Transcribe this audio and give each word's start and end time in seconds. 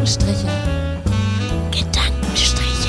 Gedankenstriche. 0.00 0.48
Gedankenstriche. 1.70 2.88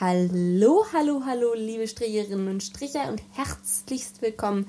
Hallo, 0.00 0.84
hallo, 0.92 1.22
hallo, 1.24 1.54
liebe 1.54 1.86
Stricherinnen 1.86 2.48
und 2.48 2.64
Stricher 2.64 3.08
und 3.08 3.22
herzlichst 3.34 4.22
willkommen 4.22 4.66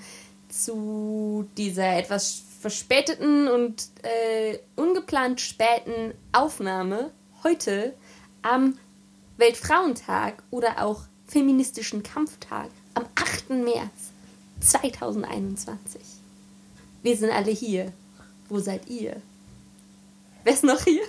zu 0.50 1.48
dieser 1.58 1.98
etwas 1.98 2.44
verspäteten 2.66 3.48
und 3.48 3.90
äh, 4.02 4.58
ungeplant 4.76 5.40
späten 5.40 6.16
Aufnahme 6.32 7.12
heute 7.44 7.94
am 8.42 8.80
Weltfrauentag 9.38 10.42
oder 10.50 10.84
auch 10.84 11.04
feministischen 11.28 12.02
Kampftag 12.02 12.72
am 12.96 13.06
8. 13.14 13.52
März 13.52 14.10
2021. 14.62 16.02
Wir 17.04 17.16
sind 17.16 17.30
alle 17.30 17.52
hier. 17.52 17.94
Wo 18.50 18.58
seid 18.58 18.90
ihr? 18.90 19.22
Wer 20.44 20.54
ist 20.54 20.64
noch 20.64 20.86
hier? 20.86 21.04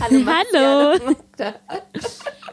Hallo. 0.00 0.26
Hallo. 0.26 1.16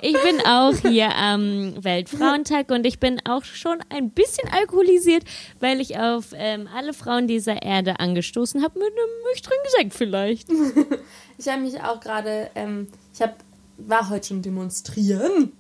Ich 0.02 0.14
bin 0.22 0.42
auch 0.46 0.76
hier 0.76 1.16
am 1.16 1.84
Weltfrauentag 1.84 2.70
und 2.70 2.86
ich 2.86 3.00
bin 3.00 3.20
auch 3.26 3.44
schon 3.44 3.80
ein 3.90 4.12
bisschen 4.12 4.48
alkoholisiert, 4.50 5.24
weil 5.60 5.82
ich 5.82 5.98
auf 5.98 6.28
ähm, 6.36 6.68
alle 6.76 6.94
Frauen 6.94 7.28
dieser 7.28 7.64
Erde 7.64 8.00
angestoßen 8.00 8.64
habe 8.64 8.78
mit 8.78 8.88
einem 8.90 9.32
nüchternen 9.32 9.60
Gesenk 9.64 9.94
vielleicht. 9.94 10.48
Ich 11.40 11.48
habe 11.48 11.62
mich 11.62 11.80
auch 11.84 12.00
gerade, 12.00 12.50
ähm, 12.56 12.88
ich 13.14 13.22
hab, 13.22 13.36
war 13.78 14.10
heute 14.10 14.30
schon 14.30 14.42
demonstrieren, 14.42 15.52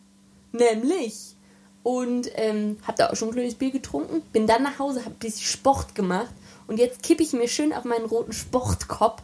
nämlich. 0.52 1.36
Und 1.84 2.32
ähm, 2.34 2.78
habe 2.82 2.98
da 2.98 3.10
auch 3.12 3.16
schon 3.16 3.30
ein 3.30 3.34
kleines 3.36 3.54
Bier 3.54 3.70
getrunken, 3.70 4.22
bin 4.34 4.48
dann 4.48 4.64
nach 4.64 4.80
Hause, 4.80 5.02
habe 5.02 5.12
ein 5.12 5.20
bisschen 5.20 5.46
Sport 5.46 5.94
gemacht 5.94 6.34
und 6.66 6.80
jetzt 6.80 7.04
kippe 7.04 7.22
ich 7.22 7.32
mir 7.34 7.48
schön 7.48 7.74
auf 7.74 7.86
meinen 7.86 8.06
roten 8.06 8.34
Sportkopf, 8.34 9.22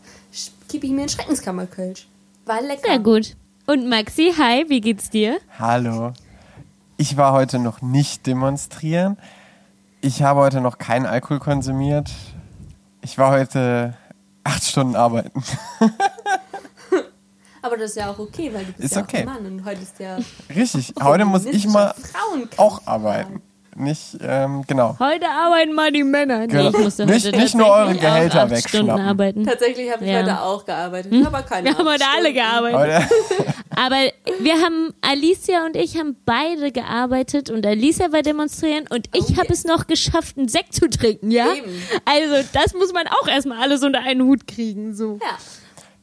kippe 0.70 0.86
ich 0.86 0.92
mir 0.92 1.02
einen 1.02 1.10
Schreckenskammerkölsch. 1.10 2.08
War 2.46 2.62
lecker. 2.62 2.82
Sehr 2.86 3.00
gut. 3.00 3.36
Und 3.68 3.88
Maxi, 3.88 4.34
hi, 4.38 4.66
wie 4.68 4.82
geht's 4.82 5.10
dir? 5.10 5.40
Hallo. 5.58 6.12
Ich 6.98 7.16
war 7.16 7.32
heute 7.32 7.60
noch 7.60 7.82
nicht 7.82 8.28
demonstrieren. 8.28 9.18
Ich 10.02 10.22
habe 10.22 10.42
heute 10.42 10.60
noch 10.60 10.78
keinen 10.78 11.06
Alkohol 11.06 11.40
konsumiert. 11.40 12.12
Ich 13.02 13.18
war 13.18 13.32
heute 13.32 13.96
acht 14.44 14.64
Stunden 14.64 14.96
arbeiten. 14.96 15.42
Aber 17.62 17.78
das 17.78 17.92
ist 17.92 17.96
ja 17.96 18.12
auch 18.12 18.20
okay, 18.20 18.54
weil 18.54 18.66
du 18.66 18.74
bist 18.74 18.84
Ist 18.84 18.96
ja 18.96 19.04
okay. 19.04 19.18
auch 19.26 19.34
ein 19.34 19.44
Mann 19.44 19.46
und 19.46 19.64
heute 19.66 19.82
ist 19.82 19.98
ja 19.98 20.18
Richtig. 20.54 20.94
Heute 21.02 21.24
muss 21.24 21.46
ich 21.46 21.66
mal 21.66 21.96
auch 22.58 22.82
arbeiten. 22.86 23.42
Nicht, 23.76 24.18
ähm, 24.22 24.64
genau. 24.68 24.96
Heute 25.00 25.28
arbeiten 25.28 25.74
mal 25.74 25.92
die 25.92 26.04
Männer. 26.04 26.40
Nee, 26.40 26.48
Genau. 26.48 26.70
ich 26.70 26.78
musste 26.78 27.06
Nicht- 27.06 27.26
heute 27.26 27.38
nicht 27.38 27.56
nur 27.56 27.68
eure 27.68 27.96
Gehälter 27.96 28.50
wegschnappen. 28.50 29.46
Tatsächlich 29.46 29.92
habe 29.92 30.04
ich 30.06 30.12
Ja. 30.12 30.20
heute 30.20 30.42
auch 30.42 30.64
gearbeitet, 30.66 31.14
aber 31.26 31.42
keine 31.42 31.70
Wir 31.70 31.78
haben 31.78 31.88
heute 31.88 32.06
alle 32.16 32.34
gearbeitet. 32.34 33.10
Aber 33.76 33.96
wir 34.40 34.54
haben, 34.62 34.94
Alicia 35.02 35.66
und 35.66 35.76
ich 35.76 35.98
haben 35.98 36.16
beide 36.26 36.72
gearbeitet 36.72 37.50
und 37.50 37.66
Alicia 37.66 38.12
war 38.12 38.22
demonstrieren 38.22 38.86
und 38.92 39.08
ich 39.16 39.32
Oh, 39.36 39.38
habe 39.38 39.52
es 39.52 39.64
noch 39.64 39.88
geschafft, 39.88 40.38
einen 40.38 40.48
Sekt 40.48 40.76
zu 40.76 40.88
trinken, 40.88 41.32
ja? 41.32 41.52
Eben. 41.56 41.72
Also 42.06 42.48
das 42.54 42.76
muss 42.76 42.94
man 42.94 43.08
auch 43.08 43.28
erstmal 43.28 43.58
alles 43.64 43.82
unter 43.82 44.00
einen 44.02 44.22
Hut 44.22 44.46
kriegen, 44.46 44.94
so. 44.94 45.18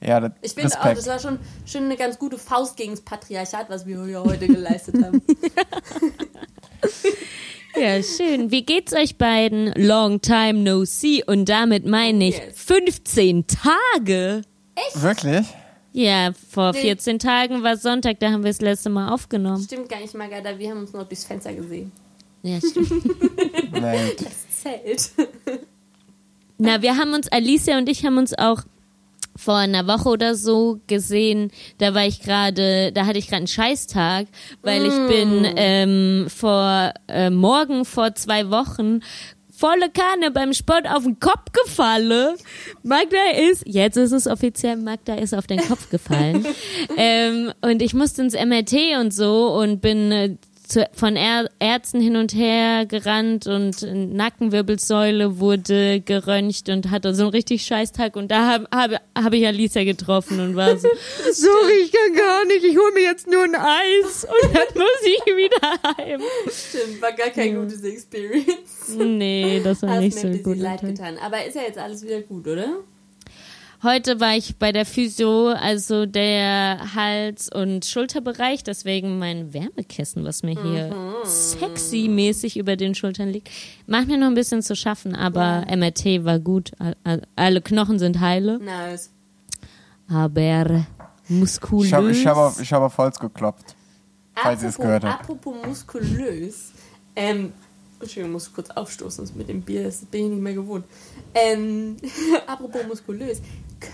Ja. 0.01 0.09
ja, 0.09 0.19
das, 0.21 0.33
Ich 0.43 0.53
finde 0.55 0.77
auch, 0.81 0.83
das 0.95 1.07
war 1.07 1.21
schon, 1.21 1.39
schon 1.65 1.85
eine 1.85 1.97
ganz 1.97 2.19
gute 2.19 2.39
Faust 2.39 2.77
gegen 2.77 2.91
das 2.91 3.03
Patriarchat, 3.03 3.71
was 3.71 3.87
wir 3.87 4.05
hier 4.05 4.21
heute 4.25 4.49
geleistet 4.49 4.97
haben. 5.05 5.23
Ja, 7.81 8.03
schön. 8.03 8.51
Wie 8.51 8.63
geht's 8.65 8.93
euch 8.93 9.17
beiden? 9.17 9.73
Long 9.75 10.21
time 10.21 10.55
no 10.61 10.85
see 10.85 11.25
und 11.25 11.49
damit 11.49 11.87
meine 11.87 12.29
ich 12.29 12.37
Yes. 12.37 12.53
15 12.63 13.47
Tage. 13.47 14.43
Wirklich? 14.95 15.47
Ja, 15.93 16.33
vor 16.51 16.73
Nee. 16.73 16.81
14 16.83 17.19
Tagen 17.19 17.63
war 17.63 17.77
Sonntag, 17.77 18.21
da 18.21 18.31
haben 18.31 18.45
wir 18.45 18.51
das 18.51 18.61
letzte 18.61 18.91
Mal 18.91 19.11
aufgenommen. 19.13 19.63
Stimmt 19.65 19.89
gar 19.89 20.01
nicht, 20.01 20.15
Magada, 20.15 20.59
wir 20.59 20.71
haben 20.71 20.81
uns 20.81 20.93
noch 20.93 21.09
durchs 21.09 21.25
Fenster 21.25 21.53
gesehen. 21.53 21.91
Ja, 22.43 22.59
stimmt. 22.59 22.91
Nein. 23.73 24.11
Das 24.19 24.63
Zelt. 24.63 25.11
Na, 26.59 26.83
wir 26.83 26.97
haben 26.97 27.13
uns, 27.15 27.29
Alicia 27.33 27.79
und 27.79 27.89
ich 27.89 28.05
haben 28.05 28.19
uns 28.19 28.39
auch 28.39 28.63
vor 29.41 29.57
einer 29.57 29.87
Woche 29.87 30.09
oder 30.11 30.35
so 30.35 30.81
gesehen. 30.87 31.51
Da 31.79 31.95
war 31.95 32.07
ich 32.07 32.21
gerade, 32.21 32.93
da 32.93 33.07
hatte 33.07 33.19
ich 33.19 33.27
gerade 33.27 33.39
einen 33.39 33.47
Scheißtag, 33.47 34.27
weil 34.63 34.85
ich 34.85 34.95
bin 35.09 35.47
ähm, 35.57 36.27
vor 36.29 36.93
äh, 37.09 37.31
morgen 37.31 37.85
vor 37.85 38.15
zwei 38.15 38.51
Wochen 38.51 39.01
volle 39.61 39.91
Kanne 39.91 40.31
beim 40.31 40.55
Sport 40.55 40.89
auf 40.89 41.05
den 41.05 41.21
Kopf 41.21 41.53
gefallen. 41.53 42.37
Magda 42.83 43.19
ist, 43.51 43.63
jetzt 43.67 43.97
ist 43.97 44.13
es 44.13 44.27
offiziell, 44.27 44.77
Magda 44.77 45.15
ist 45.15 45.35
auf 45.35 45.47
den 45.47 45.61
Kopf 45.61 45.91
gefallen. 45.91 46.47
ähm, 46.97 47.53
und 47.61 47.83
ich 47.83 47.93
musste 47.93 48.23
ins 48.23 48.35
MRT 48.35 48.99
und 48.99 49.13
so 49.13 49.49
und 49.55 49.83
bin 49.83 50.13
äh, 50.13 50.37
zu, 50.71 50.89
von 50.93 51.17
Är 51.17 51.49
Ärzten 51.59 52.01
hin 52.01 52.17
und 52.17 52.35
her 52.35 52.87
gerannt 52.87 53.47
und 53.47 53.83
Nackenwirbelsäule 53.83 55.39
wurde 55.39 56.01
geröntgt 56.01 56.69
und 56.69 56.91
hatte 56.91 57.15
so 57.15 57.25
einen 57.25 57.33
richtig 57.33 57.63
scheiß 57.65 57.93
Tag 57.93 58.17
und 58.17 58.31
da 58.31 58.47
habe 58.47 58.67
hab, 58.73 58.93
hab 59.17 59.33
ich 59.33 59.47
Alicia 59.47 59.85
getroffen 59.85 60.41
und 60.41 60.57
war 60.57 60.77
so, 60.79 60.89
sorry, 61.33 61.83
ich 61.85 61.93
kann 61.93 62.15
gar 62.15 62.45
nicht, 62.47 62.65
ich 62.65 62.77
hole 62.77 62.93
mir 62.95 63.03
jetzt 63.03 63.27
nur 63.27 63.43
ein 63.43 63.55
Eis 63.55 64.25
und 64.45 64.55
dann 64.55 64.75
muss 64.75 65.03
ich 65.05 65.27
wieder 65.37 65.97
heim. 65.99 66.21
Stimmt, 66.51 67.03
war 67.03 67.13
gar 67.13 67.31
kein 67.31 67.57
gutes 67.57 67.83
Experience. 67.83 68.95
Nee, 68.97 69.61
das 69.63 69.83
war 69.83 69.91
Hast 69.91 70.01
nicht 70.01 70.15
mir 70.15 70.21
so 70.21 70.27
ein 70.27 70.33
bisschen 70.33 70.45
gut. 70.45 70.59
leid 70.59 70.81
getan. 70.81 71.17
Aber 71.25 71.45
ist 71.45 71.57
ja 71.57 71.63
jetzt 71.63 71.79
alles 71.79 72.03
wieder 72.03 72.21
gut, 72.23 72.47
oder? 72.47 72.79
Heute 73.83 74.21
war 74.21 74.37
ich 74.37 74.57
bei 74.59 74.73
der 74.73 74.85
Physio, 74.85 75.49
also 75.49 76.05
der 76.05 76.95
Hals- 76.95 77.49
und 77.51 77.87
Schulterbereich, 77.87 78.63
deswegen 78.63 79.19
mein 79.19 79.55
Wärmekissen, 79.55 80.23
was 80.23 80.43
mir 80.43 80.61
hier 80.63 80.95
sexy-mäßig 81.25 82.59
über 82.59 82.77
den 82.77 82.95
Schultern 82.95 83.31
liegt. 83.31 83.49
Macht 83.87 84.09
mir 84.09 84.19
noch 84.19 84.27
ein 84.27 84.35
bisschen 84.35 84.61
zu 84.61 84.77
schaffen, 84.77 85.15
aber 85.17 85.65
MRT 85.75 86.25
war 86.27 86.39
gut. 86.39 86.73
All- 86.79 86.97
all- 87.05 87.23
Alle 87.37 87.63
Knochen 87.63 87.99
sind 87.99 88.21
heile, 88.21 88.59
Nice. 88.59 89.11
aber 90.09 90.85
muskulös. 91.29 91.87
Ich 91.87 91.95
habe 91.95 92.11
ich 92.11 92.27
hab 92.27 92.37
auf, 92.37 92.61
ich 92.61 92.73
hab 92.75 92.83
auf 92.83 92.99
Holz 92.99 93.19
geklopft. 93.19 93.75
Falls 94.35 94.63
ihr 94.63 94.69
es 94.69 94.77
gehört 94.77 95.05
habt. 95.05 95.21
Apropos 95.23 95.55
muskulös. 95.67 96.73
Ähm, 97.17 97.53
Entschuldigung, 98.01 98.31
ich 98.31 98.33
muss 98.33 98.53
kurz 98.53 98.71
aufstoßen 98.71 99.27
sonst 99.27 99.37
mit 99.37 99.49
dem 99.49 99.63
Bier, 99.63 99.85
das 99.85 100.05
bin 100.05 100.25
ich 100.25 100.31
nicht 100.31 100.43
mehr 100.43 100.55
gewohnt. 100.55 100.85
Ähm, 101.35 101.97
apropos 102.47 102.83
muskulös. 102.89 103.41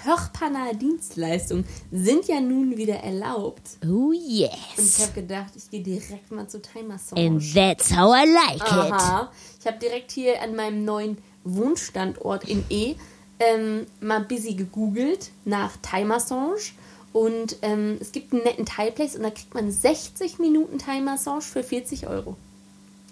Körpernahe 0.05 0.75
Dienstleistungen 0.75 1.65
sind 1.93 2.27
ja 2.27 2.41
nun 2.41 2.77
wieder 2.77 2.97
erlaubt. 2.97 3.63
oh 3.85 4.09
Und 4.09 4.15
ich 4.15 4.41
yes. 4.41 5.01
habe 5.01 5.13
gedacht, 5.13 5.53
ich 5.57 5.71
gehe 5.71 5.83
direkt 5.83 6.31
mal 6.33 6.49
zu 6.49 6.61
Thai 6.61 6.83
Massage. 6.83 7.21
And 7.21 7.55
that's 7.55 7.91
how 7.97 8.15
I 8.15 8.27
like 8.29 8.57
it. 8.57 8.63
Aha. 8.63 9.31
Ich 9.61 9.67
habe 9.67 9.79
direkt 9.79 10.11
hier 10.11 10.43
an 10.43 10.57
meinem 10.57 10.85
neuen 10.85 11.19
Wohnstandort 11.45 12.49
in 12.49 12.65
E 12.69 12.97
ähm, 13.39 13.87
mal 14.01 14.21
busy 14.21 14.55
gegoogelt 14.55 15.31
nach 15.45 15.77
Thai-Massage. 15.83 16.73
Und 17.13 17.57
ähm, 17.63 17.97
es 18.01 18.13
gibt 18.13 18.33
einen 18.33 18.43
netten 18.43 18.67
Thai-Place 18.67 19.17
und 19.17 19.23
da 19.23 19.31
kriegt 19.31 19.55
man 19.55 19.71
60 19.71 20.39
Minuten 20.39 20.79
Thai-Massage 20.79 21.47
für 21.47 21.63
40 21.63 22.07
Euro. 22.09 22.37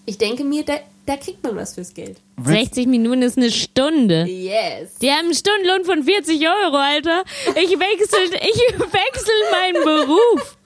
Ich 0.06 0.19
denke 0.19 0.44
mir, 0.44 0.65
da, 0.65 0.75
da 1.06 1.16
kriegt 1.16 1.42
man 1.42 1.56
was 1.56 1.75
fürs 1.75 1.94
Geld. 1.94 2.19
Willst, 2.37 2.75
60 2.75 2.87
Minuten 2.88 3.22
ist 3.22 3.38
eine 3.38 3.50
Stunde. 3.50 4.25
Yes. 4.26 4.98
Die 5.00 5.10
haben 5.10 5.25
einen 5.26 5.34
Stundenlohn 5.34 5.84
von 5.84 6.03
40 6.03 6.41
Euro, 6.47 6.76
Alter. 6.76 7.23
Ich 7.56 7.70
wechsel, 7.70 8.19
ich 8.34 8.78
wechsel 8.78 9.34
meinen 9.50 9.82
Beruf. 9.84 10.56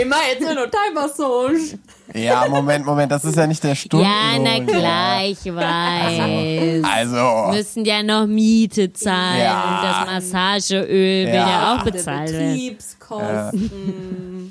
Immer 0.00 0.16
jetzt 0.32 0.40
nur 0.42 0.54
noch 0.54 0.70
Thai-Massage. 0.70 1.78
ja, 2.14 2.46
Moment, 2.48 2.86
Moment, 2.86 3.10
das 3.12 3.24
ist 3.24 3.36
ja 3.36 3.46
nicht 3.46 3.62
der 3.62 3.74
Stundenlohn. 3.74 4.46
Ja, 4.46 4.58
na 4.58 4.64
klar, 4.64 5.24
ich 5.24 5.44
weiß. 5.44 6.84
Also, 6.84 7.50
Müssen 7.52 7.84
ja 7.84 8.02
noch 8.02 8.26
Miete 8.26 8.92
zahlen 8.92 9.40
Ja. 9.40 9.64
und 9.64 9.82
das 10.16 10.30
Massageöl 10.32 11.26
will 11.26 11.34
Ja. 11.34 11.48
ja 11.48 11.76
auch 11.76 11.82
bezahlt 11.84 12.30
werden. 12.32 12.52
Betriebskosten. 12.54 14.50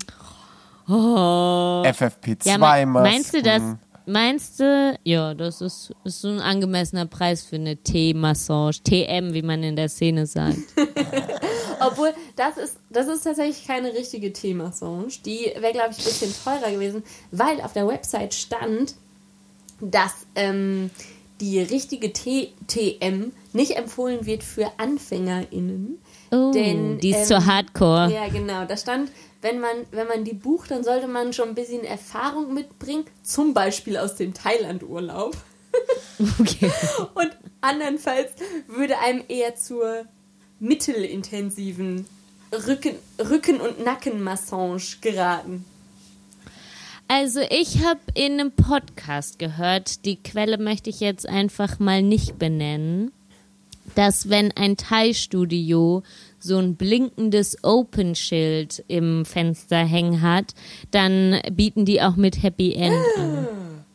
Oh. 0.90 1.84
FFP2 1.86 2.48
Ja, 2.48 2.86
meinst 2.86 3.34
du 3.34 3.42
das? 3.42 3.62
Meinst 4.10 4.60
du, 4.60 4.98
ja, 5.04 5.34
das 5.34 5.62
ist, 5.62 5.94
ist 6.04 6.22
so 6.22 6.30
ein 6.30 6.40
angemessener 6.40 7.06
Preis 7.06 7.44
für 7.44 7.58
eine 7.58 7.78
T-Massage, 7.78 8.82
TM, 8.84 9.34
wie 9.34 9.42
man 9.42 9.62
in 9.62 9.76
der 9.76 9.88
Szene 9.88 10.26
sagt. 10.26 10.58
Obwohl, 11.80 12.14
das 12.36 12.58
ist, 12.58 12.78
das 12.90 13.08
ist 13.08 13.24
tatsächlich 13.24 13.66
keine 13.68 13.94
richtige 13.94 14.34
T-Massage. 14.34 15.20
Die 15.26 15.52
wäre, 15.60 15.74
glaube 15.74 15.92
ich, 15.92 16.00
ein 16.00 16.04
bisschen 16.04 16.34
teurer 16.44 16.72
gewesen, 16.72 17.04
weil 17.32 17.62
auf 17.62 17.74
der 17.74 17.88
Website 17.88 18.34
stand, 18.34 18.96
dass 19.80 20.26
ähm, 20.36 20.90
die 21.40 21.60
richtige 21.60 22.12
T 22.12 22.52
TM 22.68 23.32
nicht 23.54 23.78
empfohlen 23.78 24.26
wird 24.26 24.44
für 24.44 24.72
AnfängerInnen, 24.78 26.00
Oh, 26.32 26.52
Denn, 26.52 27.00
die 27.00 27.10
ist 27.10 27.32
ähm, 27.32 27.42
zu 27.42 27.46
hardcore. 27.46 28.12
Ja, 28.14 28.28
genau. 28.28 28.66
Da 28.66 28.78
stand, 28.78 29.12
wenn 29.42 29.60
man, 29.60 29.86
wenn 29.92 30.08
man 30.08 30.24
die 30.24 30.34
bucht, 30.34 30.72
dann 30.72 30.84
sollte 30.84 31.08
man 31.08 31.34
schon 31.34 31.50
ein 31.50 31.56
bisschen 31.56 31.84
Erfahrung 31.84 32.54
mitbringen, 32.54 33.06
zum 33.24 33.54
Beispiel 33.54 33.98
aus 33.98 34.16
dem 34.16 34.34
Thailand-Urlaub. 34.34 35.36
Okay. 36.40 36.72
Und 37.16 37.32
andernfalls 37.62 38.32
würde 38.68 38.98
einem 39.00 39.24
eher 39.28 39.56
zur 39.56 40.06
mittelintensiven 40.60 42.06
Rücken, 42.52 42.96
Rücken- 43.20 43.62
und 43.62 43.84
Nackenmassage 43.84 44.98
geraten. 45.02 45.64
Also 47.08 47.42
ich 47.50 47.84
habe 47.84 48.00
in 48.14 48.34
einem 48.34 48.52
Podcast 48.52 49.40
gehört, 49.40 50.06
die 50.06 50.22
Quelle 50.22 50.58
möchte 50.58 50.90
ich 50.90 51.00
jetzt 51.00 51.28
einfach 51.28 51.80
mal 51.80 52.04
nicht 52.04 52.38
benennen, 52.38 53.12
dass 53.96 54.30
wenn 54.30 54.52
ein 54.52 54.78
Thai-Studio 54.78 56.04
so 56.40 56.58
ein 56.58 56.76
blinkendes 56.76 57.58
Open-Schild 57.64 58.84
im 58.88 59.26
Fenster 59.26 59.78
hängen 59.86 60.22
hat, 60.22 60.54
dann 60.92 61.40
bieten 61.52 61.86
die 61.86 62.02
auch 62.02 62.16
mit 62.16 62.42
Happy 62.44 62.74
End 62.74 62.96
an. 63.18 63.48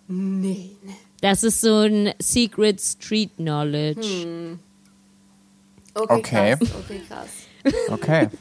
Nee, 0.08 0.70
ne. 0.82 0.92
Das 1.20 1.42
ist 1.42 1.60
so 1.62 1.78
ein 1.78 2.12
Secret 2.20 2.80
Street 2.80 3.30
Knowledge. 3.36 4.56
Okay, 5.94 6.14
Okay. 6.18 6.56
krass. 6.58 6.68
Okay, 6.84 7.00
krass. 7.08 7.28
Okay. 7.90 8.28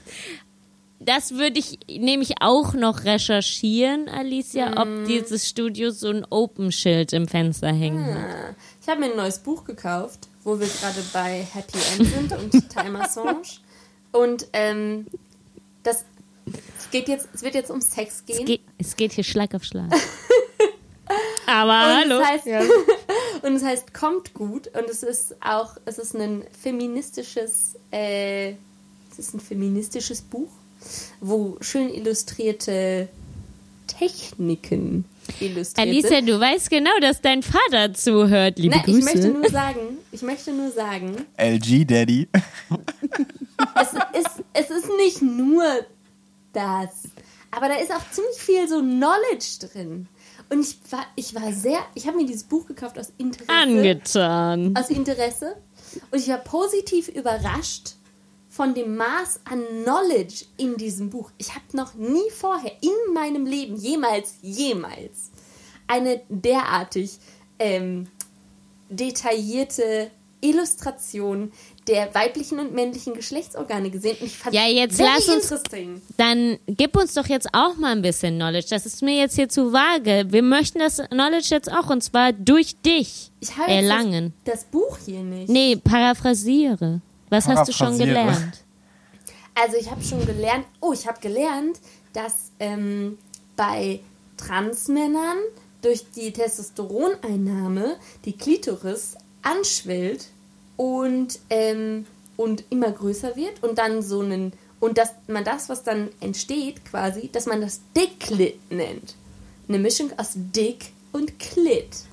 Das 1.05 1.31
würde 1.33 1.59
ich 1.59 1.79
nämlich 1.89 2.35
auch 2.39 2.73
noch 2.75 3.03
recherchieren, 3.03 4.07
Alicia, 4.07 4.81
ob 4.81 5.05
dieses 5.05 5.50
Studio 5.50 5.91
so 5.91 6.07
ein 6.07 6.25
Open-Schild 6.29 7.11
im 7.11 7.27
Fenster 7.27 7.73
hängen 7.73 8.05
hat. 8.05 8.25
Ah, 8.25 8.55
Ich 8.81 8.88
habe 8.88 9.01
mir 9.01 9.11
ein 9.11 9.17
neues 9.17 9.39
Buch 9.39 9.65
gekauft, 9.65 10.29
wo 10.45 10.57
wir 10.57 10.65
gerade 10.67 11.03
bei 11.11 11.45
Happy 11.53 11.77
End 12.00 12.07
sind 12.07 12.31
und 12.31 12.69
Time 12.69 13.03
Assange. 13.03 13.41
Und 14.13 14.48
ähm, 14.54 15.07
das 15.83 16.06
es 16.77 16.89
geht 16.92 17.07
jetzt, 17.07 17.27
es 17.33 17.42
wird 17.42 17.56
jetzt 17.56 17.71
um 17.71 17.81
Sex 17.81 18.25
gehen. 18.25 18.39
Es 18.39 18.45
geht, 18.45 18.62
es 18.77 18.95
geht 18.95 19.12
hier 19.13 19.24
Schlag 19.24 19.54
auf 19.56 19.63
Schlag. 19.63 19.92
Aber 21.45 22.01
und 22.01 22.12
hallo. 22.12 22.19
Es 22.21 22.27
heißt, 22.27 22.48
und 23.44 23.56
es 23.56 23.63
heißt 23.63 23.94
kommt 23.94 24.33
gut 24.33 24.68
und 24.68 24.89
es 24.89 25.04
ist 25.04 25.36
auch, 25.42 25.77
es 25.86 25.98
ist 25.98 26.15
ein 26.15 26.44
feministisches, 26.62 27.75
äh, 27.92 28.51
es 29.12 29.19
ist 29.19 29.33
ein 29.33 29.39
feministisches 29.39 30.21
Buch, 30.21 30.50
wo 31.19 31.57
schön 31.62 31.89
illustrierte 31.89 33.10
Techniken 33.88 35.06
illustriert 35.40 35.88
Alicia, 35.88 36.10
sind. 36.10 36.30
du 36.30 36.40
weißt 36.40 36.70
genau, 36.70 36.92
dass 37.02 37.22
dein 37.22 37.42
Vater 37.44 37.94
zuhört. 37.94 38.60
Liebe 38.60 38.75
Na, 38.75 38.81
ich 38.88 38.94
Grüße. 38.94 39.04
möchte 39.06 39.28
nur 39.30 39.50
sagen, 39.50 39.98
ich 40.12 40.22
möchte 40.22 40.52
nur 40.54 40.72
sagen, 40.72 41.25
LG 41.38 41.86
Daddy. 41.86 42.28
es 43.81 43.94
ist, 44.20 44.44
es 44.54 44.70
ist 44.70 44.90
nicht 44.98 45.22
nur 45.22 45.64
das, 46.54 46.90
aber 47.52 47.68
da 47.70 47.75
ist 47.75 47.92
auch 47.92 48.10
ziemlich 48.12 48.38
viel 48.38 48.68
so 48.68 48.80
Knowledge 48.81 49.68
drin. 49.72 50.08
Und 50.50 50.62
ich 50.62 50.78
war, 50.92 51.06
ich 51.16 51.34
war 51.34 51.52
sehr, 51.52 51.80
ich 51.96 52.06
habe 52.06 52.18
mir 52.18 52.25
dieses 52.25 52.44
Buch 52.44 52.66
gekauft 52.68 53.00
aus 53.00 53.12
Interesse. 53.18 53.50
Angetan. 53.52 54.75
aus 54.78 54.90
Interesse. 54.90 55.56
Und 56.12 56.20
ich 56.20 56.28
war 56.28 56.38
positiv 56.40 57.08
überrascht 57.08 57.94
von 58.53 58.75
dem 58.75 58.95
Maß 58.97 59.39
an 59.45 59.63
Knowledge 59.83 60.45
in 60.57 60.77
diesem 60.77 61.09
Buch. 61.09 61.31
Ich 61.39 61.55
habe 61.55 61.65
noch 61.73 61.95
nie 61.95 62.29
vorher 62.29 62.71
in 62.81 63.13
meinem 63.13 63.47
Leben 63.47 63.75
jemals, 63.75 64.35
jemals 64.44 65.31
eine 65.88 66.21
derartig 66.29 67.17
ähm, 67.57 68.07
detaillierte 68.89 70.11
Illustration 70.41 71.51
der 71.88 72.13
weiblichen 72.13 72.59
und 72.59 72.73
männlichen 72.73 73.13
Geschlechtsorgane 73.15 73.89
gesehen. 73.89 74.17
Und 74.19 74.27
ich 74.27 74.38
fand 74.38 74.53
Ja, 74.53 74.67
jetzt 74.67 75.00
lass 75.00 75.27
uns-. 75.27 75.63
Dann 76.17 76.59
gib 76.67 76.95
uns 76.95 77.13
doch 77.15 77.27
jetzt 77.27 77.47
auch 77.53 77.75
mal 77.77 77.91
ein 77.94 78.01
bisschen 78.03 78.35
Knowledge. 78.35 78.67
Das 78.69 78.85
ist 78.85 79.01
mir 79.01 79.15
jetzt 79.17 79.35
hier 79.35 79.50
zu 79.50 79.73
vage. 79.73 80.27
Wir 80.29 80.44
möchten 80.44 80.79
das 80.79 80.97
Knowledge 81.09 81.47
jetzt 81.50 81.71
auch 81.71 81.89
und 81.89 82.03
zwar 82.03 82.33
durch 82.33 82.75
dich 82.81 83.31
Ich 83.39 83.50
erlangen. 83.57 84.33
das, 84.45 84.61
das 84.61 84.65
Buch 84.65 85.00
hier 85.03 85.21
nicht. 85.21 85.50
Nee, 85.50 85.75
paraphrasiere. 85.77 87.01
Was 87.33 87.47
hast 87.47 87.68
du 87.68 87.74
schon 87.74 87.97
gelernt? 87.97 88.63
Also 89.56 89.77
ich 89.77 89.89
habe 89.89 90.03
schon 90.03 90.25
gelernt, 90.25 90.65
oh, 90.81 90.94
ich 90.94 91.07
habe 91.07 91.19
gelernt, 91.19 91.80
dass 92.13 92.51
ähm, 92.59 93.18
bei 93.56 94.01
Transmännern 94.38 95.38
durch 95.81 96.06
die 96.15 96.31
Testosteroneinnahme 96.31 97.97
die 98.25 98.38
Klitoris 98.38 99.15
anschwillt 99.41 100.27
und, 100.77 101.39
ähm, 101.50 102.06
und 102.38 102.63
immer 102.69 102.91
größer 102.91 103.36
wird 103.36 103.63
und 103.63 103.77
dann 103.77 104.01
so 104.01 104.21
einen, 104.21 104.53
und 104.79 104.97
dass 104.97 105.13
man 105.27 105.44
das, 105.44 105.69
was 105.69 105.83
dann 105.83 106.09
entsteht 106.19 106.86
quasi, 106.86 107.29
dass 107.31 107.45
man 107.45 107.62
das 107.62 107.81
Dicklit 107.95 108.59
nennt. 108.71 109.15
Eine 109.68 109.79
Mischung 109.79 110.12
aus 110.18 110.31
Dick 110.36 110.91
und 111.12 111.39
Klit. 111.39 112.06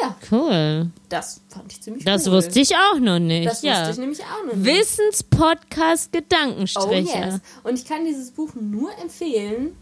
Ja, 0.00 0.16
Cool. 0.30 0.90
das 1.08 1.40
fand 1.48 1.70
ich 1.72 1.80
ziemlich 1.80 2.04
Das 2.04 2.26
cool. 2.26 2.32
wusste 2.34 2.58
ich 2.60 2.74
auch 2.74 2.98
noch 2.98 3.18
nicht. 3.20 3.48
Das 3.48 3.62
ja. 3.62 3.78
wusste 3.80 3.92
ich 3.92 3.98
nämlich 3.98 4.20
auch 4.22 4.44
noch 4.46 4.54
nicht. 4.56 4.64
Wissenspodcast 4.66 6.08
Oh 6.12 6.18
Gedankenstriche. 6.18 7.16
yes. 7.18 7.40
Und 7.62 7.78
ich 7.78 7.84
kann 7.86 8.04
dieses 8.04 8.30
Buch 8.32 8.50
nur 8.60 8.90
empfehlen, 9.00 9.76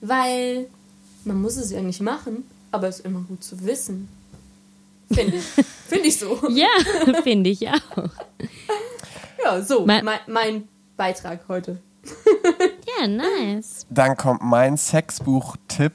weil 0.00 0.66
man 1.24 1.40
muss 1.40 1.56
es 1.56 1.70
ja 1.70 1.80
nicht 1.82 2.00
machen, 2.00 2.44
aber 2.70 2.88
es 2.88 3.00
ist 3.00 3.04
immer 3.04 3.20
gut 3.20 3.44
zu 3.44 3.62
wissen. 3.64 4.08
Finde 5.12 5.36
ich. 5.36 5.44
Finde 5.88 6.08
ich 6.08 6.18
so. 6.18 6.40
Ja, 6.48 6.68
finde 7.22 7.50
ich 7.50 7.68
auch. 7.68 8.08
Ja, 9.44 9.60
so, 9.62 9.84
Mein- 9.84 10.02
mein, 10.06 10.20
mein 10.26 10.68
Beitrag 10.96 11.40
heute. 11.48 11.76
Ja, 12.98 13.06
nice. 13.06 13.84
Dann 13.90 14.16
kommt 14.16 14.40
mein 14.42 14.78
Sexbuch-Tipp. 14.78 15.92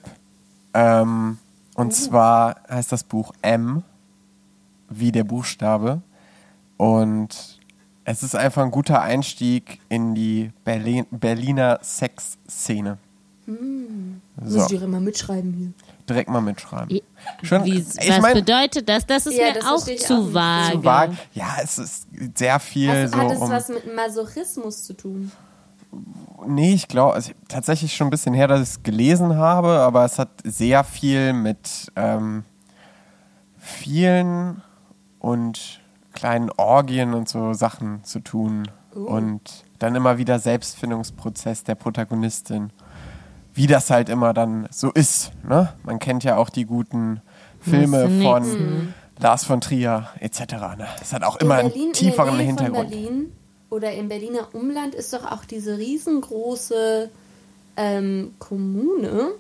Ähm, 0.76 1.40
und 1.78 1.94
zwar 1.94 2.58
heißt 2.70 2.92
das 2.92 3.04
Buch 3.06 3.32
M, 3.42 3.84
wie 4.90 5.12
der 5.14 5.24
Buchstabe. 5.24 6.02
Und 6.76 7.60
es 8.04 8.22
ist 8.24 8.36
einfach 8.36 8.64
ein 8.64 8.72
guter 8.72 9.02
Einstieg 9.02 9.80
in 9.90 10.14
die 10.16 10.52
Berlin 10.64 11.06
Berliner 11.12 11.80
Sexszene. 11.82 12.98
Muss 13.46 14.52
So, 14.54 14.60
ich 14.62 14.66
dir 14.68 14.82
immer 14.84 15.00
mitschreiben 15.00 15.54
hier. 15.54 15.72
direkt 16.10 16.30
mal 16.30 16.42
mitschreiben. 16.42 16.90
Wie, 16.90 17.04
Schon, 17.44 17.64
wie, 17.64 17.80
ich 17.80 18.10
was 18.10 18.22
mein- 18.22 18.34
bedeutet 18.34 18.88
das? 18.90 19.06
Das 19.06 19.26
ist 19.26 19.38
Ja, 19.38 19.48
mir 19.48 19.54
das 19.54 19.66
auch 19.66 19.78
zu 19.86 20.34
vage. 20.34 20.72
Zu 20.74 20.84
vage. 20.84 21.18
Ja, 21.34 21.56
es 21.64 21.78
ist 21.78 22.08
sehr 22.36 22.60
viel 22.60 22.92
Hast, 22.92 23.14
so 23.14 23.18
hat 23.18 23.32
es 23.32 23.40
um. 23.40 23.50
was 23.50 23.70
mit 23.70 23.96
Masochismus 23.96 24.84
zu 24.84 24.94
tun? 24.94 25.32
Nee, 26.46 26.74
ich 26.74 26.88
glaube, 26.88 27.14
also 27.14 27.32
tatsächlich 27.48 27.96
schon 27.96 28.08
ein 28.08 28.12
bisschen 28.12 28.34
her, 28.34 28.48
dass 28.48 28.62
ich 28.62 28.70
es 28.70 28.84
gelesen 28.84 29.38
habe, 29.38 29.80
aber 29.80 30.06
es 30.06 30.20
hat 30.20 30.30
sehr 30.44 30.84
viel 30.84 31.34
mit 31.34 31.92
ähm, 31.96 32.46
vielen 33.58 34.62
und 35.20 35.82
kleinen 36.14 36.50
Orgien 36.56 37.14
und 37.14 37.28
so 37.28 37.54
Sachen 37.54 38.04
zu 38.04 38.20
tun. 38.20 38.70
Und 38.94 39.66
dann 39.78 39.94
immer 39.96 40.18
wieder 40.18 40.40
Selbstfindungsprozess 40.40 41.64
der 41.64 41.76
Protagonistin. 41.76 42.72
Wie 43.54 43.68
das 43.68 43.90
halt 43.90 44.10
immer 44.10 44.34
dann 44.34 44.68
so 44.72 44.92
ist. 44.92 45.32
Ne? 45.48 45.74
Man 45.84 46.00
kennt 46.00 46.24
ja 46.24 46.38
auch 46.38 46.50
die 46.50 46.66
guten 46.66 47.22
Filme 47.60 48.10
von 48.22 48.94
Lars 49.20 49.44
von 49.44 49.62
Trier 49.62 50.08
etc. 50.20 50.40
Ne? 50.78 50.88
Das 51.00 51.14
hat 51.14 51.24
auch 51.24 51.38
immer 51.38 51.60
in 51.60 51.68
Berlin, 51.68 51.84
einen 51.84 51.94
tieferen 51.94 52.40
Hintergrund. 52.40 52.90
Berlin 52.90 53.32
oder 53.70 53.94
im 53.94 54.10
Berliner 54.10 54.54
Umland 54.54 54.96
ist 54.96 55.14
doch 55.14 55.26
auch 55.26 55.46
diese 55.46 55.78
riesengroße 55.78 57.10
ähm, 57.76 58.34
Kommune, 58.40 59.32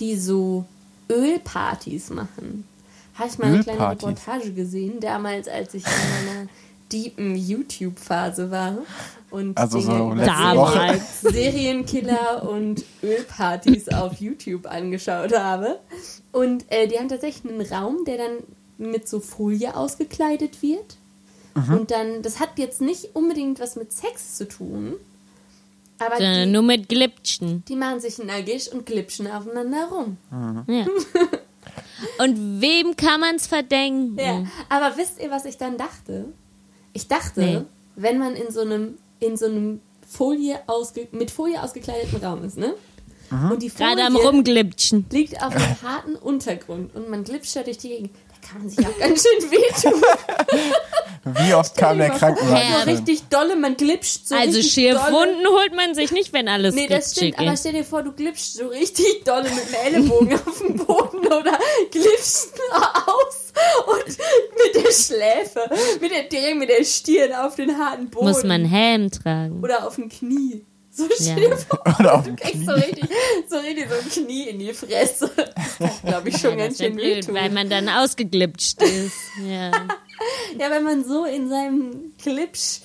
die 0.00 0.16
so 0.16 0.64
Ölpartys 1.10 2.10
machen. 2.10 2.64
Habe 3.14 3.28
ich 3.28 3.38
mal 3.38 3.46
eine 3.46 3.62
kleine? 3.62 3.90
Reportage 3.90 4.52
gesehen, 4.52 5.00
damals, 5.00 5.48
als 5.48 5.74
ich 5.74 5.84
in 5.84 6.26
meiner 6.26 6.48
deepen 6.92 7.34
YouTube-Phase 7.34 8.50
war 8.50 8.78
und 9.30 9.58
Also 9.58 9.80
so 9.80 9.90
Woche. 9.90 11.00
Serienkiller 11.22 12.48
und 12.48 12.84
Ölpartys 13.02 13.88
auf 13.88 14.20
YouTube 14.20 14.66
angeschaut 14.66 15.36
habe. 15.36 15.80
Und 16.32 16.70
äh, 16.70 16.86
die 16.86 16.98
haben 16.98 17.08
tatsächlich 17.08 17.50
einen 17.50 17.62
Raum, 17.62 18.04
der 18.06 18.18
dann 18.18 18.32
mit 18.78 19.08
so 19.08 19.20
Folie 19.20 19.74
ausgekleidet 19.74 20.62
wird. 20.62 20.96
Und 21.56 21.90
dann, 21.90 22.22
das 22.22 22.38
hat 22.40 22.58
jetzt 22.58 22.80
nicht 22.80 23.14
unbedingt 23.14 23.60
was 23.60 23.76
mit 23.76 23.92
Sex 23.92 24.36
zu 24.36 24.46
tun, 24.46 24.94
aber 25.98 26.16
Sondern 26.16 26.46
die, 26.48 26.52
nur 26.52 26.62
mit 26.62 26.88
Glipschen. 26.88 27.64
die 27.66 27.76
machen 27.76 28.00
sich 28.00 28.18
nackig 28.18 28.70
und 28.72 28.84
glitschen 28.84 29.26
aufeinander 29.30 29.86
rum. 29.90 30.16
Ja. 30.68 30.86
Und 32.18 32.60
wem 32.60 32.94
kann 32.96 33.20
man's 33.20 33.46
verdenken? 33.46 34.18
Ja, 34.18 34.44
aber 34.68 34.96
wisst 34.98 35.20
ihr, 35.20 35.30
was 35.30 35.46
ich 35.46 35.56
dann 35.56 35.78
dachte? 35.78 36.26
Ich 36.92 37.08
dachte, 37.08 37.40
Nee. 37.40 37.60
wenn 37.96 38.18
man 38.18 38.34
in 38.36 38.50
so 38.52 38.60
einem, 38.60 38.98
in 39.18 39.36
so 39.38 39.46
einem 39.46 39.80
Folie 40.06 40.58
ausge, 40.66 41.08
mit 41.12 41.30
Folie 41.30 41.60
ausgekleideten 41.62 42.22
Raum 42.22 42.44
ist, 42.44 42.58
ne? 42.58 42.74
Und 43.50 43.62
die 43.62 43.70
Folie 43.70 43.96
Gerade 43.96 44.04
am 44.06 44.14
Rumglipschen. 44.16 45.06
liegt 45.10 45.42
auf 45.42 45.54
einem 45.56 45.82
harten 45.82 46.14
Untergrund 46.16 46.94
und 46.94 47.08
man 47.10 47.24
glitscht 47.24 47.56
durch 47.56 47.78
die 47.78 47.88
Gegend. 47.88 48.10
Kann 48.48 48.58
man 48.62 48.68
sich 48.70 48.86
auch 48.86 48.98
ganz 48.98 49.22
schön 49.22 49.50
wehtun. 49.50 50.02
Wie 51.44 51.54
oft 51.54 51.76
kam 51.76 51.98
der 51.98 52.10
Krankenwagen? 52.10 52.70
Ja, 52.72 52.82
richtig 52.82 53.24
dolle, 53.28 53.56
man 53.56 53.76
glitscht 53.76 54.28
so 54.28 54.36
Also 54.36 54.58
richtig 54.58 54.72
Schierwunden 54.72 55.46
holt 55.48 55.74
man 55.74 55.94
sich 55.94 56.12
nicht, 56.12 56.32
wenn 56.32 56.46
alles 56.48 56.74
Nee, 56.74 56.86
das 56.86 57.12
stimmt, 57.12 57.38
aber 57.38 57.56
stell 57.56 57.72
dir 57.72 57.84
vor, 57.84 58.04
du 58.04 58.12
glitschst 58.12 58.54
so 58.54 58.68
richtig 58.68 59.24
dolle 59.24 59.50
mit 59.50 59.68
dem 59.68 59.74
Ellenbogen 59.86 60.34
auf 60.46 60.58
dem 60.58 60.76
Boden 60.76 61.26
oder 61.26 61.58
glitschst 61.90 62.52
aus 63.06 63.52
und 63.86 64.06
mit 64.06 64.84
der 64.84 64.92
Schläfe, 64.92 65.68
mit 66.00 66.32
der, 66.32 66.54
mit 66.54 66.68
der 66.68 66.84
Stirn 66.84 67.32
auf 67.32 67.56
den 67.56 67.76
harten 67.76 68.08
Boden. 68.08 68.26
Muss 68.28 68.44
man 68.44 68.64
Helm 68.64 69.10
tragen. 69.10 69.60
Oder 69.64 69.86
auf 69.86 69.96
dem 69.96 70.08
Knie. 70.08 70.64
So 70.96 71.06
stell 71.14 71.42
Ja. 71.42 71.48
dir 71.50 71.56
vor, 71.58 71.82
Oder 72.00 72.14
auf 72.18 72.24
du 72.24 72.34
kriegst 72.36 72.54
Knie. 72.54 72.64
so 72.64 72.72
richtig, 72.72 73.04
so 73.50 73.56
richtig 73.58 73.86
so 73.90 73.94
ein 73.96 74.24
Knie 74.24 74.48
in 74.48 74.58
die 74.58 74.72
Fresse. 74.72 75.30
Das 75.78 76.00
glaube 76.02 76.28
ich, 76.30 76.38
schon 76.38 76.52
Ja, 76.58 76.64
ganz 76.64 76.78
schön 76.78 76.96
blöd, 76.96 77.30
weil 77.34 77.50
man 77.50 77.68
dann 77.68 77.88
ausgeglitscht 77.88 78.80
ist. 78.82 79.14
Ja. 79.46 79.70
Ja, 80.58 80.70
wenn 80.70 80.82
man 80.84 81.04
so 81.04 81.26
in 81.26 81.50
seinem 81.50 82.12
Glitsch, 82.22 82.78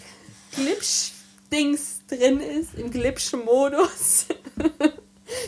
Glitsch-Dings 0.53 2.01
drin 2.10 2.41
ist, 2.41 2.74
im 2.75 2.91
Glitsch-Modus. 2.91 4.25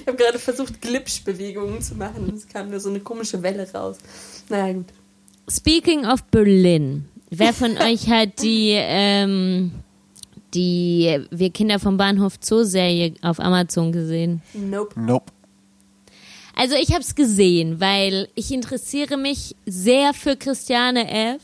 ich 0.01 0.07
habe 0.07 0.17
gerade 0.17 0.39
versucht, 0.39 0.81
Glitsch-Bewegungen 0.81 1.81
zu 1.81 1.95
machen. 1.95 2.31
Es 2.35 2.47
kam 2.47 2.69
nur 2.69 2.79
so 2.79 2.89
eine 2.89 3.01
komische 3.01 3.43
Welle 3.43 3.69
raus. 3.73 3.97
Naja, 4.47 4.73
gut. 4.73 4.85
Speaking 5.51 6.05
of 6.05 6.23
Berlin, 6.25 7.05
wer 7.29 7.51
von 7.53 7.77
euch 7.77 8.07
hat 8.09 8.41
die, 8.41 8.71
ähm, 8.75 9.71
die 10.53 11.19
Wir 11.31 11.49
Kinder 11.49 11.79
vom 11.79 11.97
Bahnhof 11.97 12.35
Zoo 12.41 12.63
Serie 12.63 13.13
auf 13.21 13.39
Amazon 13.39 13.91
gesehen? 13.91 14.41
Nope. 14.53 14.99
Nope. 14.99 15.31
Also 16.55 16.75
ich 16.75 16.91
habe 16.91 17.01
es 17.01 17.15
gesehen, 17.15 17.79
weil 17.79 18.27
ich 18.35 18.51
interessiere 18.51 19.17
mich 19.17 19.55
sehr 19.65 20.13
für 20.13 20.35
Christiane 20.35 21.09
F. 21.35 21.41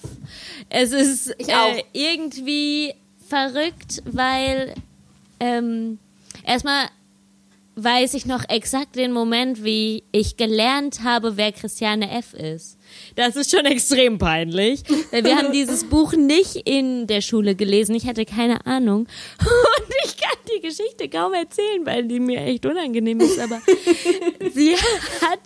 Es 0.70 0.92
ist 0.92 1.34
Ich 1.39 1.54
auch. 1.54 1.75
Äh, 1.75 1.84
irgendwie 1.94 2.94
verrückt, 3.28 4.04
weil 4.06 4.74
ähm, 5.39 5.98
erstmal 6.44 6.86
weiß 7.75 8.13
ich 8.13 8.25
noch 8.25 8.48
exakt 8.50 8.96
den 8.96 9.12
Moment, 9.12 9.63
wie 9.63 10.04
ich 10.12 10.38
gelernt 10.38 11.04
habe, 11.04 11.38
wer 11.38 11.51
Christiane 11.51 12.12
F. 12.12 12.34
ist. 12.34 12.79
Das 13.15 13.36
ist 13.36 13.51
schon 13.51 13.65
extrem 13.65 14.17
peinlich. 14.17 14.84
Weil 15.12 15.24
wir 15.24 15.36
haben 15.36 15.51
dieses 15.51 15.84
Buch 15.84 16.13
nicht 16.13 16.55
in 16.65 17.08
der 17.08 17.22
Schule 17.22 17.55
gelesen. 17.55 17.96
Ich 17.96 18.08
hatte 18.08 18.25
keine 18.25 18.65
Ahnung. 18.65 19.08
Und 19.39 19.96
ich 20.05 20.17
kann 20.17 20.38
die 20.55 20.62
Geschichte 20.62 21.10
kaum 21.10 21.34
erzählen, 21.34 21.86
weil 21.86 22.05
die 22.05 22.19
mir 22.19 22.41
echt 22.41 22.65
unangenehm 22.65 23.19
ist. 23.19 23.39
Aber 23.39 23.62
sie 24.53 24.75
hat 25.22 25.39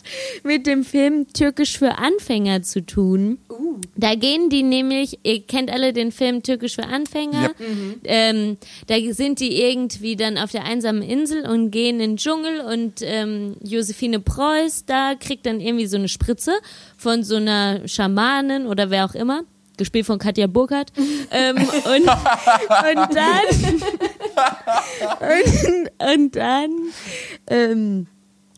mit 0.44 0.68
dem 0.68 0.84
Film 0.84 1.28
Türkisch 1.34 1.78
für 1.78 1.98
Anfänger 1.98 2.62
zu 2.64 2.86
tun. 2.86 3.40
Uh. 3.50 3.80
Da 3.96 4.16
gehen 4.16 4.50
die 4.50 4.64
nämlich, 4.64 5.20
ihr 5.24 5.42
kennt 5.42 5.72
alle 5.72 5.94
den 5.94 6.12
Film 6.12 6.44
Türkisch 6.44 6.76
für 6.76 6.86
Anfänger. 6.86 7.54
Yep. 7.60 8.02
Ähm, 8.06 8.58
da 8.88 8.96
sind 9.14 9.40
die 9.40 9.62
irgendwie 9.62 10.16
dann 10.16 10.38
auf 10.38 10.52
der 10.52 10.66
einsamen 10.66 11.02
Insel 11.02 11.46
und 11.48 11.72
gehen 11.72 12.00
in 12.00 12.12
den 12.12 12.18
Dschungel 12.18 12.62
und 12.62 13.02
ähm, 13.02 13.56
Josephine 13.62 14.20
Preuß 14.20 14.84
da 14.86 15.16
kriegt 15.16 15.46
dann 15.46 15.60
irgendwie 15.60 15.86
so 15.86 15.98
eine 15.98 16.08
Spritze 16.08 16.54
von 16.98 17.24
so 17.24 17.33
einer 17.38 17.88
Schamanin 17.88 18.68
oder 18.68 18.90
wer 18.90 19.06
auch 19.06 19.16
immer. 19.16 19.44
Gespielt 19.78 20.06
von 20.06 20.20
Katja 20.20 20.48
Burkhardt. 20.48 20.92
ähm, 21.32 21.58
und, 21.58 21.66
und 21.66 23.16
dann 23.16 23.48
und, 25.20 26.14
und 26.16 26.36
dann 26.36 26.70
ähm, 27.48 28.08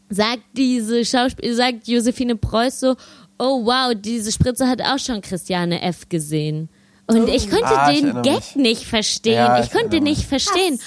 sagt 0.10 0.44
diese 0.53 1.05
Schauspiel 1.05 1.55
sagt 1.55 1.88
Josephine 1.88 2.36
Preuß 2.36 2.79
so, 2.82 2.96
oh 3.39 3.65
wow, 3.65 3.94
diese 3.96 4.32
Spritze 4.32 4.67
hat 4.67 4.82
auch 4.82 5.00
schon 5.00 5.22
Christiane 5.22 5.82
F. 5.82 6.10
gesehen. 6.10 6.70
Und 7.07 7.29
ich 7.29 7.51
konnte 7.51 7.65
Ah, 7.67 7.91
ich 7.91 8.01
den 8.01 8.21
Gag 8.24 8.55
nicht 8.55 8.85
verstehen. 8.85 9.35
Ja, 9.35 9.59
ich 9.59 9.65
ich 9.67 9.71
konnte 9.71 10.01
nicht 10.01 10.24
verstehen. 10.24 10.79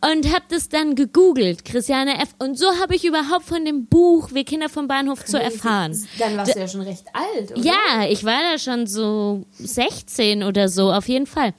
Und 0.00 0.32
habe 0.32 0.44
das 0.48 0.70
dann 0.70 0.94
gegoogelt, 0.94 1.66
Christiane 1.66 2.20
F. 2.22 2.30
Und 2.38 2.58
so 2.58 2.66
habe 2.80 2.94
ich 2.96 3.04
überhaupt 3.04 3.44
von 3.44 3.64
dem 3.64 3.86
Buch 3.86 4.30
Wir 4.32 4.44
Kinder 4.44 4.70
vom 4.70 4.88
Bahnhof 4.88 5.24
zu 5.24 5.38
erfahren. 5.38 5.94
Dann 6.18 6.36
warst 6.36 6.54
du 6.54 6.58
ja 6.60 6.66
schon 6.68 6.80
recht 6.80 7.04
alt, 7.12 7.52
oder? 7.52 7.60
Ja, 7.60 8.06
ich 8.08 8.24
war 8.24 8.40
da 8.52 8.58
schon 8.58 8.86
so 8.86 9.44
16 9.58 10.42
oder 10.42 10.68
so, 10.70 10.90
auf 10.92 11.08
jeden 11.08 11.26
Fall. 11.26 11.52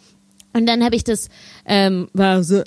Und 0.54 0.66
dann 0.66 0.84
habe 0.84 0.96
ich 0.96 1.04
das, 1.04 1.30
ähm, 1.66 2.10
war 2.14 2.44
so, 2.44 2.64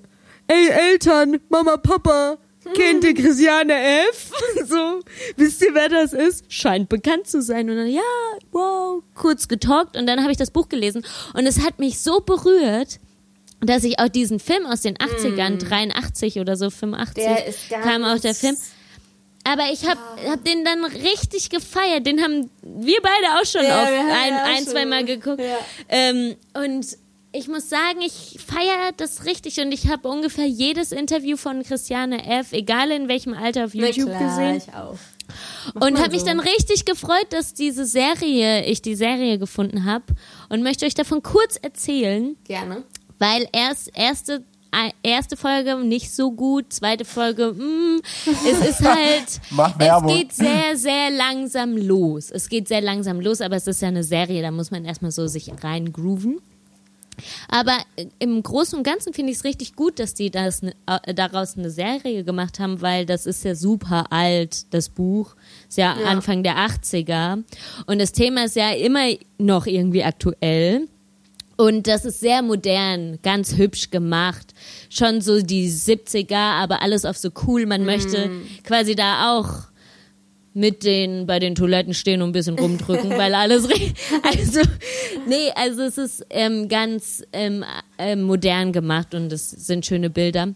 ey 0.46 0.68
Eltern, 0.92 1.38
Mama, 1.48 1.76
Papa, 1.78 2.38
kennt 2.74 3.04
ihr 3.04 3.14
Christiane 3.14 3.72
F? 4.10 4.32
so, 4.66 5.00
wisst 5.36 5.62
ihr, 5.62 5.74
wer 5.74 5.88
das 5.88 6.12
ist? 6.12 6.44
Scheint 6.52 6.88
bekannt 6.88 7.26
zu 7.26 7.42
sein. 7.42 7.68
Und 7.70 7.76
dann, 7.76 7.88
ja, 7.88 8.00
wow, 8.52 9.02
kurz 9.14 9.48
getalkt 9.48 9.96
und 9.96 10.06
dann 10.06 10.20
habe 10.20 10.32
ich 10.32 10.38
das 10.38 10.50
Buch 10.50 10.68
gelesen 10.68 11.04
und 11.34 11.46
es 11.46 11.60
hat 11.64 11.78
mich 11.78 12.00
so 12.00 12.20
berührt, 12.20 13.00
dass 13.60 13.84
ich 13.84 13.98
auch 13.98 14.08
diesen 14.08 14.40
Film 14.40 14.64
aus 14.66 14.80
den 14.80 14.96
80ern, 14.96 15.58
83 15.58 16.38
oder 16.38 16.56
so, 16.56 16.70
85, 16.70 17.24
Der 17.24 17.46
ist 17.46 17.68
ganz 17.68 17.84
kam 17.84 18.04
auch 18.04 18.18
der 18.18 18.34
Film. 18.34 18.56
Aber 19.44 19.64
ich 19.72 19.86
habe 19.86 20.00
hab 20.28 20.44
den 20.44 20.64
dann 20.64 20.84
richtig 20.84 21.48
gefeiert. 21.50 22.06
Den 22.06 22.22
haben 22.22 22.50
wir 22.62 22.98
beide 23.02 23.40
auch 23.40 23.46
schon 23.46 23.64
Ja, 23.64 23.86
haben 23.86 24.10
ein, 24.10 24.34
ein 24.34 24.56
schon. 24.64 24.66
zwei 24.72 24.84
Mal 24.86 25.04
geguckt. 25.04 25.40
Ja. 25.40 25.58
Ähm, 25.88 26.36
und 26.54 26.86
ich 27.32 27.48
muss 27.48 27.68
sagen, 27.68 28.00
ich 28.04 28.38
feiere 28.44 28.92
das 28.96 29.24
richtig 29.24 29.60
und 29.60 29.72
ich 29.72 29.88
habe 29.88 30.08
ungefähr 30.08 30.46
jedes 30.46 30.92
Interview 30.92 31.36
von 31.36 31.62
Christiane 31.62 32.26
F., 32.26 32.52
egal 32.52 32.90
in 32.90 33.08
welchem 33.08 33.34
Alter, 33.34 33.66
auf 33.66 33.74
YouTube 33.74 34.08
klar, 34.08 34.28
gesehen. 34.28 34.56
ich 34.56 34.74
auch. 34.74 34.96
Und 35.74 35.98
habe 35.98 36.10
mich 36.10 36.20
so. 36.20 36.26
dann 36.26 36.40
richtig 36.40 36.84
gefreut, 36.84 37.26
dass 37.30 37.54
diese 37.54 37.86
Serie, 37.86 38.64
ich 38.64 38.82
die 38.82 38.96
Serie 38.96 39.38
gefunden 39.38 39.84
habe 39.84 40.06
und 40.48 40.62
möchte 40.62 40.86
euch 40.86 40.94
davon 40.94 41.22
kurz 41.22 41.56
erzählen, 41.56 42.36
Gerne. 42.44 42.82
weil 43.18 43.46
erst 43.52 43.96
erste 43.96 44.44
erste 45.02 45.36
Folge 45.36 45.76
nicht 45.84 46.12
so 46.14 46.30
gut, 46.30 46.72
zweite 46.72 47.04
Folge, 47.04 47.52
mm, 47.52 48.00
es 48.24 48.68
ist 48.68 48.84
halt, 48.84 49.40
Mach 49.50 49.72
es 49.72 49.78
Werbung. 49.80 50.16
geht 50.16 50.32
sehr, 50.32 50.76
sehr 50.76 51.10
langsam 51.10 51.76
los. 51.76 52.30
Es 52.30 52.48
geht 52.48 52.68
sehr 52.68 52.80
langsam 52.80 53.20
los, 53.20 53.40
aber 53.40 53.56
es 53.56 53.66
ist 53.66 53.82
ja 53.82 53.88
eine 53.88 54.04
Serie, 54.04 54.42
da 54.42 54.52
muss 54.52 54.70
man 54.70 54.84
erstmal 54.84 55.10
so 55.10 55.26
sich 55.26 55.50
reingrooven. 55.62 56.40
Aber 57.48 57.76
äh, 57.96 58.06
im 58.18 58.42
Großen 58.42 58.76
und 58.78 58.84
Ganzen 58.84 59.12
finde 59.12 59.32
ich 59.32 59.38
es 59.38 59.44
richtig 59.44 59.74
gut, 59.76 59.98
dass 59.98 60.14
die 60.14 60.30
das, 60.30 60.62
ne- 60.62 60.74
äh, 60.86 61.14
daraus 61.14 61.56
eine 61.56 61.70
Serie 61.70 62.24
gemacht 62.24 62.58
haben, 62.60 62.80
weil 62.80 63.06
das 63.06 63.26
ist 63.26 63.44
ja 63.44 63.54
super 63.54 64.06
alt, 64.10 64.72
das 64.74 64.88
Buch. 64.88 65.34
Ist 65.68 65.78
ja, 65.78 65.96
Ja. 65.98 66.06
Anfang 66.06 66.42
der 66.42 66.56
80er. 66.56 67.42
Und 67.86 67.98
das 68.00 68.12
Thema 68.12 68.44
ist 68.44 68.56
ja 68.56 68.70
immer 68.72 69.06
noch 69.38 69.66
irgendwie 69.66 70.04
aktuell. 70.04 70.88
Und 71.56 71.86
das 71.88 72.06
ist 72.06 72.20
sehr 72.20 72.40
modern, 72.40 73.18
ganz 73.22 73.56
hübsch 73.58 73.90
gemacht. 73.90 74.54
Schon 74.88 75.20
so 75.20 75.42
die 75.42 75.70
70er, 75.70 76.34
aber 76.34 76.80
alles 76.80 77.04
auf 77.04 77.18
so 77.18 77.28
cool. 77.46 77.66
Man 77.66 77.84
möchte 77.84 78.30
quasi 78.64 78.94
da 78.94 79.38
auch 79.38 79.69
mit 80.52 80.84
den 80.84 81.26
bei 81.26 81.38
den 81.38 81.54
Toiletten 81.54 81.94
stehen 81.94 82.22
und 82.22 82.30
ein 82.30 82.32
bisschen 82.32 82.58
rumdrücken, 82.58 83.10
weil 83.10 83.34
alles 83.34 83.64
also 84.22 84.60
nee, 85.26 85.50
also 85.54 85.82
es 85.82 85.98
ist 85.98 86.26
ähm, 86.30 86.68
ganz 86.68 87.22
ähm, 87.32 87.64
ähm, 87.98 88.22
modern 88.22 88.72
gemacht 88.72 89.14
und 89.14 89.32
es 89.32 89.50
sind 89.50 89.86
schöne 89.86 90.10
Bilder. 90.10 90.54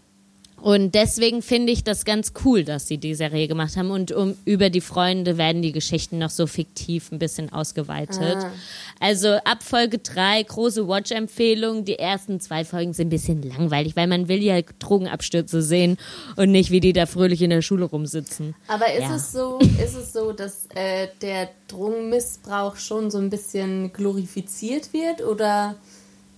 Und 0.65 0.95
deswegen 0.95 1.43
finde 1.43 1.71
ich 1.71 1.83
das 1.83 2.05
ganz 2.05 2.33
cool, 2.43 2.63
dass 2.63 2.87
sie 2.87 2.97
die 2.97 3.13
Serie 3.13 3.47
gemacht 3.47 3.77
haben. 3.77 3.91
Und 3.91 4.11
um, 4.11 4.35
über 4.45 4.71
die 4.71 4.81
Freunde 4.81 5.37
werden 5.37 5.61
die 5.61 5.71
Geschichten 5.71 6.17
noch 6.17 6.31
so 6.31 6.47
fiktiv 6.47 7.11
ein 7.11 7.19
bisschen 7.19 7.53
ausgeweitet. 7.53 8.37
Ah. 8.37 8.51
Also 8.99 9.33
ab 9.43 9.61
Folge 9.61 9.99
3, 9.99 10.41
große 10.41 10.87
Watch-Empfehlung. 10.87 11.85
Die 11.85 11.99
ersten 11.99 12.39
zwei 12.39 12.65
Folgen 12.65 12.93
sind 12.93 13.07
ein 13.07 13.09
bisschen 13.11 13.43
langweilig, 13.43 13.95
weil 13.95 14.07
man 14.07 14.27
will 14.27 14.41
ja 14.41 14.59
Drogenabstürze 14.79 15.61
sehen 15.61 15.97
und 16.35 16.49
nicht, 16.51 16.71
wie 16.71 16.79
die 16.79 16.93
da 16.93 17.05
fröhlich 17.05 17.43
in 17.43 17.51
der 17.51 17.61
Schule 17.61 17.85
rumsitzen. 17.85 18.55
Aber 18.67 18.91
ist 18.91 19.01
Ja. 19.01 19.15
es 19.17 19.31
so, 19.33 19.59
ist 19.59 19.95
es 19.95 20.13
so, 20.13 20.31
dass 20.31 20.65
äh, 20.73 21.09
der 21.21 21.49
Drogenmissbrauch 21.67 22.77
schon 22.77 23.11
so 23.11 23.19
ein 23.19 23.29
bisschen 23.29 23.93
glorifiziert 23.93 24.93
wird 24.93 25.21
oder 25.21 25.75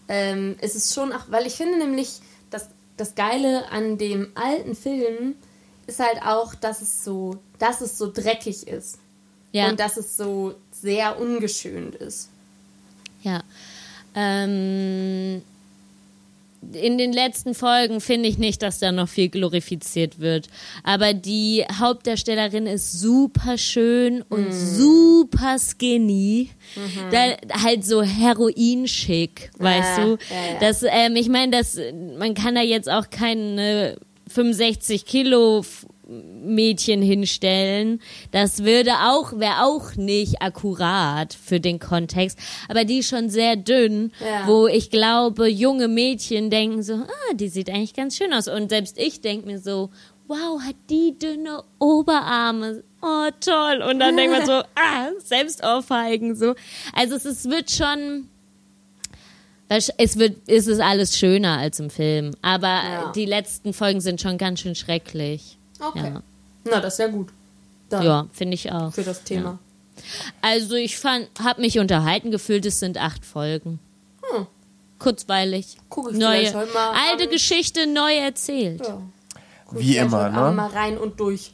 ähm, 0.10 0.58
ist 0.62 0.76
es 0.76 0.94
schon 0.94 1.14
auch, 1.14 1.28
weil 1.30 1.48
ich 1.48 1.54
finde 1.54 1.78
nämlich, 1.78 2.20
das 2.98 3.16
Geile 3.16 3.70
an 3.72 3.98
dem 3.98 4.32
alten 4.36 4.76
Film 4.76 5.36
ist 5.86 6.00
halt 6.00 6.22
auch, 6.24 6.54
dass 6.56 6.82
es 6.82 7.04
so, 7.04 7.38
dass 7.60 7.82
es 7.82 7.98
so 7.98 8.12
dreckig 8.12 8.68
ist 8.68 8.98
Ja. 9.54 9.70
und 9.70 9.80
dass 9.80 9.98
es 9.98 10.18
so 10.18 10.56
sehr 10.72 11.20
ungeschönt 11.20 11.96
ist. 11.96 12.30
Ja. 13.24 13.42
Ähm, 14.16 15.42
in 16.74 16.98
den 16.98 17.14
letzten 17.14 17.54
Folgen 17.54 18.02
finde 18.02 18.28
ich 18.30 18.38
nicht, 18.38 18.62
dass 18.62 18.80
da 18.80 18.92
noch 18.92 19.08
viel 19.10 19.30
glorifiziert 19.30 20.20
wird. 20.20 20.48
Aber 20.84 21.14
die 21.14 21.64
Hauptdarstellerin 21.80 22.66
ist 22.68 23.00
super 23.00 23.58
schön 23.58 24.22
und 24.30 24.52
super 24.52 25.58
skinny. 25.60 26.50
Da, 27.12 27.36
halt 27.64 27.86
so 27.86 28.02
Heroin-schick, 28.04 29.52
weißt 29.58 29.98
Ja, 29.98 30.04
du? 30.06 30.10
ja, 30.12 30.18
ja. 30.54 30.60
Das, 30.60 30.84
ähm, 30.84 31.16
ich 31.16 31.30
meine, 31.30 31.52
das, 31.58 31.80
man 32.18 32.34
kann 32.34 32.56
da 32.56 32.62
jetzt 32.62 32.90
auch 32.90 33.10
keine 33.10 33.98
65 34.28 35.06
Kilo 35.06 35.64
Mädchen 36.08 37.02
hinstellen. 37.02 38.02
Das 38.32 38.64
würde 38.64 38.92
auch, 39.10 39.34
wäre 39.40 39.64
auch 39.64 39.96
nicht 39.96 40.42
akkurat 40.42 41.34
für 41.34 41.60
den 41.60 41.80
Kontext. 41.80 42.40
Aber 42.70 42.86
die 42.86 43.00
ist 43.00 43.10
schon 43.10 43.30
sehr 43.30 43.56
dünn, 43.58 44.12
Ja. 44.22 44.48
wo 44.48 44.68
ich 44.68 44.90
glaube, 44.90 45.48
junge 45.50 45.88
Mädchen 45.88 46.50
denken 46.50 46.82
so, 46.84 46.94
ah, 46.94 47.34
die 47.34 47.50
sieht 47.50 47.70
eigentlich 47.70 47.94
ganz 47.94 48.16
schön 48.18 48.34
aus. 48.34 48.48
Und 48.48 48.70
selbst 48.70 48.98
ich 48.98 49.20
denke 49.22 49.48
mir 49.48 49.60
so, 49.60 49.90
wow, 50.28 50.62
hat 50.62 50.76
die 50.90 51.18
dünne 51.20 51.64
Oberarme. 51.80 52.84
Oh, 53.02 53.28
toll. 53.40 53.82
Und 53.90 54.00
dann 54.00 54.16
denkt 54.18 54.38
man 54.38 54.46
so, 54.46 54.52
ah, 54.76 55.10
selbst 55.24 55.64
aufheigen, 55.64 56.36
so. 56.36 56.56
Also 56.94 57.16
es, 57.16 57.26
es 57.26 57.46
wird 57.50 57.70
schon, 57.72 58.28
es 59.70 60.18
wird, 60.18 60.38
es 60.48 60.68
ist 60.68 60.80
alles 60.80 61.18
schöner 61.18 61.58
als 61.58 61.80
im 61.80 61.90
Film. 61.90 62.32
Aber 62.42 62.68
Ja. 62.68 63.12
die 63.14 63.26
letzten 63.26 63.74
Folgen 63.74 64.00
sind 64.02 64.22
schon 64.22 64.38
ganz 64.38 64.62
schön 64.62 64.76
schrecklich. 64.76 65.57
Okay. 65.80 66.12
Ja. 66.14 66.22
Na, 66.66 66.80
das 66.82 66.94
ist 66.94 67.00
ja 67.00 67.08
gut. 67.08 67.30
Dann 67.90 68.04
Ja, 68.04 68.28
finde 68.34 68.56
ich 68.56 68.72
auch. 68.72 68.94
Für 68.94 69.04
das 69.04 69.24
Thema. 69.24 69.60
Also 70.42 70.76
ich 70.76 70.98
fand, 70.98 71.28
habe 71.42 71.62
mich 71.62 71.80
unterhalten 71.80 72.32
gefühlt, 72.32 72.66
es 72.66 72.80
sind 72.80 72.98
acht 72.98 73.26
Folgen. 73.26 73.80
Hm. 74.32 74.46
Kurzweilig. 75.00 75.78
Guck 75.90 76.12
ich 76.12 76.18
neue, 76.18 76.52
mal 76.74 76.94
alte 77.10 77.26
an. 77.26 77.30
Geschichte 77.30 77.88
neu 77.88 78.16
erzählt. 78.16 78.82
Ja. 78.86 79.02
Guck 79.66 79.80
Wie 79.80 79.98
immer, 79.98 80.30
ne? 80.30 80.52
Mal 80.52 80.70
rein 80.70 80.98
und 80.98 81.20
durch. 81.20 81.52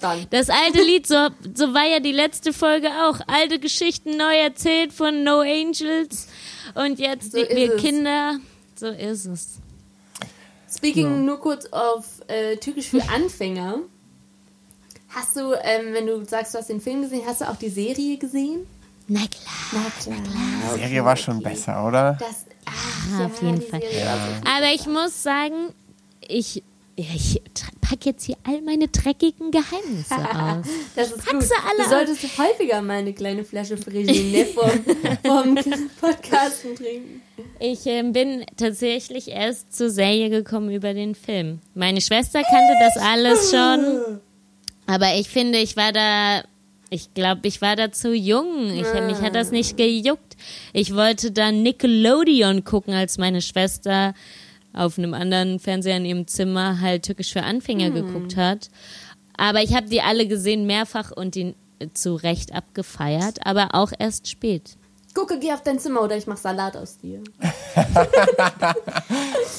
Dann. 0.00 0.26
Das 0.30 0.48
alte 0.48 0.82
Lied, 0.82 1.06
so, 1.06 1.28
so 1.54 1.74
war 1.74 1.86
ja 1.86 2.00
die 2.00 2.12
letzte 2.12 2.52
Folge 2.54 2.88
auch. 2.88 3.20
Alte 3.26 3.58
Geschichten 3.58 4.16
neu 4.16 4.34
erzählt 4.34 4.92
von 4.92 5.24
No 5.24 5.40
Angels. 5.40 6.28
Und 6.74 6.98
jetzt 6.98 7.32
So 7.32 7.38
wir 7.38 7.74
es. 7.74 7.82
Kinder. 7.82 8.38
So 8.76 8.86
ist 8.86 9.26
es. 9.26 9.58
Speaking 10.74 11.24
nur 11.24 11.40
kurz 11.40 11.66
auf 11.66 12.04
äh, 12.28 12.56
Türkisch 12.56 12.88
für 12.88 13.02
Anfänger. 13.08 13.80
Hast 15.08 15.34
du, 15.34 15.52
ähm, 15.54 15.92
wenn 15.92 16.06
du 16.06 16.24
sagst, 16.24 16.54
du 16.54 16.58
hast 16.58 16.68
den 16.68 16.80
Film 16.80 17.02
gesehen, 17.02 17.22
hast 17.26 17.40
du 17.40 17.48
auch 17.48 17.56
die 17.56 17.68
Serie 17.68 18.16
gesehen? 18.16 18.66
Na 19.08 19.20
klar. 19.20 19.82
Na 20.06 20.14
klar. 20.14 20.74
Die 20.74 20.80
Serie 20.80 21.04
war 21.04 21.16
schon 21.16 21.42
besser, 21.42 21.84
oder? 21.84 22.16
Das, 22.20 22.46
ach, 22.64 23.10
Ja, 23.10 23.18
ja, 23.20 23.26
auf 23.26 23.42
jeden 23.42 23.62
Fall. 23.62 23.80
So 23.80 24.48
Aber 24.48 24.72
ich 24.72 24.86
muss 24.86 25.20
sagen, 25.22 25.74
ich, 26.20 26.62
ich 27.14 27.40
pack 27.80 28.06
jetzt 28.06 28.24
hier 28.24 28.36
all 28.44 28.60
meine 28.62 28.88
dreckigen 28.88 29.50
Geheimnisse 29.50 30.14
aus. 30.16 30.66
Das 30.94 31.10
ist 31.10 31.24
Pack 31.24 31.34
gut. 31.34 31.42
sie 31.42 31.54
alle 31.68 31.84
du 31.84 31.88
solltest 31.88 32.38
häufiger 32.38 32.82
mal 32.82 32.98
eine 32.98 33.12
kleine 33.12 33.44
Flasche 33.44 33.76
Frigine 33.76 34.46
vom, 34.46 34.70
vom 35.24 35.54
Podcasten 36.00 36.76
trinken. 36.76 37.22
Ich 37.58 37.86
ähm, 37.86 38.12
bin 38.12 38.44
tatsächlich 38.56 39.28
erst 39.28 39.74
zur 39.74 39.90
Serie 39.90 40.30
gekommen 40.30 40.70
über 40.70 40.94
den 40.94 41.14
Film. 41.14 41.60
Meine 41.74 42.00
Schwester 42.00 42.42
kannte 42.42 42.74
das 42.80 42.96
alles 43.02 43.50
schon, 43.50 44.20
aber 44.86 45.14
ich 45.14 45.28
finde, 45.28 45.58
ich 45.58 45.76
war 45.76 45.92
da, 45.92 46.42
ich 46.90 47.14
glaube, 47.14 47.46
ich 47.48 47.60
war 47.62 47.76
da 47.76 47.92
zu 47.92 48.14
jung. 48.14 48.70
Ich, 48.70 48.92
mich 49.06 49.20
hat 49.20 49.34
das 49.34 49.50
nicht 49.52 49.76
gejuckt. 49.76 50.36
Ich 50.72 50.94
wollte 50.94 51.30
dann 51.30 51.62
Nickelodeon 51.62 52.64
gucken, 52.64 52.94
als 52.94 53.18
meine 53.18 53.42
Schwester 53.42 54.14
auf 54.72 54.98
einem 54.98 55.14
anderen 55.14 55.58
Fernseher 55.58 55.96
in 55.96 56.04
ihrem 56.04 56.26
Zimmer 56.26 56.80
halt 56.80 57.04
Türkisch 57.04 57.32
für 57.32 57.42
Anfänger 57.42 57.90
geguckt 57.90 58.36
hat. 58.36 58.70
Aber 59.36 59.62
ich 59.62 59.74
habe 59.74 59.88
die 59.88 60.02
alle 60.02 60.26
gesehen, 60.28 60.66
mehrfach 60.66 61.10
und 61.12 61.34
die 61.34 61.54
äh, 61.78 61.88
zu 61.94 62.14
Recht 62.14 62.54
abgefeiert, 62.54 63.46
aber 63.46 63.70
auch 63.74 63.92
erst 63.98 64.28
spät. 64.28 64.76
Gucke, 65.14 65.38
geh 65.40 65.52
auf 65.52 65.62
dein 65.62 65.78
Zimmer 65.78 66.02
oder 66.02 66.16
ich 66.16 66.26
mach 66.26 66.36
Salat 66.36 66.76
aus 66.76 66.98
dir. 66.98 67.22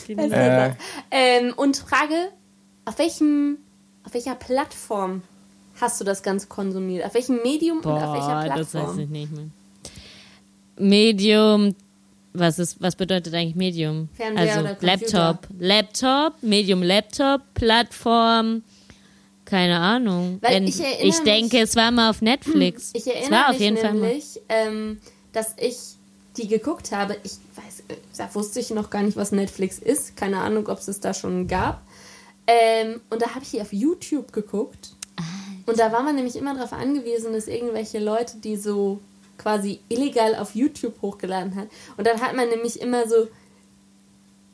Äh, 0.07 0.71
Ähm, 1.11 1.53
und 1.55 1.77
Frage, 1.77 2.29
auf 2.85 2.99
welchem, 2.99 3.57
auf 4.03 4.13
welcher 4.13 4.35
Plattform 4.35 5.21
hast 5.79 5.99
du 6.01 6.05
das 6.05 6.23
Ganze 6.23 6.47
konsumiert? 6.47 7.05
Auf 7.05 7.13
welchem 7.13 7.41
Medium 7.43 7.77
und 7.79 7.85
auf 7.87 8.13
welcher 8.13 8.55
das 8.55 8.59
weiß 8.59 8.71
Plattform? 8.71 8.99
ich 8.99 9.09
nicht 9.09 9.31
mehr. 9.31 9.45
Medium, 10.77 11.75
was 12.33 12.59
ist, 12.59 12.81
was 12.81 12.95
bedeutet 12.95 13.33
eigentlich 13.33 13.55
Medium? 13.55 14.09
Fernseher 14.13 14.57
also? 14.65 14.85
Laptop, 14.85 15.47
Laptop, 15.59 16.33
Medium 16.41 16.81
Laptop, 16.83 17.41
Plattform, 17.53 18.63
keine 19.45 19.79
Ahnung. 19.79 20.37
Weil 20.41 20.67
ich 20.67 20.79
erinnere 20.79 21.07
ich 21.07 21.19
denke, 21.19 21.55
mich- 21.57 21.63
es 21.63 21.75
war 21.75 21.91
mal 21.91 22.09
auf 22.09 22.21
Netflix. 22.21 22.91
Ich 22.95 23.05
es 23.07 23.13
erinnere 23.13 23.31
war 23.31 23.45
auf 23.47 23.51
mich 23.53 23.61
jeden 23.61 23.77
Fall 23.77 23.93
mal. 23.93 24.07
nämlich, 24.07 24.41
ähm, 24.49 24.99
dass 25.33 25.55
ich 25.57 25.77
die 26.37 26.47
geguckt 26.47 26.91
habe. 26.93 27.17
Ich 27.23 27.33
weiß, 27.55 27.83
da 28.17 28.33
wusste 28.33 28.59
ich 28.61 28.69
noch 28.69 28.89
gar 28.89 29.03
nicht, 29.03 29.17
was 29.17 29.31
Netflix 29.33 29.79
ist. 29.79 30.15
Keine 30.15 30.39
Ahnung, 30.39 30.67
ob 30.67 30.79
es 30.79 30.87
es 30.87 30.99
da 31.01 31.13
schon 31.13 31.47
gab. 31.47 31.81
Ähm, 32.47 33.01
und 33.09 33.21
da 33.21 33.35
habe 33.35 33.43
ich 33.43 33.51
die 33.51 33.61
auf 33.61 33.73
YouTube 33.73 34.31
geguckt. 34.31 34.91
Und 35.65 35.77
da 35.79 35.91
war 35.91 36.01
man 36.03 36.15
nämlich 36.15 36.35
immer 36.35 36.55
darauf 36.55 36.73
angewiesen, 36.73 37.33
dass 37.33 37.47
irgendwelche 37.47 37.99
Leute, 37.99 38.37
die 38.37 38.55
so 38.55 38.99
quasi 39.37 39.81
illegal 39.89 40.35
auf 40.35 40.55
YouTube 40.55 41.01
hochgeladen 41.01 41.55
hat. 41.55 41.67
Und 41.97 42.07
dann 42.07 42.21
hat 42.21 42.35
man 42.35 42.49
nämlich 42.49 42.81
immer 42.81 43.07
so 43.07 43.27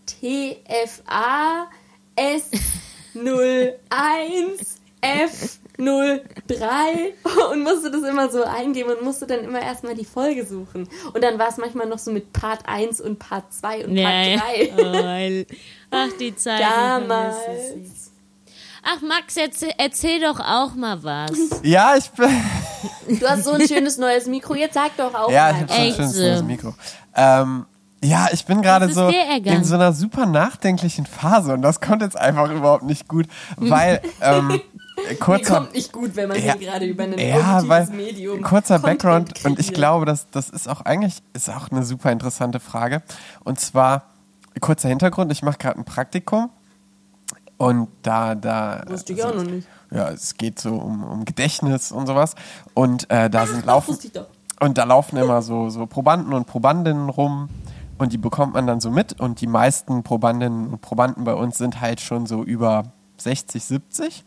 TFA 0.05 1.69
S01 2.15 3.73
F03 5.01 7.13
und 7.51 7.63
musste 7.63 7.89
das 7.91 8.03
immer 8.03 8.29
so 8.29 8.43
eingeben 8.43 8.89
und 8.89 9.03
musste 9.03 9.27
dann 9.27 9.43
immer 9.43 9.61
erstmal 9.61 9.95
die 9.95 10.05
Folge 10.05 10.45
suchen. 10.45 10.89
Und 11.13 11.23
dann 11.23 11.37
war 11.37 11.49
es 11.49 11.57
manchmal 11.57 11.87
noch 11.87 11.99
so 11.99 12.11
mit 12.11 12.33
Part 12.33 12.67
1 12.67 12.99
und 13.01 13.19
Part 13.19 13.53
2 13.53 13.85
und 13.85 13.95
Part 13.95 14.27
ja. 14.27 14.37
3. 14.37 14.73
Oh, 14.77 15.45
ach, 15.91 16.09
die 16.19 16.35
Zeit. 16.35 16.61
Damals. 16.61 18.06
Ach, 18.83 19.01
Max, 19.01 19.35
erzähl, 19.37 19.71
erzähl 19.77 20.19
doch 20.21 20.39
auch 20.39 20.75
mal 20.75 21.03
was. 21.03 21.31
ja, 21.63 21.95
ich 21.97 22.09
bin. 22.11 22.29
Du 23.19 23.27
hast 23.27 23.43
so 23.45 23.51
ein 23.51 23.67
schönes 23.67 23.97
neues 23.97 24.25
Mikro, 24.27 24.55
jetzt 24.55 24.73
sag 24.75 24.95
doch 24.97 25.13
auch 25.13 25.31
Ja, 25.31 25.49
ich 25.51 25.55
mal. 25.55 25.61
habe 25.61 25.71
schon 25.73 25.81
ein 25.81 25.87
Echt 25.87 25.95
schönes 25.97 26.13
so. 26.15 26.21
neues 26.21 26.43
Mikro. 26.43 26.73
Ähm, 27.15 27.65
ja, 28.03 28.27
ich 28.31 28.45
bin 28.45 28.61
gerade 28.61 28.91
so 28.93 29.07
in 29.09 29.63
so 29.63 29.75
einer 29.75 29.91
super 29.93 30.25
nachdenklichen 30.27 31.05
Phase 31.07 31.53
und 31.53 31.63
das 31.63 31.81
kommt 31.81 32.01
jetzt 32.03 32.15
einfach 32.17 32.49
überhaupt 32.51 32.83
nicht 32.83 33.07
gut, 33.07 33.25
weil 33.57 34.01
ähm, 34.21 34.47
Mir 35.07 35.15
kurzer 35.19 35.55
kommt 35.55 35.73
nicht 35.73 35.91
gut, 35.91 36.15
wenn 36.15 36.29
man 36.29 36.37
Ja. 36.37 36.53
hier 36.53 36.67
gerade 36.69 36.85
über 36.85 37.03
ein 37.03 37.17
Ja, 37.17 37.67
weil 37.67 37.87
Medium 37.87 38.41
kurzer 38.43 38.79
Content 38.79 39.01
Background 39.01 39.45
und 39.45 39.59
ich 39.59 39.67
kreiert. 39.67 39.75
glaube, 39.77 40.05
dass 40.05 40.27
das 40.29 40.49
ist 40.49 40.69
auch 40.69 40.81
eigentlich 40.81 41.15
ist 41.33 41.49
auch 41.49 41.69
eine 41.71 41.83
super 41.83 42.11
interessante 42.11 42.59
Frage 42.59 43.01
und 43.43 43.59
zwar 43.59 44.03
kurzer 44.61 44.89
Hintergrund. 44.89 45.31
Ich 45.31 45.41
mache 45.41 45.57
gerade 45.57 45.79
ein 45.79 45.85
Praktikum 45.85 46.51
und 47.57 47.89
da 48.03 48.35
da 48.35 48.83
Wusste 48.87 49.13
ich 49.13 49.23
auch 49.23 49.33
noch 49.33 49.43
nicht. 49.43 49.67
ja 49.91 50.09
es 50.09 50.35
geht 50.35 50.59
so 50.59 50.75
um, 50.75 51.03
um 51.03 51.25
Gedächtnis 51.25 51.91
und 51.91 52.07
sowas. 52.07 52.35
Und 52.73 53.09
äh, 53.09 53.29
da 53.29 53.45
sind 53.47 53.65
laufen 53.65 53.97
und 54.59 54.77
da 54.77 54.83
laufen 54.85 55.17
immer 55.17 55.41
so, 55.41 55.69
so 55.69 55.85
Probanden 55.85 56.33
und 56.33 56.45
Probandinnen 56.45 57.09
rum. 57.09 57.49
Und 57.99 58.13
die 58.13 58.17
bekommt 58.17 58.53
man 58.53 58.67
dann 58.67 58.79
so 58.79 58.91
mit. 58.91 59.19
Und 59.19 59.41
die 59.41 59.47
meisten 59.47 60.03
Probandinnen 60.03 60.67
und 60.67 60.81
Probanden 60.81 61.23
bei 61.23 61.33
uns 61.33 61.57
sind 61.57 61.81
halt 61.81 61.99
schon 61.99 62.25
so 62.25 62.43
über 62.43 62.83
60, 63.17 63.63
70 63.63 64.23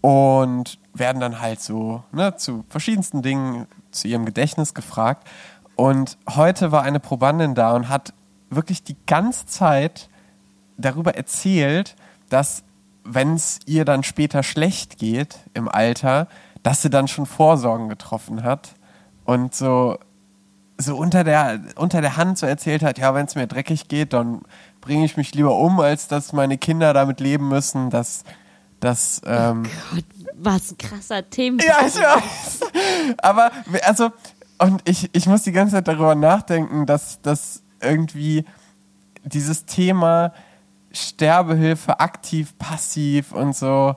und 0.00 0.78
werden 0.94 1.20
dann 1.20 1.40
halt 1.40 1.60
so 1.60 2.02
ne, 2.12 2.36
zu 2.36 2.64
verschiedensten 2.68 3.22
Dingen 3.22 3.66
zu 3.90 4.08
ihrem 4.08 4.24
Gedächtnis 4.24 4.74
gefragt. 4.74 5.28
Und 5.76 6.18
heute 6.28 6.72
war 6.72 6.82
eine 6.82 7.00
Probandin 7.00 7.54
da 7.54 7.74
und 7.74 7.88
hat 7.88 8.12
wirklich 8.50 8.82
die 8.82 8.96
ganze 9.06 9.46
Zeit 9.46 10.08
darüber 10.76 11.16
erzählt, 11.16 11.96
dass 12.28 12.62
wenn 13.04 13.34
es 13.34 13.60
ihr 13.66 13.84
dann 13.84 14.02
später 14.02 14.42
schlecht 14.42 14.98
geht 14.98 15.38
im 15.54 15.68
Alter, 15.68 16.28
dass 16.62 16.82
sie 16.82 16.90
dann 16.90 17.08
schon 17.08 17.26
Vorsorgen 17.26 17.88
getroffen 17.88 18.42
hat 18.42 18.74
und 19.24 19.54
so 19.54 19.98
so 20.80 20.96
unter 20.96 21.24
der 21.24 21.60
unter 21.76 22.00
der 22.00 22.16
Hand 22.16 22.38
so 22.38 22.46
erzählt 22.46 22.82
hat, 22.82 22.98
ja, 22.98 23.14
wenn 23.14 23.26
es 23.26 23.34
mir 23.34 23.46
dreckig 23.46 23.88
geht, 23.88 24.12
dann 24.12 24.42
bringe 24.80 25.04
ich 25.04 25.16
mich 25.16 25.34
lieber 25.34 25.56
um, 25.56 25.80
als 25.80 26.08
dass 26.08 26.32
meine 26.32 26.58
Kinder 26.58 26.92
damit 26.92 27.20
leben 27.20 27.48
müssen, 27.48 27.90
dass 27.90 28.24
dass 28.80 29.20
ähm, 29.26 29.64
Gott, 29.90 30.04
was 30.34 30.70
ein 30.70 30.78
krasser 30.78 31.28
Thema. 31.28 31.62
ja, 31.64 31.78
ich 31.86 31.94
weiß. 31.94 32.60
Aber, 33.18 33.50
also, 33.82 34.10
und 34.58 34.82
ich, 34.88 35.10
ich 35.12 35.26
muss 35.26 35.42
die 35.42 35.52
ganze 35.52 35.76
Zeit 35.76 35.88
darüber 35.88 36.14
nachdenken, 36.14 36.86
dass, 36.86 37.20
dass 37.22 37.62
irgendwie 37.80 38.44
dieses 39.24 39.66
Thema 39.66 40.32
Sterbehilfe 40.98 42.00
aktiv, 42.00 42.56
passiv 42.58 43.32
und 43.32 43.54
so, 43.54 43.94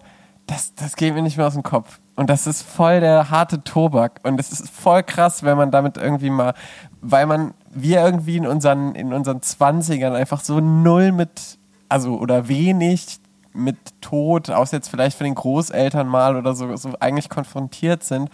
das, 0.48 0.76
das 0.76 0.96
geht 0.96 1.14
mir 1.14 1.22
nicht 1.22 1.38
mehr 1.38 1.48
aus 1.48 1.54
dem 1.54 1.64
Kopf. 1.64 2.00
Und 2.16 2.30
das 2.30 2.46
ist 2.46 2.62
voll 2.62 3.00
der 3.00 3.30
harte 3.30 3.64
Tobak. 3.64 4.20
Und 4.24 4.40
es 4.40 4.52
ist 4.52 4.70
voll 4.70 5.02
krass, 5.02 5.44
wenn 5.44 5.58
man 5.58 5.72
damit 5.72 5.98
irgendwie 5.98 6.30
mal, 6.30 6.54
weil 7.02 7.26
man, 7.26 7.54
wir 7.70 8.04
irgendwie 8.04 8.38
in 8.38 8.46
unseren, 8.46 8.96
in 8.96 9.14
unseren 9.14 9.42
Zwanzigern 9.42 10.14
einfach 10.14 10.42
so 10.42 10.60
null 10.60 11.12
mit, 11.12 11.58
also, 11.90 12.18
oder 12.18 12.48
wenig 12.48 13.20
mit 13.54 13.78
Tod, 14.02 14.50
außer 14.50 14.78
jetzt 14.78 14.90
vielleicht 14.90 15.18
für 15.18 15.24
den 15.24 15.36
Großeltern 15.36 16.08
mal 16.08 16.38
oder 16.38 16.56
so, 16.56 16.74
so 16.78 16.92
eigentlich 17.00 17.30
konfrontiert 17.30 18.04
sind, 18.04 18.30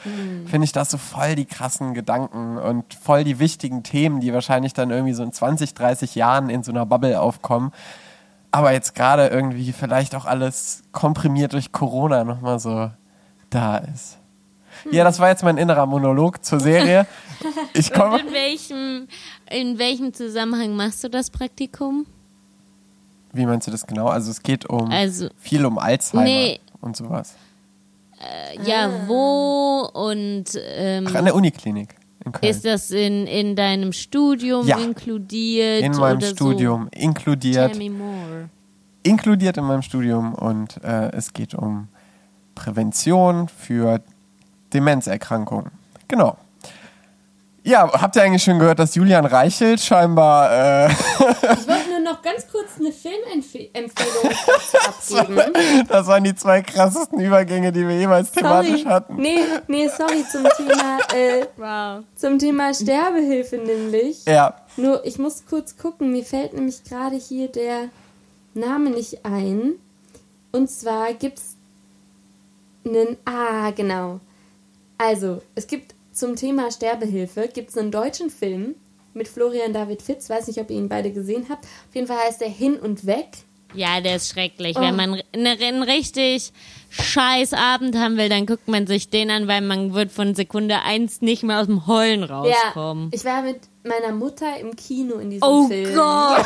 finde 0.46 0.66
ich 0.66 0.72
das 0.72 0.92
so 0.92 0.98
voll 0.98 1.36
die 1.36 1.46
krassen 1.46 1.94
Gedanken 1.94 2.58
und 2.58 2.94
voll 2.94 3.24
die 3.24 3.40
wichtigen 3.40 3.84
Themen, 3.84 4.20
die 4.20 4.34
wahrscheinlich 4.34 4.74
dann 4.74 4.92
irgendwie 4.92 5.14
so 5.14 5.24
in 5.24 5.32
20, 5.32 5.74
30 5.74 6.16
Jahren 6.16 6.50
in 6.50 6.64
so 6.64 6.72
einer 6.72 6.86
Bubble 6.86 7.20
aufkommen. 7.20 7.72
Aber 8.52 8.72
jetzt 8.72 8.96
gerade 8.96 9.28
irgendwie 9.28 9.72
vielleicht 9.74 10.16
auch 10.16 10.26
alles 10.26 10.84
komprimiert 10.92 11.54
durch 11.54 11.72
Corona 11.72 12.24
nochmal 12.24 12.60
so 12.60 12.90
da 13.50 13.78
ist. 13.78 14.18
Ja, 14.92 15.04
das 15.04 15.20
war 15.20 15.30
jetzt 15.30 15.44
mein 15.44 15.58
innerer 15.58 15.86
Monolog 15.86 16.44
zur 16.44 16.60
Serie. 16.60 17.06
Ich 17.74 17.92
Und 17.94 18.00
komme. 18.00 18.20
in 18.20 18.34
welchem, 18.34 19.08
in 19.52 19.78
welchem 19.78 20.12
Zusammenhang 20.12 20.76
machst 20.76 21.04
du 21.04 21.10
das 21.10 21.30
Praktikum? 21.30 22.08
Wie 23.32 23.46
meinst 23.46 23.68
du 23.68 23.72
das 23.72 23.86
genau? 23.86 24.08
Also 24.08 24.32
es 24.32 24.42
geht 24.42 24.66
um 24.68 24.90
Also- 24.92 25.30
viel 25.38 25.64
um 25.66 25.78
Alzheimer 25.78 26.24
Nee. 26.24 26.60
und 26.82 26.98
sowas. 26.98 27.36
Äh, 28.20 28.60
Ja, 28.68 28.90
wo 29.08 29.88
und 29.94 30.46
ähm, 30.60 31.06
Ach, 31.08 31.14
an 31.16 31.26
der 31.26 31.36
Uniklinik 31.36 31.94
Köln. 32.32 32.50
ist 32.50 32.66
das 32.66 32.92
in, 32.92 33.28
in 33.28 33.56
deinem 33.56 33.94
Studium 33.94 34.66
Ja. 34.68 34.78
inkludiert? 34.78 35.82
in 35.84 35.92
meinem 35.98 36.22
Studium 36.22 36.90
So? 36.94 37.00
inkludiert. 37.02 37.74
Tell 37.74 37.90
me 37.90 37.96
more. 37.96 38.50
inkludiert 39.04 39.58
in 39.58 39.64
meinem 39.66 39.82
Studium 39.82 40.34
und 40.34 40.84
äh, 40.84 41.10
es 41.14 41.34
geht 41.34 41.54
um 41.56 41.88
Prävention 42.56 43.48
für 43.50 44.02
Demenzerkrankungen. 44.74 45.72
Genau. 46.08 46.38
Ja, 47.64 47.92
habt 48.02 48.16
ihr 48.16 48.24
eigentlich 48.24 48.44
schon 48.44 48.60
gehört, 48.60 48.80
dass 48.80 48.96
Julian 48.96 49.26
Reichelt 49.26 49.82
scheinbar, 49.82 50.52
äh, 50.52 50.88
Ich 50.90 51.20
wollte 51.20 51.87
noch 52.10 52.22
ganz 52.22 52.48
kurz 52.52 52.72
eine 52.80 52.92
Filmempfehlung 52.92 53.92
dazu 54.74 55.18
abgeben. 55.18 55.88
das 55.88 56.08
waren 56.08 56.24
die 56.24 56.36
zwei 56.36 56.62
krassesten 56.62 57.20
Übergänge, 57.20 57.72
die 57.72 57.88
wir 57.88 57.98
jemals 57.98 58.32
thematisch 58.32 58.82
Sorry. 58.82 58.84
hatten. 58.84 59.16
Nee, 59.18 59.40
nee, 59.68 59.88
sorry, 59.90 60.24
zum 60.32 60.44
Thema, 60.58 61.00
äh, 61.14 61.46
Wow. 61.58 62.04
zum 62.16 62.40
Thema 62.40 62.74
Sterbehilfe 62.74 63.58
nämlich. 63.58 64.26
Ja, 64.26 64.56
Nur, 64.78 65.06
ich 65.06 65.18
muss 65.20 65.44
kurz 65.50 65.78
gucken, 65.78 66.12
mir 66.12 66.24
fällt 66.24 66.54
nämlich 66.54 66.84
gerade 66.84 67.16
hier 67.16 67.48
der 67.48 67.90
Name 68.54 68.90
nicht 68.92 69.26
ein. 69.26 69.74
Und 70.52 70.70
zwar 70.70 71.14
gibt's 71.14 71.56
einen, 72.86 73.18
ah, 73.26 73.72
genau. 73.72 74.20
Also, 74.98 75.42
es 75.56 75.68
gibt 75.68 75.94
zum 76.14 76.36
Thema 76.36 76.72
Sterbehilfe, 76.72 77.48
gibt's 77.54 77.78
einen 77.78 77.92
deutschen 77.92 78.30
Film 78.30 78.76
mit 79.18 79.28
Florian 79.28 79.74
David 79.74 80.02
Fitz, 80.02 80.30
weiß 80.30 80.48
nicht, 80.48 80.60
ob 80.60 80.70
ihr 80.70 80.78
ihn 80.78 80.90
beide 80.90 81.12
gesehen 81.12 81.46
habt. 81.50 81.66
Auf 81.66 81.96
jeden 81.96 82.08
Fall 82.08 82.18
heißt 82.20 82.42
er 82.42 82.50
Hin 82.50 82.78
und 82.78 83.06
Weg. 83.06 83.28
Ja, 83.74 84.00
der 84.00 84.16
ist 84.16 84.30
schrecklich. 84.30 84.78
Oh. 84.78 84.82
Wenn 84.82 84.96
man 84.96 85.22
ne- 85.36 85.58
einen 85.60 85.84
richtig 85.84 86.54
scheiß 86.90 87.54
Abend 87.54 87.98
haben 87.98 88.16
will, 88.18 88.30
dann 88.30 88.46
guckt 88.46 88.68
man 88.70 88.88
sich 88.88 89.10
den 89.10 89.30
an, 89.30 89.48
weil 89.48 89.62
man 89.62 89.94
wird 89.94 90.12
von 90.12 90.36
Sekunde 90.36 90.82
eins 90.84 91.22
nicht 91.22 91.44
mehr 91.44 91.60
aus 91.60 91.66
dem 91.66 91.86
Heulen 91.86 92.24
rauskommen. 92.24 93.10
Ja, 93.12 93.18
ich 93.18 93.26
war 93.26 93.42
mit 93.42 93.60
meiner 93.84 94.14
Mutter 94.14 94.58
im 94.60 94.76
Kino 94.76 95.16
in 95.18 95.30
diesem 95.32 95.44
oh 95.48 95.68
Film. 95.68 95.94
Gott! 95.96 96.46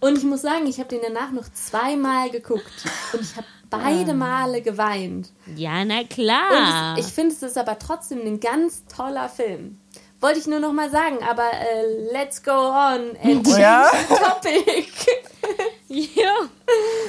Und 0.00 0.16
ich 0.16 0.24
muss 0.24 0.40
sagen, 0.42 0.66
ich 0.66 0.78
habe 0.78 0.88
den 0.88 1.00
danach 1.06 1.30
noch 1.30 1.52
zweimal 1.52 2.30
geguckt. 2.30 2.64
Und 3.12 3.20
ich 3.20 3.36
habe 3.36 3.46
beide 3.68 4.14
Male 4.14 4.62
geweint. 4.62 5.28
Ja, 5.56 5.84
na 5.84 6.00
Und 6.00 6.10
klar. 6.10 6.96
es, 6.98 7.06
ich 7.06 7.12
finde, 7.12 7.34
es 7.34 7.42
ist 7.42 7.58
aber 7.58 7.78
trotzdem 7.78 8.20
ein 8.24 8.40
ganz 8.40 8.84
toller 8.86 9.28
Film. 9.28 9.78
Wollte 10.20 10.38
ich 10.38 10.46
nur 10.46 10.60
noch 10.60 10.72
mal 10.72 10.90
sagen, 10.90 11.16
aber 11.28 11.44
äh, 11.44 12.12
let's 12.12 12.42
go 12.42 12.50
on 12.50 13.16
and 13.22 13.46
Oh 13.48 13.56
ja? 13.58 13.86
change 13.90 14.06
the 14.08 14.14
topic. 14.16 14.86
ja. 16.16 16.34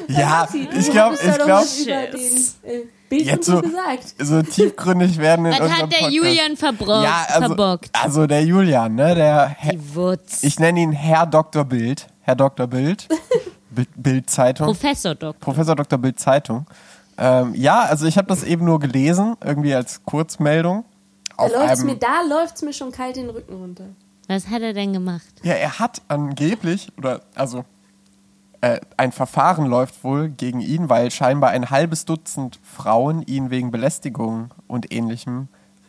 ja, 0.08 0.47
ich 0.54 0.89
glaube, 0.91 1.15
ich 1.15 1.38
doch 1.38 1.45
glaube, 1.45 1.67
äh, 1.88 2.82
Bild 3.10 3.26
jetzt 3.26 3.50
und 3.50 3.56
so, 3.56 3.62
gesagt. 3.62 4.15
so 4.17 4.41
tiefgründig 4.41 5.17
werden 5.17 5.45
in 5.45 5.52
Was 5.52 5.60
unserem 5.60 5.82
hat 5.82 5.91
der 5.91 5.97
Podcast. 5.97 6.13
Julian 6.13 6.58
verbro 6.58 7.04
ja, 7.04 7.26
also, 7.28 7.47
verbockt? 7.47 7.89
also 7.91 8.28
der 8.28 8.43
Julian, 8.45 8.95
ne, 8.95 9.13
der 9.13 9.47
Herr- 9.50 9.74
Die 9.74 9.95
Wutz. 9.95 10.43
ich 10.43 10.60
nenne 10.60 10.80
ihn 10.80 10.93
Herr 10.93 11.26
Dr. 11.26 11.65
Bild, 11.65 12.08
Herr 12.21 12.36
Dr. 12.36 12.67
Bild, 12.67 13.08
Bild, 13.69 14.30
Zeitung. 14.30 14.67
Professor 14.67 15.13
Doc. 15.15 15.39
Professor 15.41 15.76
Dr. 15.76 16.00
Bild 16.00 16.17
Zeitung. 16.19 16.65
Ähm, 17.17 17.54
ja, 17.56 17.82
also 17.82 18.06
ich 18.06 18.17
habe 18.17 18.28
das 18.30 18.43
eben 18.43 18.63
nur 18.65 18.80
gelesen, 18.80 19.36
irgendwie 19.43 19.76
als 19.76 20.04
Kurzmeldung. 20.06 20.86
Da 21.41 21.45
Auf 21.47 21.51
läuft's 21.54 21.80
einem, 21.82 21.89
mir, 21.89 21.95
da 21.97 22.21
läuft's 22.30 22.62
mir 22.62 22.73
schon 22.73 22.91
kalt 22.91 23.15
den 23.15 23.30
Rücken 23.30 23.54
runter. 23.56 23.86
Was 24.27 24.47
hat 24.47 24.62
er 24.62 24.73
denn 24.73 24.93
gemacht? 24.93 25.27
ja, 25.43 25.54
er 25.54 25.80
hat 25.80 26.01
angeblich, 26.08 26.89
oder 26.97 27.21
also 27.36 27.65
äh, 28.62 28.80
ein 28.97 29.12
Verfahren 29.12 29.65
läuft 29.65 30.04
wohl 30.04 30.30
gegen 30.30 30.62
ihn, 30.62 30.88
weil 30.89 31.12
scheinbar 31.12 31.49
ein 31.49 31.69
halbes 31.69 32.06
Dutzend 32.06 32.60
Frauen 32.63 33.23
ihn 33.23 33.49
wegen 33.49 33.71
Belästigung 33.71 34.51
und 34.67 34.93
ähnlichem 34.93 35.47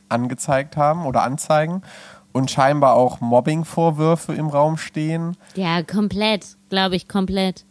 angezeigt 0.09 0.77
haben 0.77 1.07
oder 1.07 1.23
anzeigen 1.23 1.83
und 2.33 2.51
scheinbar 2.51 2.95
auch 2.95 3.21
Mobbing-Vorwürfe 3.21 4.33
im 4.35 4.49
Raum 4.49 4.77
stehen. 4.79 5.37
Ja, 5.55 5.83
komplett. 5.83 6.57
Glaube 6.71 6.97
ich, 6.97 7.09
komplett. 7.09 7.65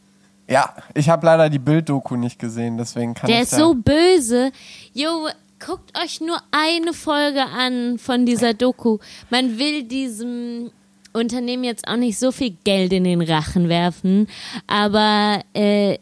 Ja, 0.47 0.73
ich 0.93 1.09
habe 1.09 1.25
leider 1.25 1.49
die 1.49 1.59
Bilddoku 1.59 2.15
nicht 2.15 2.37
gesehen, 2.39 2.77
deswegen 2.77 3.13
kann 3.13 3.27
Der 3.27 3.37
ich 3.37 3.43
ist 3.43 3.53
da- 3.53 3.57
so 3.57 3.73
böse. 3.73 4.51
Jo, 4.93 5.27
guckt 5.65 5.97
euch 5.97 6.21
nur 6.21 6.41
eine 6.51 6.93
Folge 6.93 7.43
an 7.43 7.97
von 7.97 8.25
dieser 8.25 8.53
Doku. 8.53 8.97
Man 9.29 9.59
will 9.59 9.83
diesem 9.83 10.71
Unternehmen 11.13 11.63
jetzt 11.63 11.87
auch 11.87 11.97
nicht 11.97 12.17
so 12.17 12.31
viel 12.31 12.55
Geld 12.63 12.91
in 12.93 13.03
den 13.03 13.21
Rachen 13.21 13.69
werfen, 13.69 14.27
aber 14.67 15.43
äh, 15.53 15.97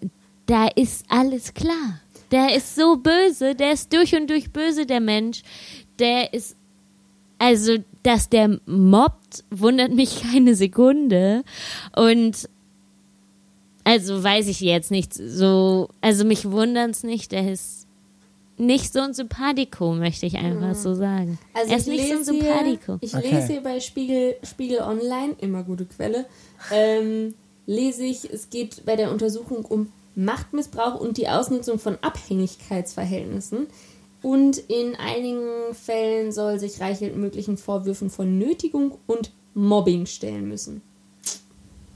da 0.46 0.68
ist 0.68 1.06
alles 1.10 1.54
klar. 1.54 2.00
Der 2.32 2.56
ist 2.56 2.76
so 2.76 2.98
böse, 2.98 3.56
der 3.56 3.74
ist 3.74 3.92
durch 3.92 4.16
und 4.16 4.30
durch 4.30 4.52
böse, 4.52 4.86
der 4.86 5.00
Mensch. 5.00 5.42
Der 5.98 6.34
ist, 6.34 6.56
also, 7.40 7.78
dass 8.04 8.30
der 8.30 8.60
mobbt, 8.66 9.44
wundert 9.50 9.92
mich 9.92 10.22
keine 10.22 10.56
Sekunde. 10.56 11.44
Und 11.96 12.48
also 13.84 14.24
weiß 14.24 14.48
ich 14.48 14.62
jetzt 14.62 14.92
nicht 14.92 15.14
so, 15.14 15.90
also 16.02 16.24
mich 16.24 16.50
wundern's 16.50 17.04
nicht, 17.04 17.32
der 17.32 17.52
ist 17.52 17.89
nicht 18.60 18.92
so 18.94 19.00
ein 19.00 19.14
Sympathico, 19.14 19.94
möchte 19.94 20.26
ich 20.26 20.38
einfach 20.38 20.76
so 20.76 20.94
sagen. 20.94 21.40
Also 21.54 21.72
er 21.72 21.78
ist 21.78 21.88
ich 21.88 21.94
nicht 21.94 22.08
so 22.08 22.14
ein 22.14 22.18
lese 22.20 22.32
hier, 22.34 22.44
Sympathico. 22.44 22.98
ich 23.02 23.16
Okay. 23.16 23.36
lese 23.36 23.54
hier 23.54 23.64
bei 23.64 23.80
Spiegel, 23.80 24.36
Spiegel 24.44 24.80
Online, 24.80 25.36
immer 25.40 25.64
gute 25.64 25.86
Quelle, 25.86 26.26
ähm, 26.72 27.34
lese 27.66 28.04
ich, 28.04 28.30
es 28.30 28.50
geht 28.50 28.86
bei 28.86 28.96
der 28.96 29.12
Untersuchung 29.12 29.66
um 29.66 29.92
Machtmissbrauch 30.16 31.00
und 31.00 31.18
die 31.18 31.30
Ausnutzung 31.30 31.80
von 31.80 31.98
Abhängigkeitsverhältnissen. 32.02 33.68
Und 34.22 34.58
in 34.58 34.96
einigen 34.98 35.74
Fällen 35.74 36.34
soll 36.34 36.60
sich 36.60 36.82
Reichelt 36.82 37.16
möglichen 37.16 37.56
Vorwürfen 37.58 38.10
von 38.10 38.38
Nötigung 38.38 38.98
und 39.08 39.32
Mobbing 39.54 40.06
stellen 40.06 40.48
müssen. 40.48 40.82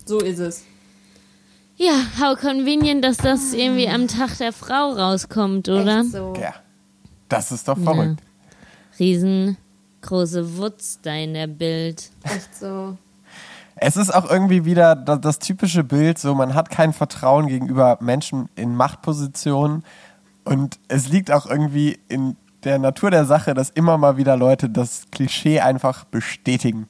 So 0.06 0.20
ist 0.20 0.40
es. 0.40 0.64
Ja, 1.76 1.94
how 2.20 2.40
convenient, 2.40 3.04
dass 3.04 3.18
das 3.18 3.54
irgendwie 3.54 3.90
am 3.90 4.08
Tag 4.08 4.38
der 4.38 4.54
Frau 4.54 4.92
rauskommt, 4.92 5.70
oder? 5.70 6.02
Echt 6.02 6.12
so. 6.12 6.34
Ja, 6.40 6.54
das 7.30 7.52
ist 7.52 7.68
doch 7.68 7.78
verrückt. 7.78 8.22
Riesengroße 9.00 10.58
Wutz 10.58 11.00
da 11.02 11.14
in 11.16 11.34
der 11.34 11.48
Bild. 11.48 12.12
Echt 12.24 12.56
so. 12.56 12.98
Es 13.76 13.98
ist 13.98 14.14
auch 14.14 14.30
irgendwie 14.30 14.66
wieder 14.66 14.96
das, 14.96 15.20
das 15.22 15.40
typische 15.40 15.84
Bild, 15.84 16.20
so 16.20 16.36
man 16.36 16.54
hat 16.54 16.70
kein 16.70 16.94
Vertrauen 16.94 17.48
gegenüber 17.48 17.98
Menschen 18.02 18.50
in 18.56 18.76
Machtpositionen 18.76 19.84
und 20.44 20.80
es 20.88 21.10
liegt 21.10 21.32
auch 21.32 21.48
irgendwie 21.48 22.00
in 22.08 22.38
der 22.64 22.80
Natur 22.80 23.12
der 23.12 23.26
Sache, 23.26 23.54
dass 23.54 23.70
immer 23.72 23.98
mal 23.98 24.18
wieder 24.18 24.38
Leute 24.38 24.70
das 24.70 25.06
Klischee 25.12 25.60
einfach 25.60 26.06
bestätigen. 26.06 26.88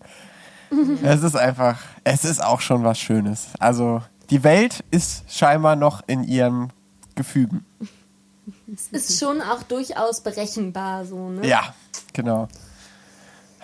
es 1.03 1.23
ist 1.23 1.35
einfach, 1.35 1.79
es 2.03 2.25
ist 2.25 2.43
auch 2.43 2.61
schon 2.61 2.83
was 2.83 2.99
Schönes. 2.99 3.49
Also 3.59 4.01
die 4.29 4.43
Welt 4.43 4.83
ist 4.91 5.23
scheinbar 5.29 5.75
noch 5.75 6.01
in 6.07 6.23
ihrem 6.23 6.69
Gefügen. 7.15 7.65
Ist 8.91 9.19
schon 9.19 9.41
auch 9.41 9.63
durchaus 9.63 10.21
berechenbar 10.21 11.05
so, 11.05 11.29
ne? 11.29 11.47
Ja, 11.47 11.73
genau. 12.13 12.47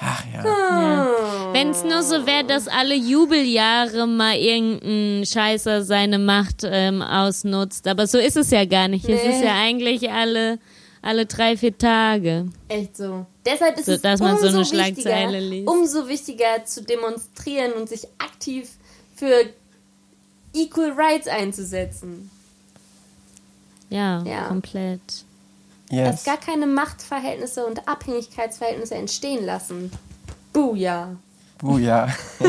Ach 0.02 0.24
ja. 0.34 0.46
Ja. 0.46 1.08
Wenn 1.54 1.72
es 1.72 1.84
nur 1.84 2.02
so 2.04 2.26
wäre, 2.26 2.46
dass 2.46 2.70
alle 2.70 2.96
Jubeljahre 2.96 4.08
mal 4.08 4.36
irgendein 4.38 5.26
Scheißer 5.26 5.84
seine 5.84 6.20
Macht 6.20 6.62
ähm, 6.64 7.02
ausnutzt. 7.02 7.86
Aber 7.88 8.08
so 8.08 8.18
ist 8.18 8.38
es 8.38 8.50
ja 8.52 8.64
gar 8.64 8.88
nicht. 8.88 9.04
Es 9.10 9.24
Nee. 9.24 9.30
ist 9.36 9.44
ja 9.44 9.60
eigentlich 9.60 10.10
alle, 10.10 10.58
alle 11.02 11.26
drei, 11.26 11.58
vier 11.58 11.78
Tage. 11.78 12.46
Echt 12.70 12.96
so. 12.96 13.26
Deshalb 13.46 13.78
ist 13.78 13.88
So, 13.88 13.94
es 13.94 14.02
dass 14.02 14.22
man 14.22 14.38
so 14.38 14.46
umso 14.46 14.58
eine 14.60 14.66
Schlagzeile 14.66 15.34
wichtiger, 15.34 15.40
liest. 15.56 15.68
umso 15.68 16.08
wichtiger 16.08 16.64
zu 16.66 16.82
demonstrieren 16.84 17.74
und 17.74 17.90
sich 17.90 18.08
aktiv 18.20 18.70
für 19.18 19.50
Equal 20.54 20.92
Rights 20.92 21.28
einzusetzen. 21.28 22.30
Ja, 23.90 24.22
Ja. 24.24 24.48
komplett. 24.48 25.02
Dass 25.90 25.98
Yes. 25.98 26.24
gar 26.24 26.38
keine 26.38 26.68
Machtverhältnisse 26.68 27.66
und 27.66 27.88
Abhängigkeitsverhältnisse 27.88 28.94
entstehen 28.96 29.44
lassen. 29.46 29.92
Buja. 30.54 31.16
Buja. 31.58 32.08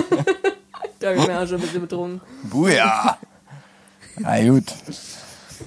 Da 0.98 1.08
habe 1.08 1.18
ich 1.18 1.26
mir 1.26 1.40
auch 1.40 1.46
schon 1.46 1.54
ein 1.56 1.60
bisschen 1.62 1.80
betrunken. 1.80 2.20
Buja. 2.50 3.16
Na 4.18 4.38
gut. 4.46 4.64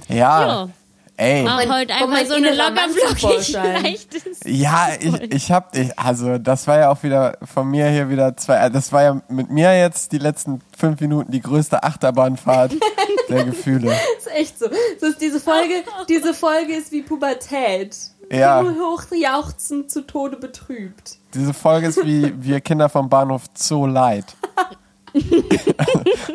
Ja. 0.07 0.45
Ja. 0.45 0.69
Ey. 1.15 1.41
Auch 1.47 1.55
mein- 1.57 1.71
heute 1.71 1.93
einfach 1.93 2.25
so 2.25 2.33
eine 2.33 2.53
lockerflockig 2.55 3.51
leichtes. 3.53 4.39
Ja, 4.45 4.89
ich, 4.99 5.13
ich 5.31 5.51
hab, 5.51 5.75
ich, 5.77 5.97
also 5.99 6.39
das 6.39 6.65
war 6.67 6.79
ja 6.79 6.89
auch 6.89 7.03
wieder 7.03 7.37
von 7.43 7.67
mir 7.69 7.87
hier 7.89 8.09
wieder 8.09 8.35
zwei, 8.35 8.55
äh, 8.65 8.71
das 8.71 8.91
war 8.91 9.03
ja 9.03 9.21
mit 9.29 9.51
mir 9.51 9.77
jetzt 9.77 10.11
die 10.11 10.17
letzten 10.17 10.61
fünf 10.75 10.99
Minuten 11.01 11.31
die 11.31 11.41
größte 11.41 11.83
Achterbahnfahrt 11.83 12.73
der 13.29 13.43
Gefühle. 13.45 13.89
Das 13.91 14.25
ist 14.25 14.31
echt 14.35 14.59
so. 14.59 14.65
Das 14.99 15.09
ist 15.11 15.21
diese 15.21 15.39
Folge, 15.39 15.83
diese 16.09 16.33
Folge 16.33 16.73
ist 16.75 16.91
wie 16.91 17.03
Pubertät. 17.03 17.95
Ja. 18.31 18.63
Hochjauchzend 18.63 19.91
zu 19.91 20.07
Tode 20.07 20.37
betrübt. 20.37 21.17
Diese 21.35 21.53
Folge 21.53 21.87
ist 21.87 22.03
wie 22.05 22.33
wir 22.43 22.59
Kinder 22.61 22.89
vom 22.89 23.07
Bahnhof 23.09 23.43
Zoo 23.53 23.85
Light. 23.85 24.35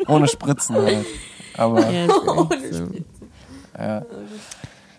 Ohne 0.07 0.27
Spritzen 0.27 0.75
halt. 0.77 1.05
Aber 1.57 1.89
Ja, 1.89 2.07
Ohne 2.07 2.73
so. 2.73 2.87
ja. 3.77 4.01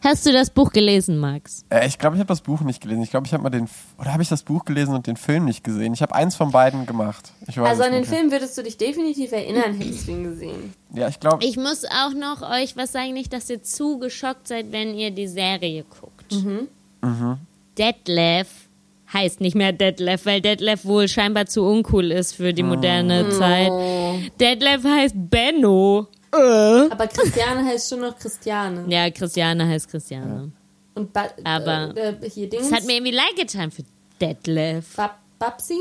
Hast 0.02 0.24
du 0.24 0.32
das 0.32 0.50
Buch 0.50 0.72
gelesen, 0.72 1.18
Max? 1.18 1.64
Äh, 1.70 1.86
ich 1.86 1.98
glaube, 1.98 2.16
ich 2.16 2.20
habe 2.20 2.28
das 2.28 2.40
Buch 2.40 2.60
nicht 2.62 2.80
gelesen. 2.80 3.02
Ich 3.02 3.10
glaube, 3.10 3.26
ich 3.26 3.32
habe 3.34 3.42
mal 3.42 3.50
den 3.50 3.64
F- 3.64 3.94
oder 3.98 4.12
habe 4.12 4.22
ich 4.22 4.28
das 4.28 4.42
Buch 4.42 4.64
gelesen 4.64 4.94
und 4.94 5.06
den 5.06 5.16
Film 5.16 5.44
nicht 5.44 5.62
gesehen. 5.62 5.92
Ich 5.92 6.00
habe 6.02 6.14
eins 6.14 6.36
von 6.36 6.50
beiden 6.50 6.86
gemacht. 6.86 7.32
Ich 7.46 7.58
weiß 7.58 7.68
Also 7.68 7.82
an 7.82 7.92
den. 7.92 8.04
Film 8.04 8.30
würdest 8.32 8.56
du 8.56 8.62
dich 8.62 8.76
definitiv 8.78 9.32
erinnern, 9.32 9.74
hättest 9.74 10.08
du 10.08 10.12
ihn 10.12 10.24
gesehen. 10.24 10.72
Ja, 10.94 11.08
ich 11.08 11.20
glaube. 11.20 11.44
Ich 11.44 11.56
muss 11.56 11.84
auch 11.84 12.14
noch 12.14 12.42
euch 12.42 12.76
was 12.76 12.92
sagen, 12.92 13.12
nicht, 13.12 13.32
dass 13.32 13.50
ihr 13.50 13.62
zu 13.62 13.98
geschockt 13.98 14.48
seid, 14.48 14.72
wenn 14.72 14.94
ihr 14.94 15.10
die 15.10 15.28
Serie 15.28 15.84
guckt. 15.84 16.34
Detlef 17.78 18.48
heißt 19.12 19.40
nicht 19.40 19.56
mehr 19.56 19.72
Detlef, 19.72 20.24
weil 20.26 20.40
Detlef 20.40 20.84
wohl 20.84 21.08
scheinbar 21.08 21.46
zu 21.46 21.62
uncool 21.64 22.10
ist 22.12 22.34
für 22.34 22.52
die 22.52 22.62
moderne 22.62 23.28
Zeit. 23.30 23.70
Detlef 24.40 24.84
heißt 24.84 25.14
Benno. 25.16 26.06
Aber 26.32 27.06
Christiane 27.06 27.64
heißt 27.64 27.90
schon 27.90 28.00
noch 28.00 28.18
Christiane. 28.18 28.84
Ja, 28.88 29.10
Christiane 29.10 29.66
heißt 29.66 29.88
Christiane. 29.90 30.52
Und 30.94 31.12
ba 31.12 31.28
Aber 31.44 31.92
äh, 31.96 32.10
äh, 32.10 32.30
hier 32.30 32.48
Dings. 32.48 32.66
Es 32.66 32.72
hat 32.72 32.84
mir 32.84 32.94
irgendwie 32.94 33.12
leid 33.12 33.36
getan 33.36 33.70
für 33.70 33.82
Detlef. 34.20 34.96
Bab 34.96 35.18
Babsi? 35.38 35.78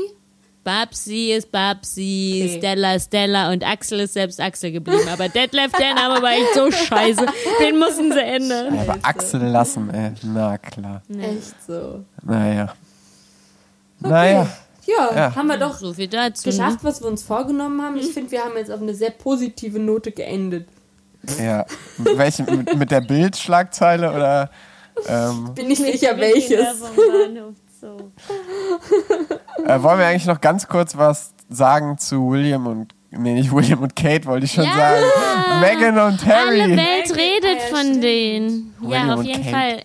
Babsi 0.62 1.32
ist 1.32 1.50
Babsi, 1.50 2.42
Okay. 2.44 2.58
Stella 2.58 2.94
ist 2.94 3.06
Stella 3.06 3.50
und 3.50 3.64
Axel 3.66 4.00
ist 4.00 4.12
selbst 4.12 4.40
Axel 4.40 4.72
geblieben. 4.72 5.08
Aber 5.08 5.28
Detlef, 5.28 5.72
der 5.72 5.94
Name 5.94 6.20
war 6.22 6.32
echt 6.32 6.54
so 6.54 6.70
scheiße. 6.70 7.26
Den 7.60 7.78
mussten 7.78 8.12
sie 8.12 8.20
ändern. 8.20 8.78
aber 8.78 8.98
Axel 9.02 9.42
lassen, 9.42 9.88
ey. 9.90 10.12
Na 10.22 10.58
klar. 10.58 11.02
Echt 11.18 11.54
so. 11.66 12.04
Naja. 12.22 12.74
Naja. 14.00 14.48
Ja, 14.98 15.14
Ja. 15.14 15.34
haben 15.36 15.46
wir 15.48 15.58
doch 15.58 15.78
So 15.78 15.92
viel 15.94 16.08
dazu. 16.08 16.48
ne? 16.48 16.54
geschafft, 16.56 16.78
was 16.82 17.00
wir 17.02 17.08
uns 17.08 17.22
vorgenommen 17.22 17.82
haben. 17.82 17.96
Ich 17.96 18.12
finde, 18.12 18.30
wir 18.30 18.42
haben 18.44 18.56
jetzt 18.56 18.70
auf 18.70 18.80
eine 18.80 18.94
sehr 18.94 19.10
positive 19.10 19.78
Note 19.78 20.12
geendet. 20.12 20.68
Ja. 21.38 21.66
Mit 21.98 22.16
Welche, 22.18 22.44
mit, 22.44 22.76
mit 22.76 22.90
der 22.90 23.02
Bildschlagzeile 23.02 24.10
oder? 24.12 24.50
Ähm, 25.06 25.50
Bin 25.54 25.68
nicht 25.68 25.82
sicher, 25.82 26.16
welches. 26.16 26.82
äh, 29.66 29.82
wollen 29.82 29.98
wir 29.98 30.06
eigentlich 30.06 30.26
noch 30.26 30.40
ganz 30.40 30.66
kurz 30.68 30.96
was 30.96 31.32
sagen 31.48 31.98
zu 31.98 32.30
William 32.30 32.66
und. 32.66 32.94
Nee, 33.12 33.34
nicht 33.34 33.50
William 33.52 33.80
und 33.82 33.96
Kate, 33.96 34.24
wollte 34.26 34.46
ich 34.46 34.52
schon 34.52 34.62
Ja. 34.64 34.72
sagen. 34.76 35.04
Megan 35.60 35.98
und 35.98 36.24
Alle 36.28 36.62
Harry. 36.62 36.76
Welt 36.76 37.16
redet 37.16 37.58
Ja, 37.70 37.76
von 37.76 38.00
denen. 38.00 38.74
William 38.78 39.08
Ja, 39.08 39.14
auf 39.14 39.24
jeden 39.24 39.42
Kate. 39.42 39.50
Fall. 39.56 39.82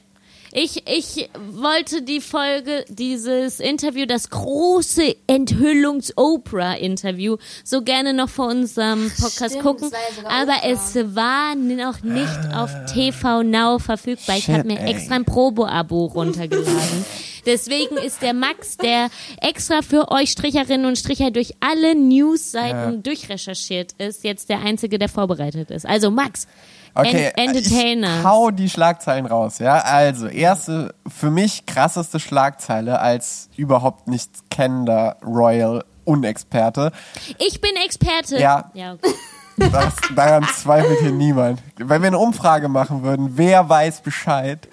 Ich, 0.57 0.83
ich 0.87 1.29
wollte 1.51 2.01
die 2.01 2.21
Folge, 2.21 2.85
dieses 2.87 3.59
Interview, 3.59 4.05
das 4.05 4.29
große 4.29 5.17
Enthüllungs-Oprah-Interview, 5.27 7.35
so 7.65 7.81
gerne 7.81 8.13
noch 8.13 8.29
vor 8.29 8.47
unserem 8.47 9.11
Podcast 9.19 9.55
Stimmt, 9.55 9.65
gucken. 9.65 9.91
ja 9.91 9.97
Aber 10.29 10.53
Oprah. 10.53 10.71
es 10.71 10.95
war 11.13 11.55
noch 11.55 12.03
nicht 12.03 12.55
auf 12.55 12.71
TV 12.93 13.43
Now 13.43 13.79
verfügbar. 13.79 14.37
Ich 14.37 14.49
habe 14.49 14.65
mir 14.65 14.79
extra 14.79 15.15
ein 15.15 15.25
Probo-Abo 15.25 16.05
runtergeladen. 16.15 17.03
Deswegen 17.45 17.97
ist 17.97 18.21
der 18.21 18.33
Max, 18.33 18.77
der 18.77 19.09
extra 19.41 19.81
für 19.81 20.09
euch 20.09 20.29
Stricherinnen 20.31 20.85
und 20.85 20.97
Stricher 20.97 21.31
durch 21.31 21.51
alle 21.59 21.95
News-Seiten 21.95 23.03
durchrecherchiert 23.03 23.91
ist, 23.97 24.23
jetzt 24.23 24.47
der 24.47 24.61
Einzige, 24.61 24.99
der 24.99 25.09
vorbereitet 25.09 25.69
ist. 25.69 25.85
Also 25.85 26.11
Max, 26.11 26.47
Okay, 26.95 27.31
en 27.35 27.49
Entertainer. 27.49 28.19
ich 28.19 28.23
hau 28.23 28.51
die 28.51 28.69
Schlagzeilen 28.69 29.25
raus, 29.25 29.59
ja. 29.59 29.79
Also, 29.79 30.27
erste, 30.27 30.95
für 31.07 31.29
mich 31.29 31.65
krasseste 31.65 32.21
Schlagzeile 32.21 32.99
als 32.99 33.49
überhaupt 33.57 34.07
nicht 34.07 34.49
kennender 34.49 35.17
Royal-Unexperte. 35.25 36.93
Ich 37.37 37.59
bin 37.59 37.71
Experte. 37.75 38.39
Ja. 38.39 38.71
ja 38.73 38.93
okay. 38.93 39.13
Das, 39.57 39.93
daran 40.13 40.43
zweifelt 40.53 40.99
hier 40.99 41.13
niemand. 41.13 41.61
Wenn 41.77 42.01
wir 42.01 42.07
eine 42.07 42.19
Umfrage 42.19 42.67
machen 42.67 43.03
würden, 43.03 43.37
wer 43.37 43.69
weiß 43.69 44.01
Bescheid, 44.01 44.67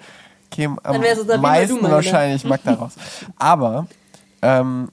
käme 0.51 0.75
am 0.83 1.01
meisten 1.39 1.81
wahrscheinlich 1.83 2.43
Magda 2.43 2.73
raus. 2.73 2.91
Aber, 3.37 3.87
ähm, 4.41 4.89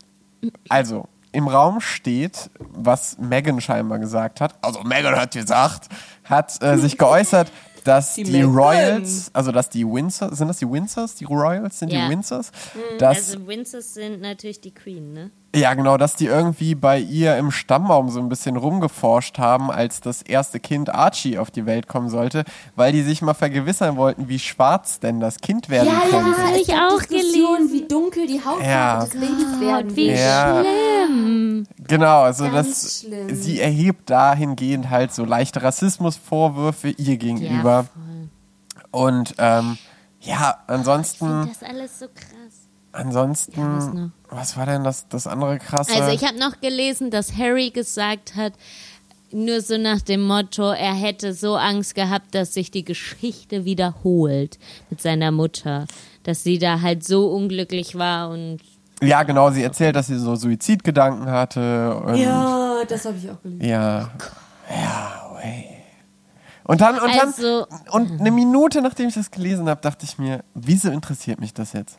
also, 0.69 1.09
im 1.33 1.49
Raum 1.49 1.81
steht, 1.81 2.51
was 2.59 3.19
Megan 3.19 3.61
scheinbar 3.61 3.99
gesagt 3.99 4.41
hat. 4.41 4.55
Also, 4.63 4.83
Megan 4.83 5.15
hat 5.17 5.33
gesagt, 5.33 5.89
hat 6.25 6.63
äh, 6.63 6.77
sich 6.77 6.99
geäußert, 6.99 7.51
dass 7.85 8.15
die, 8.15 8.25
Die. 8.25 8.43
Royals, 8.43 9.31
also 9.33 9.53
dass 9.53 9.71
die 9.71 9.87
Windsors, 9.87 10.37
sind 10.37 10.49
das 10.49 10.59
die 10.59 10.71
Windsors? 10.71 11.15
Die 11.15 11.25
Royals 11.25 11.79
sind 11.79 11.93
Ja. 11.93 12.05
die 12.05 12.11
Windsors? 12.11 12.53
Dass 12.99 13.17
Also 13.17 13.47
Windsors 13.47 13.95
sind 13.95 14.21
natürlich 14.21 14.61
die 14.61 14.75
Queen, 14.75 15.13
ne? 15.13 15.31
Ja, 15.55 15.75
genau, 15.75 15.97
dass 15.97 16.15
die 16.15 16.27
irgendwie 16.27 16.75
bei 16.77 16.99
ihr 17.01 17.37
im 17.37 17.51
Stammbaum 17.51 18.09
so 18.11 18.21
ein 18.21 18.29
bisschen 18.29 18.57
rumgeforscht 18.57 19.39
haben, 19.39 19.71
als 19.71 20.01
das 20.01 20.23
erste 20.23 20.61
Kind 20.61 20.95
Archie 20.95 21.39
auf 21.39 21.51
die 21.51 21.67
Welt 21.67 21.89
kommen 21.89 22.09
sollte, 22.09 22.45
weil 22.77 22.93
die 22.93 23.03
sich 23.03 23.21
mal 23.21 23.35
vergewissern 23.35 23.97
wollten, 23.97 24.29
wie 24.29 24.39
schwarz 24.39 25.01
denn 25.01 25.19
das 25.19 25.39
Kind 25.39 25.69
werden 25.69 25.89
Ja, 25.89 25.95
ja, 26.05 26.23
könnte. 26.23 26.43
hab 26.43 26.55
es 26.55 26.61
ich 26.69 26.75
auch 26.75 27.03
gelesen. 27.09 27.73
wie 27.73 27.89
dunkel 27.89 28.27
die 28.29 28.39
Hautfarbe 28.45 28.65
Ja. 28.65 29.01
des 29.01 29.11
Babys 29.11 29.61
werden 29.61 29.97
Wie 29.97 30.09
wird. 30.09 30.19
Ja. 30.19 30.63
schlimm. 30.63 31.67
Genau, 31.89 32.21
also 32.23 32.45
Ganz 32.49 32.83
das, 32.83 33.01
schlimm. 33.01 33.35
sie 33.35 33.61
erhebt 33.61 34.09
dahingehend 34.09 34.89
halt 34.91 35.13
so 35.13 35.25
leichte 35.25 35.63
Rassismusvorwürfe 35.63 36.91
ihr 36.91 37.17
gegenüber. 37.17 37.71
Ja, 37.71 37.83
voll. 37.83 38.29
Und 38.93 39.35
ähm, 39.39 39.79
ja, 40.21 40.59
Ich 40.67 40.73
ansonsten, 40.75 41.27
finde 41.27 41.49
das 41.49 41.69
alles 41.69 41.99
so 41.99 42.07
krass. 42.07 42.69
Ja, 42.93 43.01
ansonsten, 43.01 43.95
noch? 43.95 44.11
Was 44.31 44.57
war 44.57 44.67
denn 44.67 44.85
das, 44.85 45.09
das 45.09 45.27
andere 45.27 45.59
krasse? 45.59 45.95
Also 45.95 46.13
ich 46.13 46.25
habe 46.25 46.39
noch 46.39 46.61
gelesen, 46.61 47.11
dass 47.11 47.37
Harry 47.37 47.71
gesagt 47.71 48.37
hat, 48.37 48.53
nur 49.33 49.61
so 49.61 49.79
nach 49.79 50.01
dem 50.01 50.23
Motto, 50.23 50.71
er 50.73 50.95
hätte 50.95 51.35
so 51.35 51.57
Angst 51.57 51.95
gehabt, 51.95 52.35
dass 52.35 52.55
sich 52.55 52.71
die 52.71 52.85
Geschichte 52.85 53.65
wiederholt 53.65 54.59
mit 54.91 55.01
seiner 55.01 55.31
Mutter. 55.31 55.87
Dass 56.25 56.43
sie 56.43 56.59
da 56.59 56.81
halt 56.81 57.05
so 57.05 57.29
unglücklich 57.31 57.97
war 57.97 58.31
und 58.31 58.59
ja, 59.03 59.23
genau, 59.23 59.51
sie 59.51 59.63
erzählt, 59.63 59.97
dass 59.97 60.09
sie 60.09 60.19
so 60.19 60.37
Suizidgedanken 60.37 61.31
hatte. 61.31 61.97
Und 62.05 62.17
Ja, 62.17 62.83
das 62.87 63.07
habe 63.07 63.17
ich 63.17 63.31
auch 63.31 63.41
gelesen. 63.41 63.65
Ja. 63.65 64.11
Ja, 64.69 65.31
wey. 65.43 65.65
Und 66.65 66.83
dann, 66.83 66.99
und 66.99 67.09
Also- 67.19 67.67
dann, 67.67 67.81
und 68.11 68.21
eine 68.21 68.31
Minute 68.31 68.83
nachdem 68.83 69.09
ich 69.09 69.15
das 69.15 69.31
gelesen 69.31 69.71
habe, 69.71 69.81
dachte 69.81 70.05
ich 70.05 70.19
mir, 70.19 70.45
wieso 70.55 70.91
interessiert 70.91 71.41
mich 71.41 71.55
das 71.55 71.73
jetzt? 71.73 71.99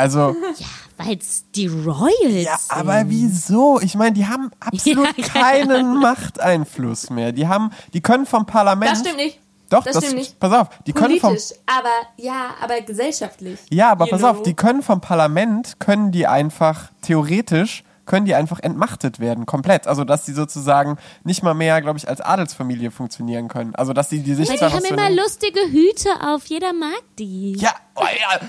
Also, 0.00 0.34
ja, 0.56 0.66
weil 0.96 1.18
es 1.18 1.44
die 1.54 1.66
Royals 1.66 2.44
ja, 2.44 2.56
sind. 2.56 2.72
aber 2.72 3.02
wieso? 3.06 3.80
Ich 3.80 3.94
meine, 3.96 4.12
die 4.12 4.26
haben 4.26 4.50
absolut 4.60 5.16
Ja, 5.18 5.24
ja. 5.24 5.28
keinen 5.28 5.98
Machteinfluss 5.98 7.10
mehr. 7.10 7.32
Die 7.32 7.46
haben, 7.46 7.70
die 7.92 8.00
können 8.00 8.24
vom 8.24 8.46
Parlament. 8.46 8.92
Das 8.92 9.00
stimmt 9.00 9.16
nicht. 9.16 9.38
Doch, 9.68 9.84
das 9.84 9.94
das, 9.94 10.04
stimmt 10.04 10.20
nicht. 10.20 10.40
pass 10.40 10.52
auf, 10.52 10.68
die 10.86 10.92
können 10.92 11.20
vom, 11.20 11.30
Politisch, 11.30 11.56
aber 11.66 11.90
ja, 12.16 12.54
aber 12.60 12.80
gesellschaftlich. 12.80 13.60
ja, 13.70 13.92
aber 13.92 14.06
pass 14.06 14.20
know? 14.20 14.30
auf, 14.30 14.42
die 14.42 14.54
können 14.54 14.82
vom 14.82 15.00
Parlament, 15.00 15.78
können 15.78 16.10
die 16.10 16.26
einfach, 16.26 16.90
theoretisch, 17.02 17.84
können 18.10 18.26
die 18.26 18.34
einfach 18.34 18.58
entmachtet 18.58 19.20
werden, 19.20 19.46
komplett. 19.46 19.86
Also, 19.86 20.02
dass 20.02 20.24
die 20.24 20.32
sozusagen 20.32 20.98
nicht 21.22 21.44
mal 21.44 21.54
mehr, 21.54 21.80
glaube 21.80 21.96
ich, 21.96 22.08
als 22.08 22.20
Adelsfamilie 22.20 22.90
funktionieren 22.90 23.46
können. 23.46 23.76
Also, 23.76 23.92
dass 23.92 24.08
die 24.08 24.24
die 24.24 24.34
sich 24.34 24.48
Weil 24.48 24.56
die 24.56 24.64
haben 24.64 24.84
immer 24.84 25.10
lustige 25.10 25.60
Hüte 25.60 26.10
auf, 26.20 26.44
jeder 26.46 26.72
mag 26.72 27.02
die. 27.20 27.52
Ja, 27.56 27.70
oh 27.94 28.02
ja, 28.02 28.40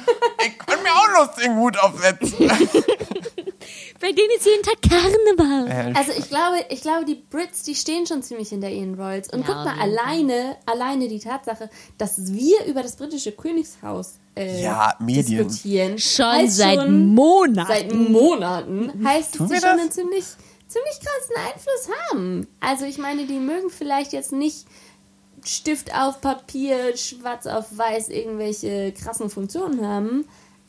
ich 0.44 0.58
kann 0.58 0.82
mir 0.82 0.90
auch 0.90 1.28
lustigen 1.28 1.58
Hut 1.58 1.78
aufsetzen. 1.78 2.52
Bei 4.00 4.12
denen 4.12 4.30
ist 4.38 4.46
jeden 4.46 4.64
Tag 4.64 4.82
Karneval. 4.82 5.94
Also 5.96 6.12
ich 6.18 6.28
glaube, 6.30 6.58
ich 6.70 6.82
glaube, 6.82 7.06
die 7.06 7.16
Brits, 7.16 7.64
die 7.64 7.76
stehen 7.76 8.06
schon 8.08 8.24
ziemlich 8.24 8.50
hinter 8.50 8.70
ihren 8.70 8.96
Royals. 8.96 9.30
Und 9.32 9.42
Ja, 9.42 9.46
guck 9.48 9.66
mal, 9.66 9.80
alleine, 9.80 10.58
alleine 10.66 11.08
die 11.08 11.20
Tatsache, 11.20 11.70
dass 11.98 12.34
wir 12.34 12.66
über 12.66 12.82
das 12.84 12.96
britische 12.96 13.32
Königshaus 13.32 14.16
äh, 14.36 14.62
Ja, 14.64 14.96
Medien. 15.00 15.48
diskutieren. 15.48 15.98
Schon 16.00 16.50
seit 16.50 16.80
schon- 16.80 17.08
Monaten. 17.14 17.68
Seit 17.68 17.94
Monaten 17.94 19.06
heißt, 19.06 19.40
dass 19.40 19.50
wir 19.50 19.60
sie 19.60 19.62
schon 19.68 19.80
einen 19.80 19.92
ziemlich, 19.92 20.26
ziemlich 20.68 21.00
krassen 21.00 21.36
Einfluss 21.48 21.90
haben. 22.12 22.48
Also 22.60 22.86
ich 22.86 22.98
meine, 22.98 23.26
die 23.26 23.40
mögen 23.40 23.70
vielleicht 23.70 24.14
jetzt 24.14 24.32
nicht 24.32 24.66
Stift 25.44 25.94
auf 25.96 26.22
Papier, 26.22 26.96
schwarz 26.96 27.48
auf 27.48 27.66
weiß 27.76 28.10
irgendwelche 28.10 28.92
krassen 28.94 29.30
Funktionen 29.30 29.86
haben, 29.86 30.26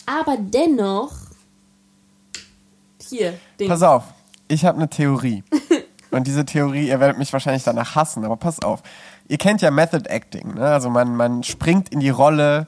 aber 0.06 0.36
dennoch 0.38 1.12
hier, 3.12 3.34
Ding. 3.58 3.68
Pass 3.68 3.82
auf, 3.82 4.04
ich 4.48 4.64
habe 4.64 4.78
eine 4.78 4.88
Theorie. 4.88 5.44
Und 6.10 6.26
diese 6.26 6.44
Theorie, 6.44 6.88
ihr 6.88 7.00
werdet 7.00 7.18
mich 7.18 7.32
wahrscheinlich 7.32 7.62
danach 7.62 7.94
hassen, 7.94 8.24
aber 8.24 8.36
pass 8.36 8.60
auf. 8.62 8.82
Ihr 9.28 9.38
kennt 9.38 9.62
ja 9.62 9.70
Method 9.70 10.08
Acting, 10.10 10.54
ne? 10.54 10.66
Also 10.66 10.90
man, 10.90 11.16
man 11.16 11.42
springt 11.42 11.88
in 11.88 12.00
die 12.00 12.10
Rolle, 12.10 12.66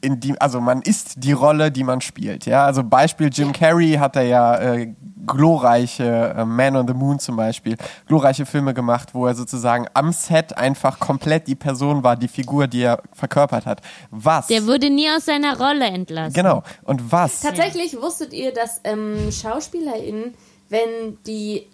in 0.00 0.20
die, 0.20 0.40
also 0.40 0.60
man 0.60 0.82
ist 0.82 1.14
die 1.16 1.32
Rolle, 1.32 1.70
die 1.70 1.84
man 1.84 2.00
spielt, 2.00 2.46
ja. 2.46 2.64
Also 2.64 2.84
Beispiel 2.84 3.30
Jim 3.32 3.52
Carrey 3.52 3.94
hat 3.94 4.16
er 4.16 4.22
ja 4.22 4.56
äh, 4.58 4.94
glorreiche 5.26 6.34
äh, 6.36 6.44
Man 6.44 6.76
on 6.76 6.86
the 6.86 6.94
Moon 6.94 7.18
zum 7.18 7.36
Beispiel, 7.36 7.76
glorreiche 8.06 8.46
Filme 8.46 8.74
gemacht, 8.74 9.14
wo 9.14 9.26
er 9.26 9.34
sozusagen 9.34 9.86
am 9.94 10.12
Set 10.12 10.56
einfach 10.56 10.98
komplett 10.98 11.46
die 11.48 11.54
Person 11.54 12.02
war, 12.02 12.16
die 12.16 12.28
Figur, 12.28 12.66
die 12.66 12.82
er 12.82 13.02
verkörpert 13.12 13.66
hat. 13.66 13.80
Was? 14.10 14.46
Der 14.48 14.66
wurde 14.66 14.90
nie 14.90 15.08
aus 15.10 15.24
seiner 15.24 15.58
Rolle 15.58 15.86
entlassen. 15.86 16.32
genau. 16.32 16.62
Und 16.84 17.10
was? 17.10 17.40
Tatsächlich 17.40 18.00
wusstet 18.00 18.32
ihr, 18.32 18.52
dass 18.52 18.80
ähm, 18.84 19.30
SchauspielerInnen, 19.30 20.34
wenn 20.68 21.18
die 21.26 21.66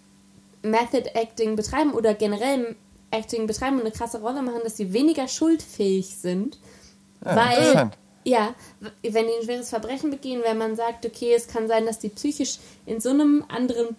Method 0.61 1.09
Acting 1.13 1.55
betreiben 1.55 1.93
oder 1.93 2.13
generell 2.13 2.75
Acting 3.11 3.47
betreiben 3.47 3.77
und 3.77 3.81
eine 3.81 3.91
krasse 3.91 4.19
Rolle 4.19 4.41
machen, 4.41 4.59
dass 4.63 4.77
sie 4.77 4.93
weniger 4.93 5.27
schuldfähig 5.27 6.15
sind. 6.15 6.59
Ja, 7.25 7.35
weil, 7.35 7.91
ja, 8.23 8.53
wenn 8.79 9.25
die 9.25 9.33
ein 9.39 9.43
schweres 9.43 9.69
Verbrechen 9.69 10.09
begehen, 10.09 10.41
wenn 10.45 10.57
man 10.57 10.75
sagt, 10.75 11.05
okay, 11.05 11.33
es 11.33 11.47
kann 11.47 11.67
sein, 11.67 11.85
dass 11.85 11.99
die 11.99 12.09
psychisch 12.09 12.59
in 12.85 12.99
so 12.99 13.09
einem 13.09 13.43
anderen 13.49 13.95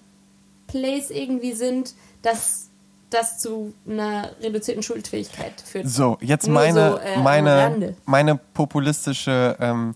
Place 0.67 1.11
irgendwie 1.11 1.53
sind, 1.53 1.95
dass 2.23 2.71
das 3.11 3.39
zu 3.41 3.75
einer 3.89 4.31
reduzierten 4.41 4.83
Schuldfähigkeit 4.83 5.61
führt. 5.61 5.89
So, 5.89 6.17
jetzt 6.21 6.47
Nur 6.47 6.55
meine, 6.55 6.91
so, 6.93 6.97
äh, 6.99 7.19
meine, 7.19 7.97
meine 8.07 8.37
populistische 8.37 9.57
ähm, 9.61 9.95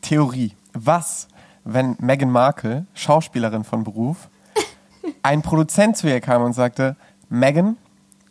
Theorie. 0.00 0.52
Was, 0.72 1.26
wenn 1.64 1.96
Meghan 1.98 2.30
Markle, 2.30 2.86
Schauspielerin 2.94 3.64
von 3.64 3.82
Beruf, 3.82 4.28
ein 5.22 5.42
Produzent 5.42 5.96
zu 5.96 6.08
ihr 6.08 6.20
kam 6.20 6.42
und 6.42 6.52
sagte, 6.52 6.96
Meghan, 7.28 7.76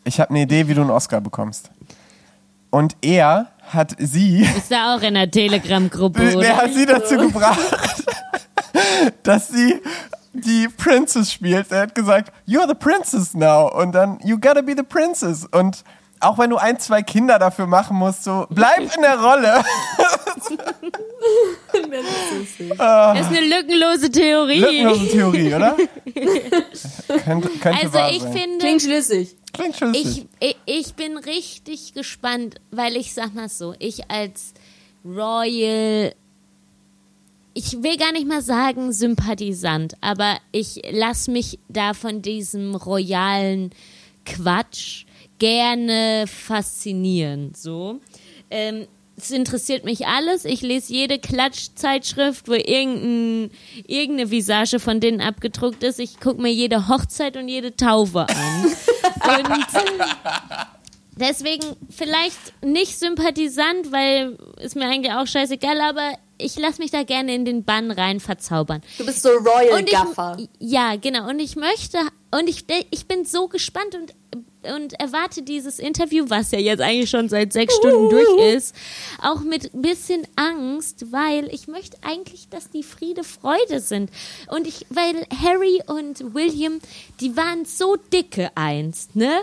ich 0.06 0.20
habe 0.22 0.30
eine 0.30 0.42
Idee, 0.42 0.68
wie 0.70 0.74
du 0.74 0.82
einen 0.82 0.90
Oscar 0.90 1.20
bekommst. 1.20 1.70
Und 2.70 2.96
er 3.02 3.48
hat 3.70 3.96
sie, 3.98 4.42
Ist 4.42 4.72
da 4.72 4.96
auch 4.96 5.02
in 5.02 5.14
der 5.14 5.30
Telegram-Gruppe, 5.30 6.38
der 6.38 6.58
hat 6.58 6.74
sie 6.74 6.86
dazu 6.86 7.18
gebracht, 7.18 7.60
dass 9.24 9.48
sie 9.50 9.82
die 10.34 10.68
Princess 10.68 11.32
spielt. 11.32 11.72
Er 11.72 11.82
hat 11.84 11.96
gesagt, 11.96 12.32
you're 12.48 12.68
the 12.68 12.76
princess 12.76 13.34
now. 13.34 13.68
Und 13.68 13.94
dann, 13.94 14.20
you 14.24 14.38
gotta 14.40 14.62
be 14.62 14.74
the 14.76 14.84
princess. 14.84 15.46
Und 15.52 15.84
auch 16.20 16.38
wenn 16.38 16.50
du 16.50 16.58
ein, 16.58 16.80
zwei 16.80 17.02
Kinder 17.02 17.40
dafür 17.40 17.68
machen 17.68 17.98
musst, 17.98 18.24
so, 18.24 18.46
bleib 18.50 18.96
in 18.96 19.02
der 19.02 19.20
Rolle. 19.20 19.64
Das 22.02 23.22
ist 23.22 23.28
eine 23.38 23.42
lückenlose 23.48 24.12
Theorie. 24.12 24.60
Lückenlose 24.60 25.08
Theorie, 25.10 25.54
oder? 25.54 25.78
könnte, 27.24 27.50
könnte 27.50 27.82
Also 27.84 27.94
wahr 27.94 28.12
ich 28.12 28.22
sein. 28.22 28.34
finde, 28.34 28.58
Klingt 28.60 28.82
schlüssig. 28.82 29.36
Klingt 29.54 29.76
schlüssig. 29.76 30.26
ich, 30.40 30.50
ich, 30.50 30.58
ich 30.66 30.94
bin 30.94 31.18
richtig 31.18 31.94
gespannt, 31.94 32.56
weil 32.72 32.96
ich 32.96 33.14
sag 33.14 33.34
mal 33.34 33.50
so, 33.50 33.74
ich 33.80 34.10
als 34.10 34.54
Royal, 35.06 36.14
ich 37.54 37.82
will 37.84 37.98
gar 37.98 38.12
nicht 38.12 38.28
mal 38.28 38.42
sagen 38.42 38.92
Sympathisant, 38.92 39.96
aber 40.02 40.38
ich 40.52 40.82
lass 40.92 41.28
mich 41.28 41.60
da 41.68 41.94
von 41.94 42.22
diesem 42.22 42.76
royalen 42.76 43.72
Quatsch 44.26 45.06
gerne 45.40 46.26
faszinieren, 46.28 47.54
so. 47.56 48.00
Ähm, 48.52 48.88
es 49.22 49.32
interessiert 49.32 49.86
mich 49.86 50.08
alles. 50.08 50.46
Ich 50.46 50.62
lese 50.62 50.94
jede 50.94 51.20
Klatschzeitschrift, 51.20 52.48
wo 52.48 52.54
irgendein, 52.54 53.52
irgendeine 53.88 54.32
Visage 54.32 54.80
von 54.80 55.00
denen 55.00 55.22
abgedruckt 55.22 55.84
ist. 55.84 56.00
Ich 56.00 56.20
gucke 56.20 56.42
mir 56.42 56.52
jede 56.52 56.88
Hochzeit 56.88 57.38
und 57.38 57.48
jede 57.48 57.76
Taufe 57.76 58.28
an. 58.28 58.66
und 59.46 59.66
deswegen 61.20 61.76
vielleicht 61.90 62.64
nicht 62.64 62.98
sympathisant, 62.98 63.92
weil 63.92 64.38
ist 64.60 64.76
mir 64.76 64.86
eigentlich 64.86 65.14
auch 65.14 65.28
scheißegal, 65.28 65.80
aber 65.82 66.14
ich 66.38 66.58
lasse 66.58 66.82
mich 66.82 66.92
da 66.92 67.04
gerne 67.04 67.36
in 67.36 67.46
den 67.46 67.64
Bann 67.64 67.92
rein 67.92 68.20
verzaubern. 68.20 68.82
Du 68.98 69.06
bist 69.06 69.22
so 69.22 69.30
Royal 69.30 69.84
ich, 69.84 69.92
Gaffer. 69.92 70.38
ja, 70.60 70.96
genau. 70.96 71.28
Und 71.30 71.40
ich 71.40 71.56
möchte, 71.56 72.00
und 72.32 72.48
ich, 72.48 72.66
ich 72.92 73.08
bin 73.08 73.26
so 73.26 73.48
gespannt 73.48 73.96
und, 73.96 74.14
und 74.64 75.00
erwarte 75.00 75.42
dieses 75.42 75.80
Interview, 75.80 76.26
was 76.28 76.52
ja 76.52 76.60
jetzt 76.60 76.82
eigentlich 76.82 77.10
schon 77.10 77.30
seit 77.30 77.54
sechs 77.54 77.76
Stunden 77.76 78.10
durch 78.10 78.54
ist, 78.54 78.76
auch 79.22 79.42
mit 79.42 79.74
ein 79.74 79.82
bisschen 79.82 80.28
Angst, 80.36 81.12
weil 81.12 81.48
ich 81.54 81.68
möchte 81.68 81.98
eigentlich, 82.02 82.50
dass 82.50 82.70
die 82.70 82.84
Friede 82.84 83.24
Freude 83.24 83.80
sind. 83.80 84.10
Und 84.48 84.68
ich, 84.68 84.86
weil 84.90 85.26
Harry 85.42 85.82
und 85.88 86.34
William, 86.34 86.80
die 87.22 87.38
waren 87.38 87.66
so 87.66 87.96
dicke 87.96 88.52
einst, 88.56 89.16
ne? 89.16 89.42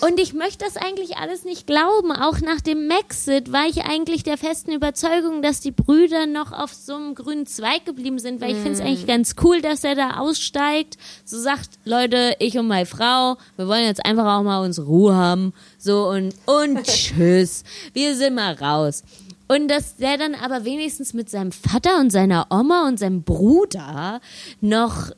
Und 0.00 0.20
ich 0.20 0.32
möchte 0.32 0.64
das 0.64 0.76
eigentlich 0.76 1.16
alles 1.16 1.44
nicht 1.44 1.66
glauben. 1.66 2.12
Auch 2.12 2.40
nach 2.40 2.60
dem 2.60 2.86
Maxit 2.86 3.52
war 3.52 3.66
ich 3.66 3.84
eigentlich 3.84 4.22
der 4.22 4.38
festen 4.38 4.72
Überzeugung, 4.72 5.42
dass 5.42 5.60
die 5.60 5.72
Brüder 5.72 6.26
noch 6.26 6.52
auf 6.52 6.72
so 6.72 6.94
einem 6.94 7.14
grünen 7.14 7.44
Zweig 7.46 7.84
geblieben 7.84 8.18
sind, 8.18 8.40
weil 8.40 8.52
ich 8.52 8.56
finde 8.56 8.72
es 8.72 8.80
eigentlich 8.80 9.06
ganz 9.06 9.34
cool, 9.42 9.60
dass 9.60 9.82
er 9.82 9.96
da 9.96 10.18
aussteigt. 10.18 10.96
So 11.24 11.38
sagt, 11.38 11.70
Leute, 11.84 12.36
ich 12.38 12.56
und 12.56 12.68
meine 12.68 12.86
Frau, 12.86 13.36
wir 13.56 13.66
wollen 13.66 13.84
jetzt 13.84 14.04
einfach 14.04 14.38
auch 14.38 14.42
mal 14.42 14.64
unsere 14.64 14.86
Ruhe 14.86 15.14
haben. 15.14 15.52
So 15.76 16.08
und, 16.08 16.34
und 16.46 16.82
tschüss. 16.84 17.64
Wir 17.92 18.14
sind 18.14 18.36
mal 18.36 18.54
raus. 18.54 19.02
Und 19.48 19.66
dass 19.66 19.96
der 19.96 20.16
dann 20.16 20.36
aber 20.36 20.64
wenigstens 20.64 21.12
mit 21.12 21.28
seinem 21.28 21.50
Vater 21.50 21.98
und 21.98 22.10
seiner 22.10 22.46
Oma 22.50 22.86
und 22.86 23.00
seinem 23.00 23.24
Bruder 23.24 24.20
noch 24.60 25.10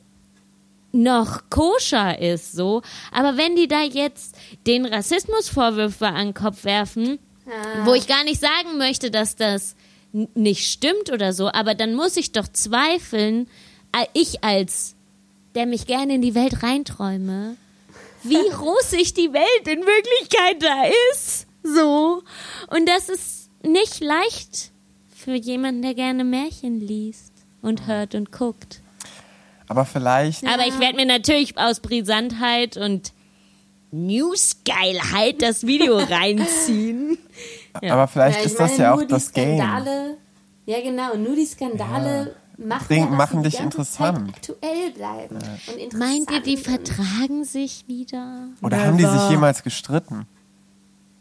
noch 0.93 1.49
koscher 1.49 2.19
ist, 2.19 2.53
so. 2.53 2.81
Aber 3.11 3.35
wenn 3.35 3.55
die 3.55 3.67
da 3.67 3.81
jetzt 3.81 4.35
den 4.65 4.85
Rassismusvorwürfe 4.85 6.07
an 6.07 6.27
den 6.27 6.33
Kopf 6.33 6.63
werfen, 6.63 7.19
wo 7.83 7.93
ich 7.93 8.07
gar 8.07 8.23
nicht 8.23 8.39
sagen 8.39 8.77
möchte, 8.77 9.11
dass 9.11 9.35
das 9.35 9.75
nicht 10.11 10.69
stimmt 10.69 11.11
oder 11.11 11.33
so, 11.33 11.49
aber 11.51 11.75
dann 11.75 11.95
muss 11.95 12.15
ich 12.15 12.31
doch 12.31 12.47
zweifeln, 12.47 13.49
ich 14.13 14.43
als, 14.43 14.95
der 15.55 15.65
mich 15.65 15.87
gerne 15.87 16.15
in 16.15 16.21
die 16.21 16.35
Welt 16.35 16.63
reinträume, 16.63 17.57
wie 18.23 18.35
rosig 18.59 19.13
die 19.13 19.33
Welt 19.33 19.67
in 19.67 19.81
Wirklichkeit 19.81 20.61
da 20.61 20.83
ist. 21.11 21.47
So. 21.63 22.21
Und 22.67 22.87
das 22.87 23.09
ist 23.09 23.49
nicht 23.63 23.99
leicht 23.99 24.71
für 25.15 25.33
jemanden, 25.33 25.81
der 25.81 25.95
gerne 25.95 26.23
Märchen 26.23 26.79
liest 26.79 27.33
und 27.61 27.87
hört 27.87 28.13
und 28.13 28.31
guckt. 28.31 28.82
Aber 29.67 29.85
vielleicht, 29.85 30.45
Aber 30.47 30.67
ich 30.67 30.79
werde 30.79 30.95
mir 30.97 31.05
natürlich 31.05 31.57
aus 31.57 31.79
Brisantheit 31.79 32.77
und 32.77 33.13
Newsgeilheit 33.91 35.41
das 35.41 35.65
Video 35.65 35.97
reinziehen. 36.09 37.17
Ja. 37.81 37.93
aber 37.93 38.07
vielleicht 38.07 38.39
ich 38.39 38.45
ist 38.47 38.59
das 38.59 38.77
ja 38.77 38.93
auch 38.93 39.03
das 39.03 39.31
Game. 39.31 39.57
Skandale, 39.57 40.17
Ja, 40.65 40.81
genau. 40.81 41.15
Nur 41.15 41.35
die 41.35 41.45
Skandale 41.45 42.35
machen, 42.57 42.85
Bring- 42.87 43.03
ja, 43.05 43.09
machen 43.11 43.37
sie 43.43 43.49
die 43.49 43.55
dich 43.55 43.59
interessant. 43.59 44.17
Zeit 44.17 44.35
aktuell 44.35 44.91
bleiben. 44.91 45.35
Und 45.35 45.77
interessant. 45.77 45.93
Meint 45.97 46.31
ihr, 46.31 46.41
die 46.41 46.57
vertragen 46.57 47.43
sich 47.43 47.85
wieder? 47.87 48.47
Oder 48.61 48.83
haben 48.85 48.97
die 48.97 49.05
sich 49.05 49.29
jemals 49.29 49.63
gestritten? 49.63 50.25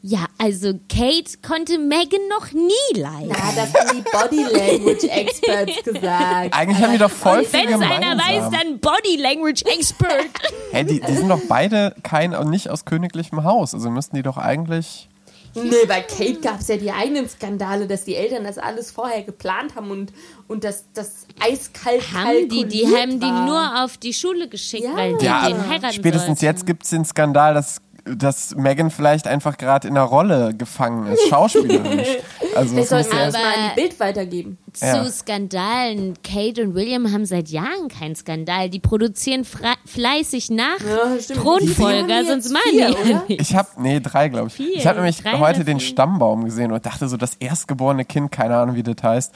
Ja, 0.05 0.27
also 0.37 0.73
Kate 0.89 1.31
konnte 1.47 1.79
Megan 1.79 2.21
noch 2.29 2.51
nie 2.51 2.99
leiden. 3.01 3.29
Na, 3.29 3.53
das 3.55 3.73
haben 3.73 3.97
die 3.97 4.03
Body 4.11 4.43
Language 4.53 5.05
Experts 5.05 5.85
gesagt. 5.85 6.53
Eigentlich 6.55 6.79
haben 6.83 6.93
die 6.93 6.99
doch 6.99 7.11
voll 7.11 7.45
viel 7.45 7.61
Wenn 7.69 7.75
es 7.75 7.81
einer 7.81 8.19
weiß, 8.19 8.51
dann 8.51 8.81
Body 8.81 9.17
Language 9.17 9.63
Expert. 9.63 10.25
Hey, 10.73 10.85
die, 10.85 10.99
die 11.01 11.15
sind 11.15 11.29
doch 11.29 11.41
beide 11.49 11.95
kein 12.03 12.35
und 12.35 12.51
nicht 12.51 12.69
aus 12.69 12.85
königlichem 12.85 13.45
Haus. 13.45 13.75
Also 13.75 13.91
müssten 13.91 14.17
die 14.17 14.23
doch 14.23 14.39
eigentlich. 14.39 15.09
Nee, 15.55 15.85
bei 15.87 16.01
Kate 16.01 16.41
gab 16.41 16.61
es 16.61 16.69
ja 16.69 16.79
die 16.79 16.91
eigenen 16.91 17.29
Skandale, 17.29 17.87
dass 17.87 18.05
die 18.05 18.17
Eltern 18.17 18.43
das 18.45 18.59
alles 18.59 18.91
vorher 18.91 19.23
geplant 19.23 19.77
haben 19.77 19.91
und, 19.91 20.13
und 20.49 20.65
dass 20.65 20.85
das 20.95 21.27
eiskalt 21.41 22.03
haben 22.13 22.49
die, 22.49 22.65
die 22.65 22.87
haben 22.87 23.21
die 23.21 23.27
war. 23.27 23.47
nur 23.47 23.85
auf 23.85 23.99
die 23.99 24.15
Schule 24.15 24.49
geschickt, 24.49 24.85
Ja. 24.85 24.97
weil 24.97 25.17
die 25.19 25.27
Ja, 25.27 25.47
den 25.49 25.69
heiraten 25.69 25.93
spätestens 25.95 26.41
sollten. 26.41 26.45
jetzt 26.57 26.67
gibt 26.67 26.85
es 26.85 26.91
den 26.91 27.05
Skandal, 27.05 27.53
dass, 27.53 27.83
dass 28.05 28.55
Megan 28.57 28.91
vielleicht 28.91 29.27
einfach 29.29 29.57
gerade 29.57 29.87
in 29.89 29.97
einer 29.97 30.07
Rolle 30.07 30.55
gefangen 30.57 31.07
ist, 31.13 31.29
schauspielerisch. 31.29 32.09
Also 32.55 32.83
sollten 32.83 33.13
wir 33.13 33.19
ja 33.19 33.25
das 33.27 33.33
mal 33.33 33.45
an 33.45 33.71
die 33.75 33.81
Bild 33.81 33.99
weitergeben. 33.99 34.59
Zu 34.75 34.85
Ja. 34.85 35.05
Skandalen. 35.07 36.15
Kate 36.23 36.63
und 36.63 36.75
William 36.75 37.11
haben 37.11 37.25
seit 37.25 37.49
Jahren 37.49 37.89
keinen 37.89 38.15
Skandal. 38.15 38.69
Die 38.69 38.79
produzieren 38.79 39.47
fleißig 39.87 40.51
nach 40.51 40.79
Ja. 40.81 41.35
Thronfolger, 41.35 42.27
sonst 42.27 42.51
machen 42.53 42.63
vier, 42.71 42.89
die 42.89 42.93
ja 42.93 43.01
oder? 43.15 43.25
nicht. 43.27 43.41
Ich 43.41 43.57
habe, 43.57 43.69
nee, 43.79 44.01
drei, 44.01 44.29
glaube 44.29 44.49
ich. 44.49 44.55
Vier, 44.55 44.77
ich 44.77 44.87
habe 44.87 44.99
nämlich 44.99 45.23
drei 45.23 45.39
heute 45.39 45.65
den? 45.65 45.81
Stammbaum 45.81 46.45
gesehen 46.45 46.73
und 46.73 46.85
dachte 46.85 47.09
so, 47.09 47.17
das 47.17 47.37
erstgeborene 47.37 48.05
Kind, 48.05 48.31
keine 48.31 48.57
Ahnung, 48.59 48.77
wie 48.77 48.83
das 48.83 48.97
heißt, 49.03 49.33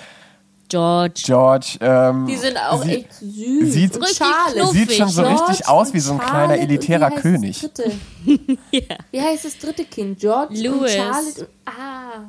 George. 0.69 1.23
George, 1.25 1.79
ähm, 1.81 2.27
Die 2.27 2.37
sind 2.37 2.57
auch 2.59 2.83
sie- 2.83 2.91
echt 2.97 3.13
süß. 3.15 3.73
sieht- 3.73 4.01
Richtig 4.01 4.27
knuffig. 4.55 4.73
sieht 4.89 4.93
schon 4.93 5.09
so 5.09 5.23
George 5.23 5.43
richtig 5.49 5.69
aus 5.69 5.93
wie 5.95 6.01
so 6.01 6.13
ein 6.13 6.19
kleiner 6.19 6.33
Charlotte 6.39 6.61
und 6.63 6.69
elitärer 6.71 7.09
wie 7.11 7.13
heißt 7.15 7.23
König. 7.23 7.61
Das 7.61 7.73
dritte? 7.73 7.93
Ja. 8.73 8.97
Wie 9.13 9.21
heißt 9.21 9.45
das 9.45 9.59
dritte 9.59 9.85
Kind? 9.85 10.19
George 10.19 10.55
und 10.55 10.63
Louis. 10.65 10.93
Charlotte. 10.93 11.41
und- 11.41 11.49
Ah. 11.67 12.25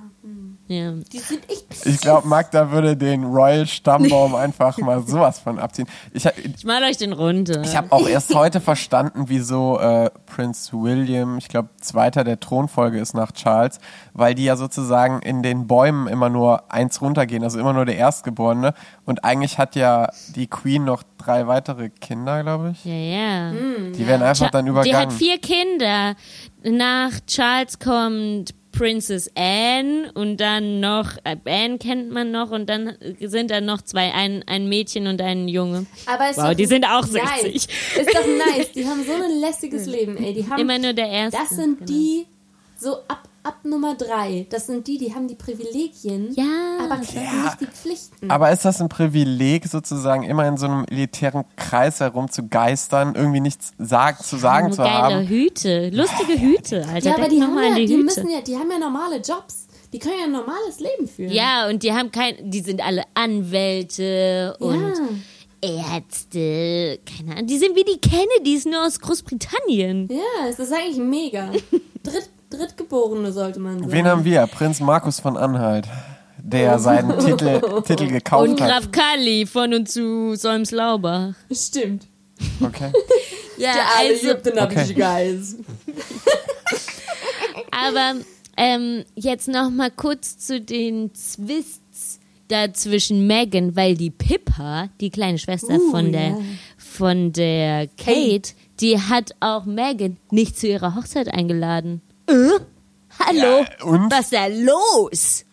Hm. 0.67 0.75
Ja. 0.75 0.91
Die 1.11 1.19
sind 1.19 1.49
echt 1.49 1.85
Ich 1.85 1.99
glaube, 2.01 2.27
Magda 2.27 2.71
würde 2.71 2.97
den 2.97 3.23
Royal 3.23 3.65
Stammbaum 3.65 4.35
einfach 4.35 4.77
mal 4.79 5.01
sowas 5.05 5.39
von 5.39 5.59
abziehen. 5.59 5.87
Ich, 6.11 6.25
Ich 6.25 6.65
mal 6.65 6.83
euch 6.83 6.97
den 6.97 7.13
runter. 7.13 7.61
ich 7.63 7.75
habe 7.75 7.91
auch 7.91 8.07
erst 8.07 8.33
heute 8.35 8.59
verstanden, 8.59 9.25
wieso 9.27 9.79
äh, 9.79 10.09
Prinz 10.25 10.71
William, 10.73 11.37
ich 11.37 11.47
glaube, 11.47 11.69
Zweiter 11.79 12.23
der 12.23 12.39
Thronfolge 12.39 12.99
ist 12.99 13.13
nach 13.13 13.31
Charles, 13.31 13.79
weil 14.13 14.35
die 14.35 14.43
ja 14.43 14.57
sozusagen 14.57 15.21
in 15.21 15.41
den 15.41 15.67
Bäumen 15.67 16.07
immer 16.07 16.29
nur 16.29 16.71
eins 16.71 17.01
runtergehen, 17.01 17.43
also 17.43 17.59
immer 17.59 17.73
nur 17.73 17.85
der 17.85 17.95
Erstgeborene. 17.97 18.73
Und 19.05 19.23
eigentlich 19.23 19.57
hat 19.57 19.75
ja 19.75 20.09
die 20.35 20.47
Queen 20.47 20.83
noch 20.83 21.03
drei 21.17 21.47
weitere 21.47 21.89
Kinder, 21.89 22.43
glaube 22.43 22.71
ich. 22.71 22.83
ja, 22.85 22.93
ja. 22.93 23.51
Die 23.51 24.05
werden 24.07 24.21
einfach 24.23 24.51
dann 24.51 24.65
Die 24.65 24.71
hat 24.71 24.85
übergangen. 24.85 25.11
vier 25.11 25.37
Kinder. 25.39 26.15
Nach 26.63 27.11
Charles 27.25 27.79
kommt 27.79 28.53
Princess 28.77 29.31
Anne 29.35 30.11
und 30.13 30.37
dann 30.37 30.79
noch, 30.79 31.17
äh, 31.23 31.35
Anne 31.45 31.77
kennt 31.77 32.11
man 32.11 32.31
noch 32.31 32.51
und 32.51 32.67
dann 32.69 32.95
sind 33.19 33.49
da 33.51 33.59
noch 33.61 33.81
zwei, 33.81 34.13
ein, 34.13 34.43
ein 34.47 34.69
Mädchen 34.69 35.07
und 35.07 35.21
ein 35.21 35.47
Junge. 35.47 35.85
Aber 36.05 36.25
Wow, 36.35 36.55
die 36.55 36.65
sind 36.65 36.85
auch 36.85 37.07
nice. 37.07 37.41
60. 37.41 37.55
Ist 37.55 37.69
doch 38.13 38.27
nice. 38.27 38.71
Die 38.73 38.85
haben 38.85 39.03
so 39.03 39.13
ein 39.13 39.39
lässiges 39.41 39.85
Leben, 39.87 40.17
ey. 40.17 40.33
Die 40.33 40.47
haben, 40.49 40.59
Immer 40.61 40.77
nur 40.79 40.93
der 40.93 41.09
Erste. 41.09 41.39
das 41.39 41.49
sind 41.49 41.79
genau. 41.79 41.91
die 41.91 42.25
so 42.77 42.97
ab, 43.07 43.27
ab 43.47 43.57
Nummer 43.63 43.95
drei. 43.95 44.45
Das 44.49 44.67
sind 44.67 44.87
die, 44.87 44.97
die 44.97 45.15
haben 45.15 45.27
die 45.27 45.35
Privilegien, 45.35 46.33
Ja. 46.33 46.77
aber 46.83 47.01
Ja. 47.13 47.43
nicht 47.45 47.61
die 47.61 47.65
Pflichten. 47.67 48.29
Aber 48.29 48.51
ist 48.51 48.65
das 48.65 48.81
ein 48.81 48.89
Privileg, 48.89 49.65
sozusagen 49.67 50.23
immer 50.23 50.47
in 50.47 50.57
so 50.57 50.65
einem 50.67 50.85
elitären 50.89 51.45
Kreis 51.55 51.99
herum 51.99 52.29
zu 52.29 52.47
geistern, 52.47 53.13
irgendwie 53.15 53.39
nichts 53.41 53.71
sag, 53.77 54.23
zu 54.23 54.37
sagen 54.37 54.71
zu 54.71 54.81
geile 54.81 55.15
haben? 55.17 55.27
Hüte. 55.27 55.89
Lustige 55.89 56.39
Hüte, 56.39 56.85
Alter. 56.87 57.09
ja, 57.09 57.15
aber 57.15 57.29
die 57.29 57.41
haben 57.41 57.55
mal 57.55 57.69
ja, 57.69 57.75
die, 57.75 57.87
Hüte. 57.87 58.03
müssen 58.03 58.29
ja, 58.29 58.41
die 58.41 58.55
haben 58.55 58.69
ja 58.69 58.79
normale 58.79 59.17
Jobs. 59.17 59.67
Die 59.93 59.99
können 59.99 60.15
ja 60.19 60.25
ein 60.25 60.31
normales 60.33 60.79
Leben 60.81 61.07
führen. 61.07 61.31
Ja, 61.31 61.69
und 61.69 61.81
die 61.81 61.93
haben 61.93 62.11
kein, 62.11 62.35
die 62.51 62.59
sind 62.59 62.85
alle 62.85 63.03
Anwälte 63.13 64.55
und 64.59 64.93
Ärzte, 65.61 66.99
keine 67.05 67.31
Ahnung. 67.35 67.47
Die 67.47 67.57
sind 67.57 67.75
wie 67.75 67.83
die 67.83 67.99
Kennedys, 67.99 68.65
nur 68.65 68.85
aus 68.85 68.99
Großbritannien. 68.99 70.07
Ja, 70.11 70.47
es 70.49 70.59
ist 70.59 70.71
eigentlich 70.73 70.97
mega. 70.97 71.49
Dritt, 72.03 72.29
Drittgeborene 72.49 73.31
sollte 73.31 73.59
man 73.59 73.79
sagen. 73.79 73.91
Wen 73.91 74.07
haben 74.07 74.23
wir? 74.23 74.47
Prinz 74.47 74.79
Markus 74.79 75.19
von 75.19 75.35
Anhalt, 75.37 75.87
der 76.37 76.79
seinen 76.79 77.19
Titel, 77.19 77.59
Titel 77.83 78.07
gekauft 78.07 78.49
Und 78.49 78.61
hat. 78.61 78.69
Graf 78.69 78.91
Kalli 78.91 79.45
von 79.45 79.73
und 79.73 79.89
zu 79.89 80.35
Solms-Laubach. 80.35 81.33
Stimmt. 81.51 82.07
Okay. 82.61 82.91
Ja, 83.59 83.73
Der 83.73 83.81
alle 83.97 84.09
also, 84.09 84.27
Ägypten 84.27 84.59
hab 84.59 84.71
Okay. 84.71 84.93
Guys. 84.93 85.55
aber 87.71 88.15
ähm, 88.55 89.03
jetzt 89.15 89.47
noch 89.47 89.69
mal 89.69 89.91
kurz 89.91 90.37
zu 90.37 90.61
den 90.61 91.11
Twists 91.13 92.19
da 92.49 92.71
zwischen 92.71 93.27
Megan, 93.27 93.75
weil 93.75 93.95
die 93.97 94.09
Pippa, 94.11 94.89
die 95.01 95.09
kleine 95.09 95.37
Schwester 95.37 95.75
Uh, 95.75 95.91
von 95.91 96.11
der 96.11 96.27
ja. 96.29 96.37
von 96.77 97.33
der 97.33 97.87
Kate, 97.97 98.41
Kate. 98.41 98.53
die 98.79 98.99
hat 98.99 99.31
auch 99.39 99.65
Megan 99.65 100.17
nicht 100.31 100.57
zu 100.57 100.67
ihrer 100.67 100.95
Hochzeit 100.95 101.33
eingeladen. 101.33 102.01
Äh? 102.27 102.59
Hallo? 103.19 103.63
Ja, 103.63 103.85
und? 103.85 104.11
Was 104.11 104.31
ist 104.31 104.33
da 104.33 104.47
los? 104.47 105.45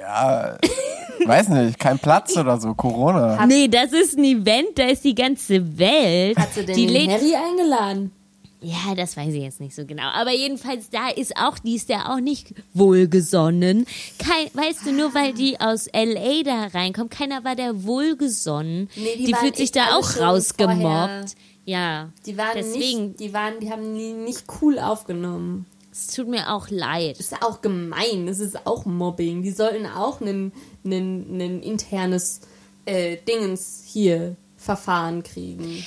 Ja, 0.00 0.58
weiß 1.26 1.48
nicht, 1.48 1.78
kein 1.78 1.98
Platz 1.98 2.36
oder 2.36 2.58
so, 2.60 2.74
Corona. 2.74 3.44
Nee, 3.46 3.68
das 3.68 3.92
ist 3.92 4.16
ein 4.16 4.24
Event, 4.24 4.78
da 4.78 4.84
ist 4.84 5.04
die 5.04 5.14
ganze 5.14 5.78
Welt. 5.78 6.38
Hat 6.38 6.54
sie 6.54 6.64
denn 6.64 6.76
die 6.76 6.86
den 6.86 7.10
Harry 7.10 7.34
eingeladen? 7.34 8.12
Ja, 8.60 8.94
das 8.96 9.16
weiß 9.16 9.32
ich 9.34 9.42
jetzt 9.42 9.60
nicht 9.60 9.74
so 9.74 9.84
genau. 9.86 10.08
Aber 10.14 10.32
jedenfalls, 10.32 10.90
da 10.90 11.10
ist 11.10 11.36
auch, 11.36 11.58
die 11.60 11.76
ist 11.76 11.88
ja 11.88 12.12
auch 12.12 12.18
nicht 12.18 12.54
wohlgesonnen. 12.74 13.86
Kein, 14.18 14.48
weißt 14.52 14.86
du, 14.86 14.92
nur 14.92 15.14
weil 15.14 15.32
die 15.32 15.60
aus 15.60 15.86
L.A. 15.86 16.42
da 16.42 16.66
reinkommt, 16.76 17.12
keiner 17.12 17.44
war 17.44 17.54
da 17.54 17.84
wohlgesonnen. 17.84 18.88
Nee, 18.96 19.16
die 19.16 19.24
die 19.26 19.34
fühlt 19.34 19.56
sich 19.56 19.70
da 19.70 19.96
auch 19.96 20.18
rausgemobbt. 20.18 20.82
vorher. 20.82 21.24
Ja, 21.68 22.08
Die 22.24 22.38
waren 22.38 22.54
deswegen, 22.54 23.08
nicht, 23.08 23.20
die 23.20 23.34
waren, 23.34 23.60
die 23.60 23.70
haben 23.70 23.92
nie, 23.92 24.14
nicht 24.14 24.44
cool 24.62 24.78
aufgenommen. 24.78 25.66
es 25.92 26.06
tut 26.06 26.26
mir 26.26 26.50
auch 26.50 26.70
leid. 26.70 27.18
Das 27.18 27.26
ist 27.32 27.42
auch 27.42 27.60
gemein, 27.60 28.26
das 28.26 28.38
ist 28.38 28.66
auch 28.66 28.86
Mobbing. 28.86 29.42
Die 29.42 29.50
sollten 29.50 29.84
auch 29.84 30.22
ein 30.22 30.50
internes 30.82 32.40
äh, 32.86 33.18
Dingens 33.28 33.82
hier 33.84 34.34
Verfahren 34.56 35.22
kriegen. 35.22 35.84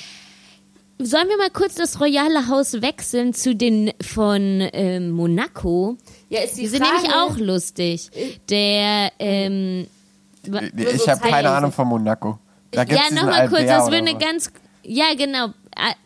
Sollen 1.00 1.26
wir 1.26 1.36
mal 1.36 1.50
kurz 1.50 1.74
das 1.74 1.98
royale 2.00 2.46
Haus 2.46 2.80
wechseln 2.80 3.34
zu 3.34 3.56
den 3.56 3.90
von 4.00 4.68
ähm, 4.72 5.10
Monaco? 5.10 5.96
Ja, 6.28 6.42
ist 6.42 6.58
die, 6.58 6.60
Die 6.60 6.68
sind 6.68 6.86
Frage, 6.86 7.02
nämlich 7.02 7.12
auch 7.16 7.36
lustig. 7.38 8.08
Der, 8.48 9.10
ähm, 9.18 9.88
Ich 10.76 11.02
so 11.02 11.08
habe 11.08 11.28
keine. 11.28 11.50
Ahnung 11.50 11.72
von 11.72 11.88
Monaco. 11.88 12.38
Da 12.70 12.84
gibt's 12.84 13.02
ja, 13.10 13.16
nochmal 13.16 13.48
kurz, 13.48 13.62
Albert 13.62 13.78
das 13.78 13.90
wird 13.90 14.00
eine 14.08 14.16
ganz. 14.16 14.52
Ja, 14.84 15.06
genau. 15.16 15.48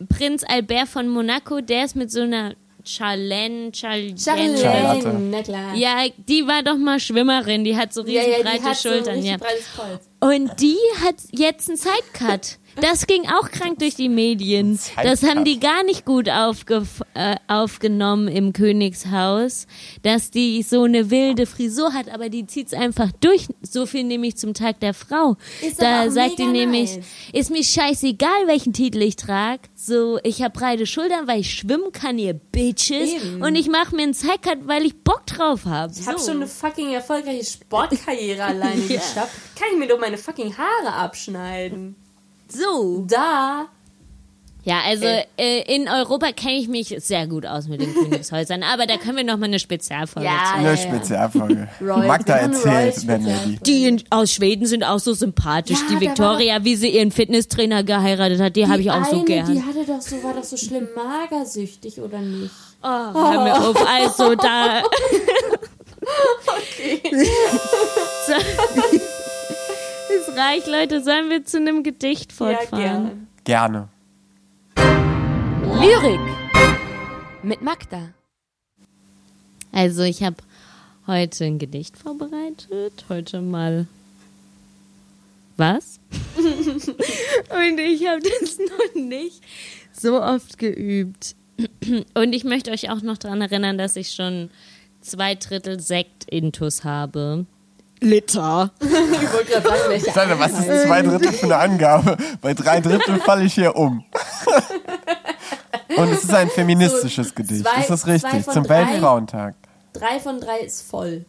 Prinz 0.09 0.43
Albert 0.47 0.87
von 0.87 1.07
Monaco, 1.07 1.61
der 1.61 1.85
ist 1.85 1.95
mit 1.95 2.11
so 2.11 2.21
einer 2.21 2.55
Charlene, 2.83 3.71
Charlene. 3.73 4.17
Charlene, 4.17 4.57
Charlotte. 4.57 5.19
na 5.19 5.43
klar. 5.43 5.75
Ja, 5.75 6.05
die 6.17 6.47
war 6.47 6.63
doch 6.63 6.77
mal 6.77 6.99
Schwimmerin, 6.99 7.63
die 7.63 7.75
hat 7.75 7.93
so 7.93 8.01
riesen 8.01 8.15
ja, 8.15 8.21
ja, 8.23 8.37
die 8.37 8.43
breite 8.43 8.75
so 8.75 8.89
Schultern, 8.89 9.19
richtig 9.19 9.31
ja. 9.31 10.27
Und 10.27 10.61
die 10.61 10.77
hat 11.03 11.15
jetzt 11.31 11.69
einen 11.69 11.77
Sidecut. 11.77 12.57
Das 12.79 13.07
ging 13.07 13.23
auch 13.27 13.49
krank 13.49 13.79
durch 13.79 13.95
die 13.95 14.09
Medien. 14.09 14.79
Das 15.01 15.23
haben 15.23 15.43
die 15.43 15.59
gar 15.59 15.83
nicht 15.83 16.05
gut 16.05 16.29
aufge 16.29 16.85
äh, 17.15 17.35
aufgenommen 17.47 18.27
im 18.27 18.53
Königshaus, 18.53 19.65
dass 20.03 20.29
die 20.29 20.61
so 20.61 20.83
eine 20.83 21.09
wilde 21.09 21.47
Frisur 21.47 21.93
hat, 21.93 22.09
aber 22.09 22.29
die 22.29 22.45
zieht's 22.45 22.73
einfach 22.73 23.11
durch. 23.19 23.47
So 23.61 23.85
viel 23.85 24.03
nämlich 24.03 24.37
zum 24.37 24.53
Tag 24.53 24.79
der 24.79 24.93
Frau. 24.93 25.37
Ist 25.61 25.81
da 25.81 26.01
aber 26.01 26.09
auch 26.09 26.13
sagt 26.13 26.39
die 26.39 26.45
nämlich, 26.45 26.97
nice. 26.97 27.05
ist 27.33 27.51
mir 27.51 27.63
scheißegal, 27.63 28.47
welchen 28.47 28.73
Titel 28.73 29.01
ich 29.01 29.15
trage. 29.15 29.61
So, 29.75 30.19
ich 30.23 30.41
habe 30.41 30.57
breite 30.57 30.85
Schultern, 30.85 31.27
weil 31.27 31.41
ich 31.41 31.53
schwimmen 31.53 31.91
kann, 31.91 32.19
ihr 32.19 32.33
Bitches. 32.33 33.13
Eben. 33.13 33.41
Und 33.41 33.55
ich 33.55 33.67
mache 33.69 33.95
mir 33.95 34.03
einen 34.03 34.13
Sidecut, 34.13 34.67
weil 34.67 34.85
ich 34.85 34.95
Bock 35.03 35.25
drauf 35.25 35.65
habe. 35.65 35.93
Ich 35.97 36.07
habe 36.07 36.19
schon 36.19 36.37
eine 36.37 36.47
fucking 36.47 36.93
erfolgreiche 36.93 37.45
Sportkarriere 37.45 38.43
alleine 38.43 38.81
geschafft. 38.87 39.33
Kann 39.55 39.69
ich 39.71 39.79
mir 39.79 39.87
doch 39.87 39.99
meine 39.99 40.17
fucking 40.17 40.55
Haare 40.57 40.93
abschneiden? 40.93 41.95
So. 42.51 43.05
Da. 43.07 43.65
Ja, 44.63 44.81
also 44.85 45.05
Äh. 45.05 45.23
äh, 45.37 45.75
in 45.75 45.87
Europa 45.87 46.33
kenne 46.33 46.55
ich 46.57 46.67
mich 46.67 46.93
sehr 46.99 47.25
gut 47.27 47.45
aus 47.45 47.69
mit 47.69 47.79
den 47.79 47.93
Königshäusern, 48.03 48.63
aber 48.63 48.85
da 48.85 48.97
können 48.97 49.15
wir 49.15 49.23
noch 49.23 49.37
mal 49.37 49.45
eine 49.45 49.59
Spezialfolge 49.59 50.27
Ja, 50.27 50.43
zu. 50.51 50.55
Eine 50.59 50.69
ja. 50.71 50.75
Spezialfolge. 50.77 51.69
Royal- 51.81 52.05
Magda 52.07 52.33
erzählt, 52.35 53.01
nennen 53.05 53.25
wir 53.27 53.37
die. 53.45 53.57
Die 53.63 53.85
in, 53.87 54.03
aus 54.09 54.33
Schweden 54.33 54.65
sind 54.65 54.83
auch 54.83 54.99
so 54.99 55.13
sympathisch. 55.13 55.79
Ja, 55.89 55.95
die 55.95 56.01
Victoria, 56.05 56.65
wie 56.65 56.75
sie 56.75 56.89
ihren 56.89 57.11
Fitnesstrainer 57.11 57.83
geheiratet 57.83 58.41
hat, 58.41 58.57
die, 58.57 58.67
habe 58.67 58.81
ich 58.81 58.91
auch 58.91 59.05
so 59.05 59.15
eine, 59.17 59.23
gern. 59.25 59.53
Die 59.53 59.63
hatte 59.63 59.85
doch 59.85 60.01
so, 60.01 60.21
war 60.21 60.33
doch 60.33 60.43
so 60.43 60.57
schlimm 60.57 60.89
magersüchtig, 60.93 62.01
oder 62.01 62.19
nicht? 62.19 62.51
oh, 62.83 62.87
hör 63.13 63.43
mir 63.45 63.55
auf, 63.69 63.87
also 63.89 64.35
da. 64.35 64.83
so. 68.27 68.33
Es 70.09 70.35
reicht, 70.35 70.67
Leute. 70.67 71.03
Sollen 71.03 71.29
wir 71.29 71.43
zu 71.43 71.57
einem 71.57 71.83
Gedicht 71.83 72.31
fortfahren? 72.31 72.81
gern. 72.81 73.27
Gerne. 73.43 73.89
Lyrik. 75.79 76.19
Mit 77.43 77.61
Magda. 77.61 78.13
Also 79.71 80.03
ich 80.03 80.23
habe 80.23 80.37
heute 81.05 81.45
ein 81.45 81.59
Gedicht 81.59 81.97
vorbereitet. 81.97 83.05
Heute 83.09 83.41
mal 83.41 83.87
was? 85.57 85.99
Und 86.37 87.79
ich 87.79 88.07
habe 88.07 88.21
das 88.21 88.57
noch 88.59 88.95
nicht 88.95 89.41
so 89.91 90.21
oft 90.21 90.57
geübt. 90.57 91.35
Und 92.13 92.33
ich 92.33 92.43
möchte 92.43 92.71
euch 92.71 92.89
auch 92.89 93.01
noch 93.01 93.17
daran 93.17 93.41
erinnern, 93.41 93.77
dass 93.77 93.95
ich 93.95 94.11
schon 94.11 94.49
zwei 95.01 95.35
Drittel 95.35 95.79
Sekt-Intus 95.79 96.83
habe. 96.83 97.45
Liter. 97.99 98.71
Ich 98.79 98.89
wollte 99.33 99.51
gerade 99.51 99.67
sagen, 99.67 99.81
welche 99.87 100.11
Sag, 100.11 100.39
was 100.39 100.51
ist 100.59 100.83
zwei 100.83 101.01
Drittel 101.01 101.31
für 101.33 101.45
eine 101.45 101.57
Angabe? 101.57 102.17
Bei 102.41 102.53
drei 102.53 102.79
Drittel 102.81 103.19
falle 103.19 103.45
ich 103.45 103.53
hier 103.53 103.75
um. 103.75 104.03
Und 105.95 106.09
es 106.09 106.23
ist 106.23 106.33
ein 106.33 106.49
feministisches 106.49 107.29
So, 107.29 107.33
Gedicht. 107.35 107.61
zwei- 107.63 107.81
das 107.87 107.89
ist 107.89 108.07
richtig. 108.07 108.45
Zum 108.45 108.63
drei. 108.63 108.85
Weltfrauentag. 108.87 109.55
Drei 109.93 110.19
von 110.19 110.39
drei 110.39 110.59
ist 110.59 110.81
voll. 110.83 111.25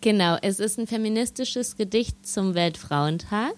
Genau, 0.00 0.36
es 0.42 0.58
ist 0.60 0.78
ein 0.78 0.86
feministisches 0.86 1.76
Gedicht 1.76 2.26
zum 2.26 2.54
Weltfrauentag. 2.54 3.52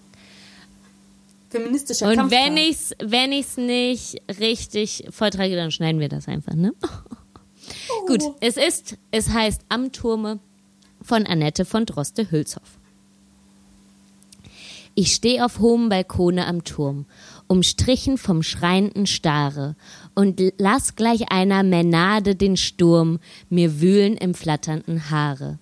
Feministischer 1.49 2.07
Und 2.09 2.15
Kampftag. 2.15 2.39
wenn 2.45 2.57
ich's, 2.57 2.91
wenn 3.03 3.31
ich's 3.31 3.57
nicht 3.57 4.21
richtig 4.39 5.05
vortrage, 5.09 5.55
dann 5.55 5.71
schneiden 5.71 5.99
wir 5.99 6.09
das 6.09 6.27
einfach, 6.27 6.53
ne? 6.53 6.73
Gut, 8.07 8.23
es 8.39 8.57
ist, 8.57 8.97
es 9.11 9.29
heißt 9.29 9.61
Am 9.69 9.91
Turme 9.91 10.39
von 11.01 11.25
Annette 11.25 11.65
von 11.65 11.85
Droste-Hülshoff. 11.85 12.77
Ich 14.93 15.13
steh 15.13 15.41
auf 15.41 15.59
hohem 15.59 15.89
Balkone 15.89 16.45
am 16.45 16.63
Turm, 16.63 17.05
umstrichen 17.47 18.17
vom 18.17 18.43
schreienden 18.43 19.07
Stare, 19.07 19.75
und 20.15 20.41
lass 20.57 20.95
gleich 20.95 21.31
einer 21.31 21.63
Mänade 21.63 22.35
den 22.35 22.57
Sturm 22.57 23.19
mir 23.49 23.79
wühlen 23.79 24.17
im 24.17 24.33
flatternden 24.33 25.09
Haare. 25.09 25.59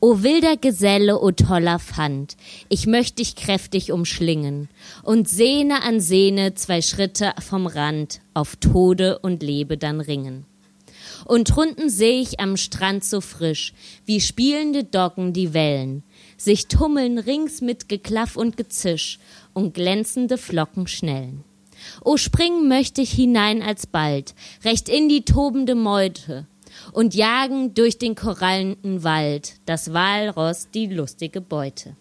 O 0.00 0.22
wilder 0.22 0.56
Geselle, 0.56 1.20
o 1.20 1.30
toller 1.32 1.78
Pfand, 1.78 2.36
ich 2.68 2.86
möcht 2.86 3.18
dich 3.18 3.36
kräftig 3.36 3.92
umschlingen 3.92 4.68
und 5.02 5.28
Sehne 5.28 5.82
an 5.82 6.00
Sehne 6.00 6.54
zwei 6.54 6.80
Schritte 6.80 7.32
vom 7.38 7.66
Rand 7.66 8.20
auf 8.32 8.56
Tode 8.56 9.18
und 9.18 9.42
Lebe 9.42 9.76
dann 9.76 10.00
ringen. 10.00 10.46
Und 11.30 11.54
drunten 11.54 11.88
seh 11.90 12.20
ich 12.20 12.40
am 12.40 12.56
Strand 12.56 13.04
so 13.04 13.20
frisch, 13.20 13.72
wie 14.04 14.20
spielende 14.20 14.82
Doggen 14.82 15.32
die 15.32 15.54
Wellen, 15.54 16.02
sich 16.36 16.66
tummeln 16.66 17.18
rings 17.18 17.60
mit 17.60 17.88
Geklaff 17.88 18.34
und 18.34 18.56
Gezisch 18.56 19.20
und 19.52 19.72
glänzende 19.72 20.38
Flocken 20.38 20.88
schnellen. 20.88 21.44
O 22.04 22.16
springen 22.16 22.66
möchte 22.66 23.00
ich 23.00 23.12
hinein 23.12 23.62
alsbald, 23.62 24.34
recht 24.64 24.88
in 24.88 25.08
die 25.08 25.22
tobende 25.22 25.76
Meute, 25.76 26.48
und 26.90 27.14
jagen 27.14 27.74
durch 27.74 27.96
den 27.96 28.16
korallenden 28.16 29.04
Wald 29.04 29.52
das 29.66 29.92
Walross 29.92 30.66
die 30.74 30.86
lustige 30.86 31.40
Beute. 31.40 31.94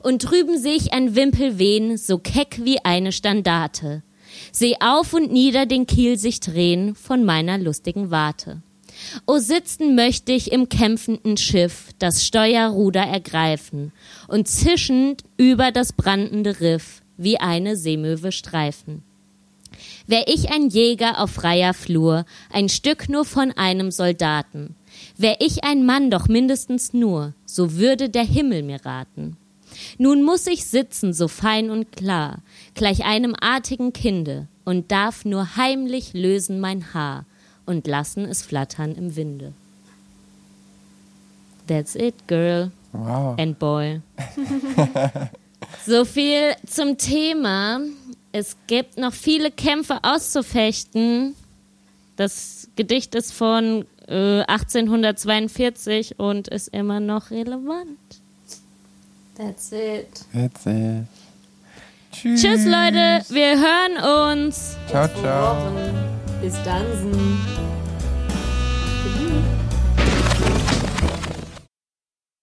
Und 0.00 0.30
drüben 0.30 0.58
seh 0.58 0.74
ich 0.74 0.92
ein 0.92 1.16
Wimpel 1.16 1.58
wehen, 1.58 1.96
so 1.98 2.18
keck 2.18 2.60
wie 2.62 2.78
eine 2.84 3.10
Standarte, 3.10 4.04
seh 4.52 4.76
auf 4.80 5.12
und 5.12 5.32
nieder 5.32 5.66
den 5.66 5.86
Kiel 5.86 6.18
sich 6.18 6.40
drehen 6.40 6.94
von 6.94 7.24
meiner 7.24 7.58
lustigen 7.58 8.10
Warte. 8.10 8.62
O 9.26 9.38
sitzen 9.38 9.94
möchte 9.94 10.32
ich 10.32 10.52
im 10.52 10.68
kämpfenden 10.68 11.36
Schiff, 11.36 11.88
das 11.98 12.24
Steuerruder 12.24 13.02
ergreifen 13.02 13.92
und 14.28 14.48
zischend 14.48 15.22
über 15.36 15.72
das 15.72 15.92
brandende 15.92 16.60
Riff 16.60 17.02
wie 17.16 17.38
eine 17.38 17.76
Seemöwe 17.76 18.32
streifen. 18.32 19.02
Wär 20.06 20.28
ich 20.28 20.52
ein 20.52 20.68
Jäger 20.68 21.20
auf 21.20 21.30
freier 21.30 21.74
Flur, 21.74 22.24
ein 22.50 22.68
Stück 22.68 23.08
nur 23.08 23.24
von 23.24 23.52
einem 23.52 23.90
Soldaten, 23.90 24.76
wär 25.16 25.40
ich 25.40 25.64
ein 25.64 25.84
Mann 25.84 26.10
doch 26.10 26.28
mindestens 26.28 26.92
nur, 26.92 27.34
so 27.46 27.76
würde 27.76 28.08
der 28.08 28.24
Himmel 28.24 28.62
mir 28.62 28.84
raten. 28.84 29.36
Nun 29.98 30.22
muss 30.22 30.46
ich 30.46 30.66
sitzen 30.66 31.12
so 31.12 31.28
fein 31.28 31.70
und 31.70 31.92
klar, 31.92 32.38
gleich 32.74 33.04
einem 33.04 33.34
artigen 33.40 33.92
Kinde, 33.92 34.48
und 34.64 34.90
darf 34.90 35.24
nur 35.24 35.56
heimlich 35.56 36.14
lösen 36.14 36.58
mein 36.60 36.94
Haar 36.94 37.26
und 37.66 37.86
lassen 37.86 38.24
es 38.24 38.42
flattern 38.42 38.94
im 38.94 39.14
Winde. 39.16 39.52
That's 41.66 41.94
it, 41.94 42.14
girl 42.26 42.70
Wow. 42.92 43.36
and 43.38 43.58
boy. 43.58 44.00
so 45.86 46.04
viel 46.04 46.54
zum 46.66 46.96
Thema. 46.96 47.80
Es 48.32 48.56
gibt 48.66 48.98
noch 48.98 49.12
viele 49.12 49.50
Kämpfe 49.50 49.98
auszufechten. 50.02 51.34
Das 52.16 52.68
Gedicht 52.76 53.14
ist 53.14 53.32
von 53.32 53.84
äh, 54.06 54.42
1842 54.42 56.18
und 56.18 56.48
ist 56.48 56.68
immer 56.68 57.00
noch 57.00 57.30
relevant. 57.30 57.98
That's 59.36 59.72
it. 59.72 60.24
That's 60.32 60.66
it. 60.66 61.06
Tschüss. 62.12 62.40
Tschüss, 62.40 62.64
Leute. 62.64 63.24
Wir 63.30 63.58
hören 63.58 64.46
uns. 64.46 64.76
Ciao, 64.88 65.08
ciao. 65.20 65.56
Bis 66.40 66.54
dann. 66.62 66.84